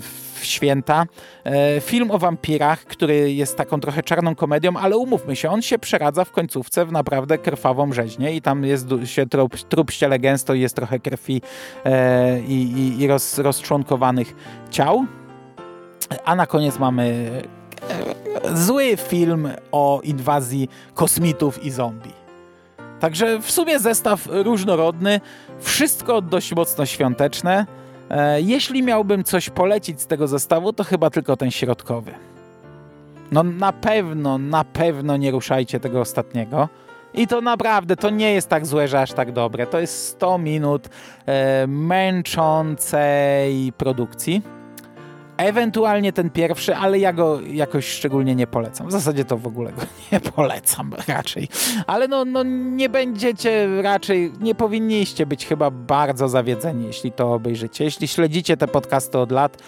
w 0.00 0.29
święta. 0.44 1.06
E, 1.44 1.80
film 1.80 2.10
o 2.10 2.18
wampirach, 2.18 2.84
który 2.84 3.32
jest 3.32 3.56
taką 3.56 3.80
trochę 3.80 4.02
czarną 4.02 4.34
komedią, 4.34 4.76
ale 4.76 4.96
umówmy 4.96 5.36
się, 5.36 5.50
on 5.50 5.62
się 5.62 5.78
przeradza 5.78 6.24
w 6.24 6.30
końcówce 6.30 6.86
w 6.86 6.92
naprawdę 6.92 7.38
krwawą 7.38 7.92
rzeźnię 7.92 8.32
i 8.32 8.42
tam 8.42 8.64
jest 8.64 8.86
się 9.04 9.26
trup, 9.26 9.56
trup 9.56 9.90
ściele 9.90 10.18
gęsto 10.18 10.54
i 10.54 10.60
jest 10.60 10.76
trochę 10.76 11.00
krwi 11.00 11.42
e, 11.84 12.40
i, 12.40 12.96
i, 13.00 13.06
roz, 13.06 13.38
rozczłonkowanych 13.38 14.34
ciał. 14.70 15.04
A 16.24 16.34
na 16.34 16.46
koniec 16.46 16.78
mamy 16.78 17.30
e, 18.44 18.56
zły 18.56 18.96
film 18.96 19.48
o 19.72 20.00
inwazji 20.04 20.68
kosmitów 20.94 21.64
i 21.64 21.70
zombie. 21.70 22.20
Także 23.00 23.38
w 23.38 23.50
sumie 23.50 23.78
zestaw 23.78 24.28
różnorodny, 24.30 25.20
wszystko 25.60 26.22
dość 26.22 26.54
mocno 26.54 26.86
świąteczne. 26.86 27.66
E, 28.10 28.40
jeśli 28.40 28.82
miałbym 28.82 29.24
coś 29.24 29.50
polecić 29.50 30.00
z 30.00 30.06
tego 30.06 30.28
zestawu, 30.28 30.72
to 30.72 30.84
chyba 30.84 31.10
tylko 31.10 31.36
ten 31.36 31.50
środkowy. 31.50 32.14
No 33.32 33.42
na 33.42 33.72
pewno, 33.72 34.38
na 34.38 34.64
pewno 34.64 35.16
nie 35.16 35.30
ruszajcie 35.30 35.80
tego 35.80 36.00
ostatniego. 36.00 36.68
I 37.14 37.26
to 37.26 37.40
naprawdę, 37.40 37.96
to 37.96 38.10
nie 38.10 38.32
jest 38.32 38.48
tak 38.48 38.66
złe, 38.66 38.88
że 38.88 39.00
aż 39.00 39.12
tak 39.12 39.32
dobre. 39.32 39.66
To 39.66 39.80
jest 39.80 40.06
100 40.08 40.38
minut 40.38 40.88
e, 41.26 41.66
męczącej 41.66 42.92
produkcji 43.72 44.42
Ewentualnie 45.40 46.12
ten 46.12 46.30
pierwszy, 46.30 46.76
ale 46.76 46.98
ja 46.98 47.12
go 47.12 47.40
jakoś 47.40 47.88
szczególnie 47.88 48.34
nie 48.34 48.46
polecam. 48.46 48.88
W 48.88 48.92
zasadzie 48.92 49.24
to 49.24 49.36
w 49.36 49.46
ogóle 49.46 49.72
go 49.72 49.82
nie 50.12 50.20
polecam 50.20 50.92
raczej. 51.08 51.48
Ale 51.86 52.08
no, 52.08 52.24
no 52.24 52.42
nie 52.42 52.88
będziecie 52.88 53.82
raczej, 53.82 54.32
nie 54.40 54.54
powinniście 54.54 55.26
być 55.26 55.46
chyba 55.46 55.70
bardzo 55.70 56.28
zawiedzeni, 56.28 56.86
jeśli 56.86 57.12
to 57.12 57.32
obejrzycie. 57.32 57.84
Jeśli 57.84 58.08
śledzicie 58.08 58.56
te 58.56 58.68
podcasty 58.68 59.18
od 59.18 59.32
lat, 59.32 59.62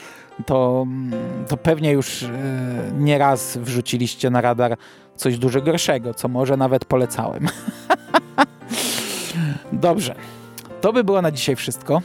to, 0.47 0.87
to 1.49 1.57
pewnie 1.57 1.93
już 1.93 2.23
yy, 2.23 2.29
nieraz 2.99 3.57
wrzuciliście 3.57 4.31
na 4.31 4.41
radar 4.41 4.77
coś 5.17 5.39
dużo 5.39 5.61
gorszego, 5.61 6.15
co 6.15 6.29
może 6.29 6.57
nawet 6.57 6.85
polecałem. 6.85 7.49
Dobrze. 9.73 10.15
To 10.81 10.93
by 10.93 11.05
było 11.05 11.23
na 11.23 11.31
dzisiaj 11.31 11.57
wszystko. 11.57 12.03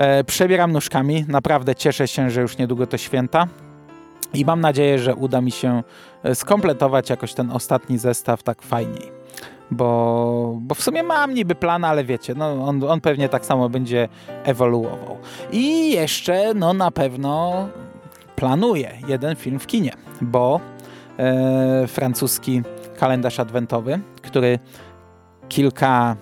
E, 0.00 0.24
przebieram 0.24 0.72
nóżkami, 0.72 1.24
naprawdę 1.28 1.74
cieszę 1.74 2.08
się, 2.08 2.30
że 2.30 2.40
już 2.40 2.58
niedługo 2.58 2.86
to 2.86 2.98
święta. 2.98 3.46
I 4.34 4.44
mam 4.44 4.60
nadzieję, 4.60 4.98
że 4.98 5.14
uda 5.14 5.40
mi 5.40 5.50
się 5.50 5.82
e, 6.22 6.34
skompletować 6.34 7.10
jakoś 7.10 7.34
ten 7.34 7.50
ostatni 7.50 7.98
zestaw 7.98 8.42
tak 8.42 8.62
fajniej. 8.62 9.12
Bo, 9.70 10.58
bo 10.60 10.74
w 10.74 10.82
sumie 10.82 11.02
mam 11.02 11.34
niby 11.34 11.54
plan, 11.54 11.84
ale 11.84 12.04
wiecie, 12.04 12.34
no 12.34 12.64
on, 12.64 12.84
on 12.84 13.00
pewnie 13.00 13.28
tak 13.28 13.46
samo 13.46 13.68
będzie 13.68 14.08
ewoluował. 14.44 15.18
I 15.52 15.92
jeszcze, 15.92 16.54
no 16.54 16.72
na 16.72 16.90
pewno 16.90 17.68
planuję 18.36 18.92
jeden 19.08 19.36
film 19.36 19.58
w 19.58 19.66
kinie, 19.66 19.92
bo 20.20 20.60
e, 21.18 21.86
francuski 21.86 22.62
kalendarz 22.98 23.40
adwentowy, 23.40 24.00
który 24.22 24.58
kilka 25.48 26.16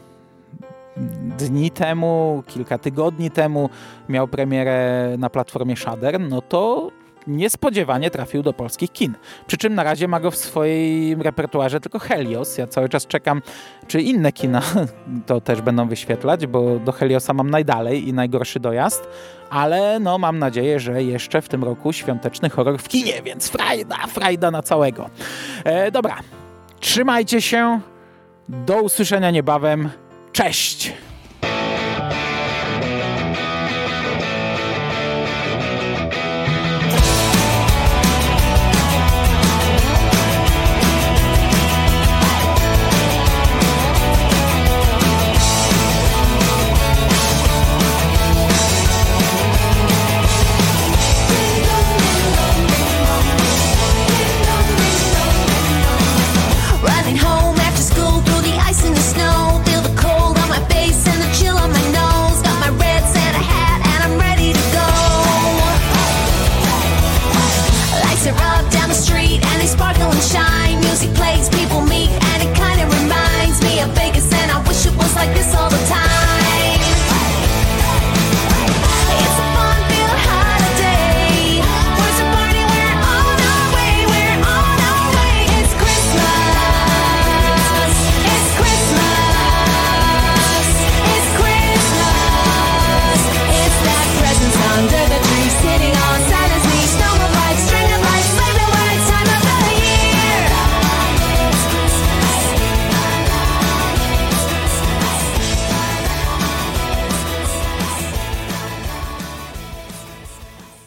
dni 1.39 1.71
temu, 1.71 2.43
kilka 2.47 2.79
tygodni 2.79 3.31
temu 3.31 3.71
miał 4.09 4.29
premierę 4.29 5.15
na 5.19 5.31
platformie 5.31 5.77
Shudder, 5.77 6.21
no 6.21 6.43
to 6.43 6.91
niespodziewanie 7.29 8.11
trafił 8.11 8.43
do 8.43 8.53
polskich 8.53 8.93
kin. 8.93 9.15
Przy 9.47 9.57
czym 9.57 9.75
na 9.75 9.83
razie 9.83 10.09
ma 10.09 10.21
go 10.21 10.31
w 10.31 10.37
swoim 10.37 11.23
repertuarze 11.23 11.81
tylko 11.81 11.99
Helios. 11.99 12.59
Ja 12.59 12.67
cały 12.67 12.89
czas 12.89 13.07
czekam, 13.07 13.43
czy 13.87 14.03
inne 14.03 14.33
kina 14.33 14.63
to 15.27 15.41
też 15.41 15.61
będą 15.61 15.89
wyświetlać, 15.89 16.47
bo 16.47 16.79
do 16.79 16.93
Heliosa 16.93 17.35
mam 17.35 17.51
najdalej 17.51 18.09
i 18.09 18.13
najgorszy 18.13 18.61
dojazd, 18.61 19.09
ale 19.51 20.01
no 20.01 20.19
mam 20.19 20.39
nadzieję, 20.39 20.81
że 20.81 21.03
jeszcze 21.03 21.43
w 21.43 21.49
tym 21.49 21.65
roku 21.65 21.93
świąteczny 21.93 22.51
horror 22.51 22.79
w 22.79 22.89
kinie, 22.89 23.23
więc 23.25 23.49
frajda, 23.49 23.97
frajda 23.97 24.51
na 24.51 24.63
całego. 24.63 25.11
E, 25.65 25.91
dobra, 25.91 26.17
trzymajcie 26.81 27.43
się, 27.43 27.81
do 28.49 28.83
usłyszenia 28.83 29.31
niebawem. 29.31 29.91
Cześć! 30.39 30.93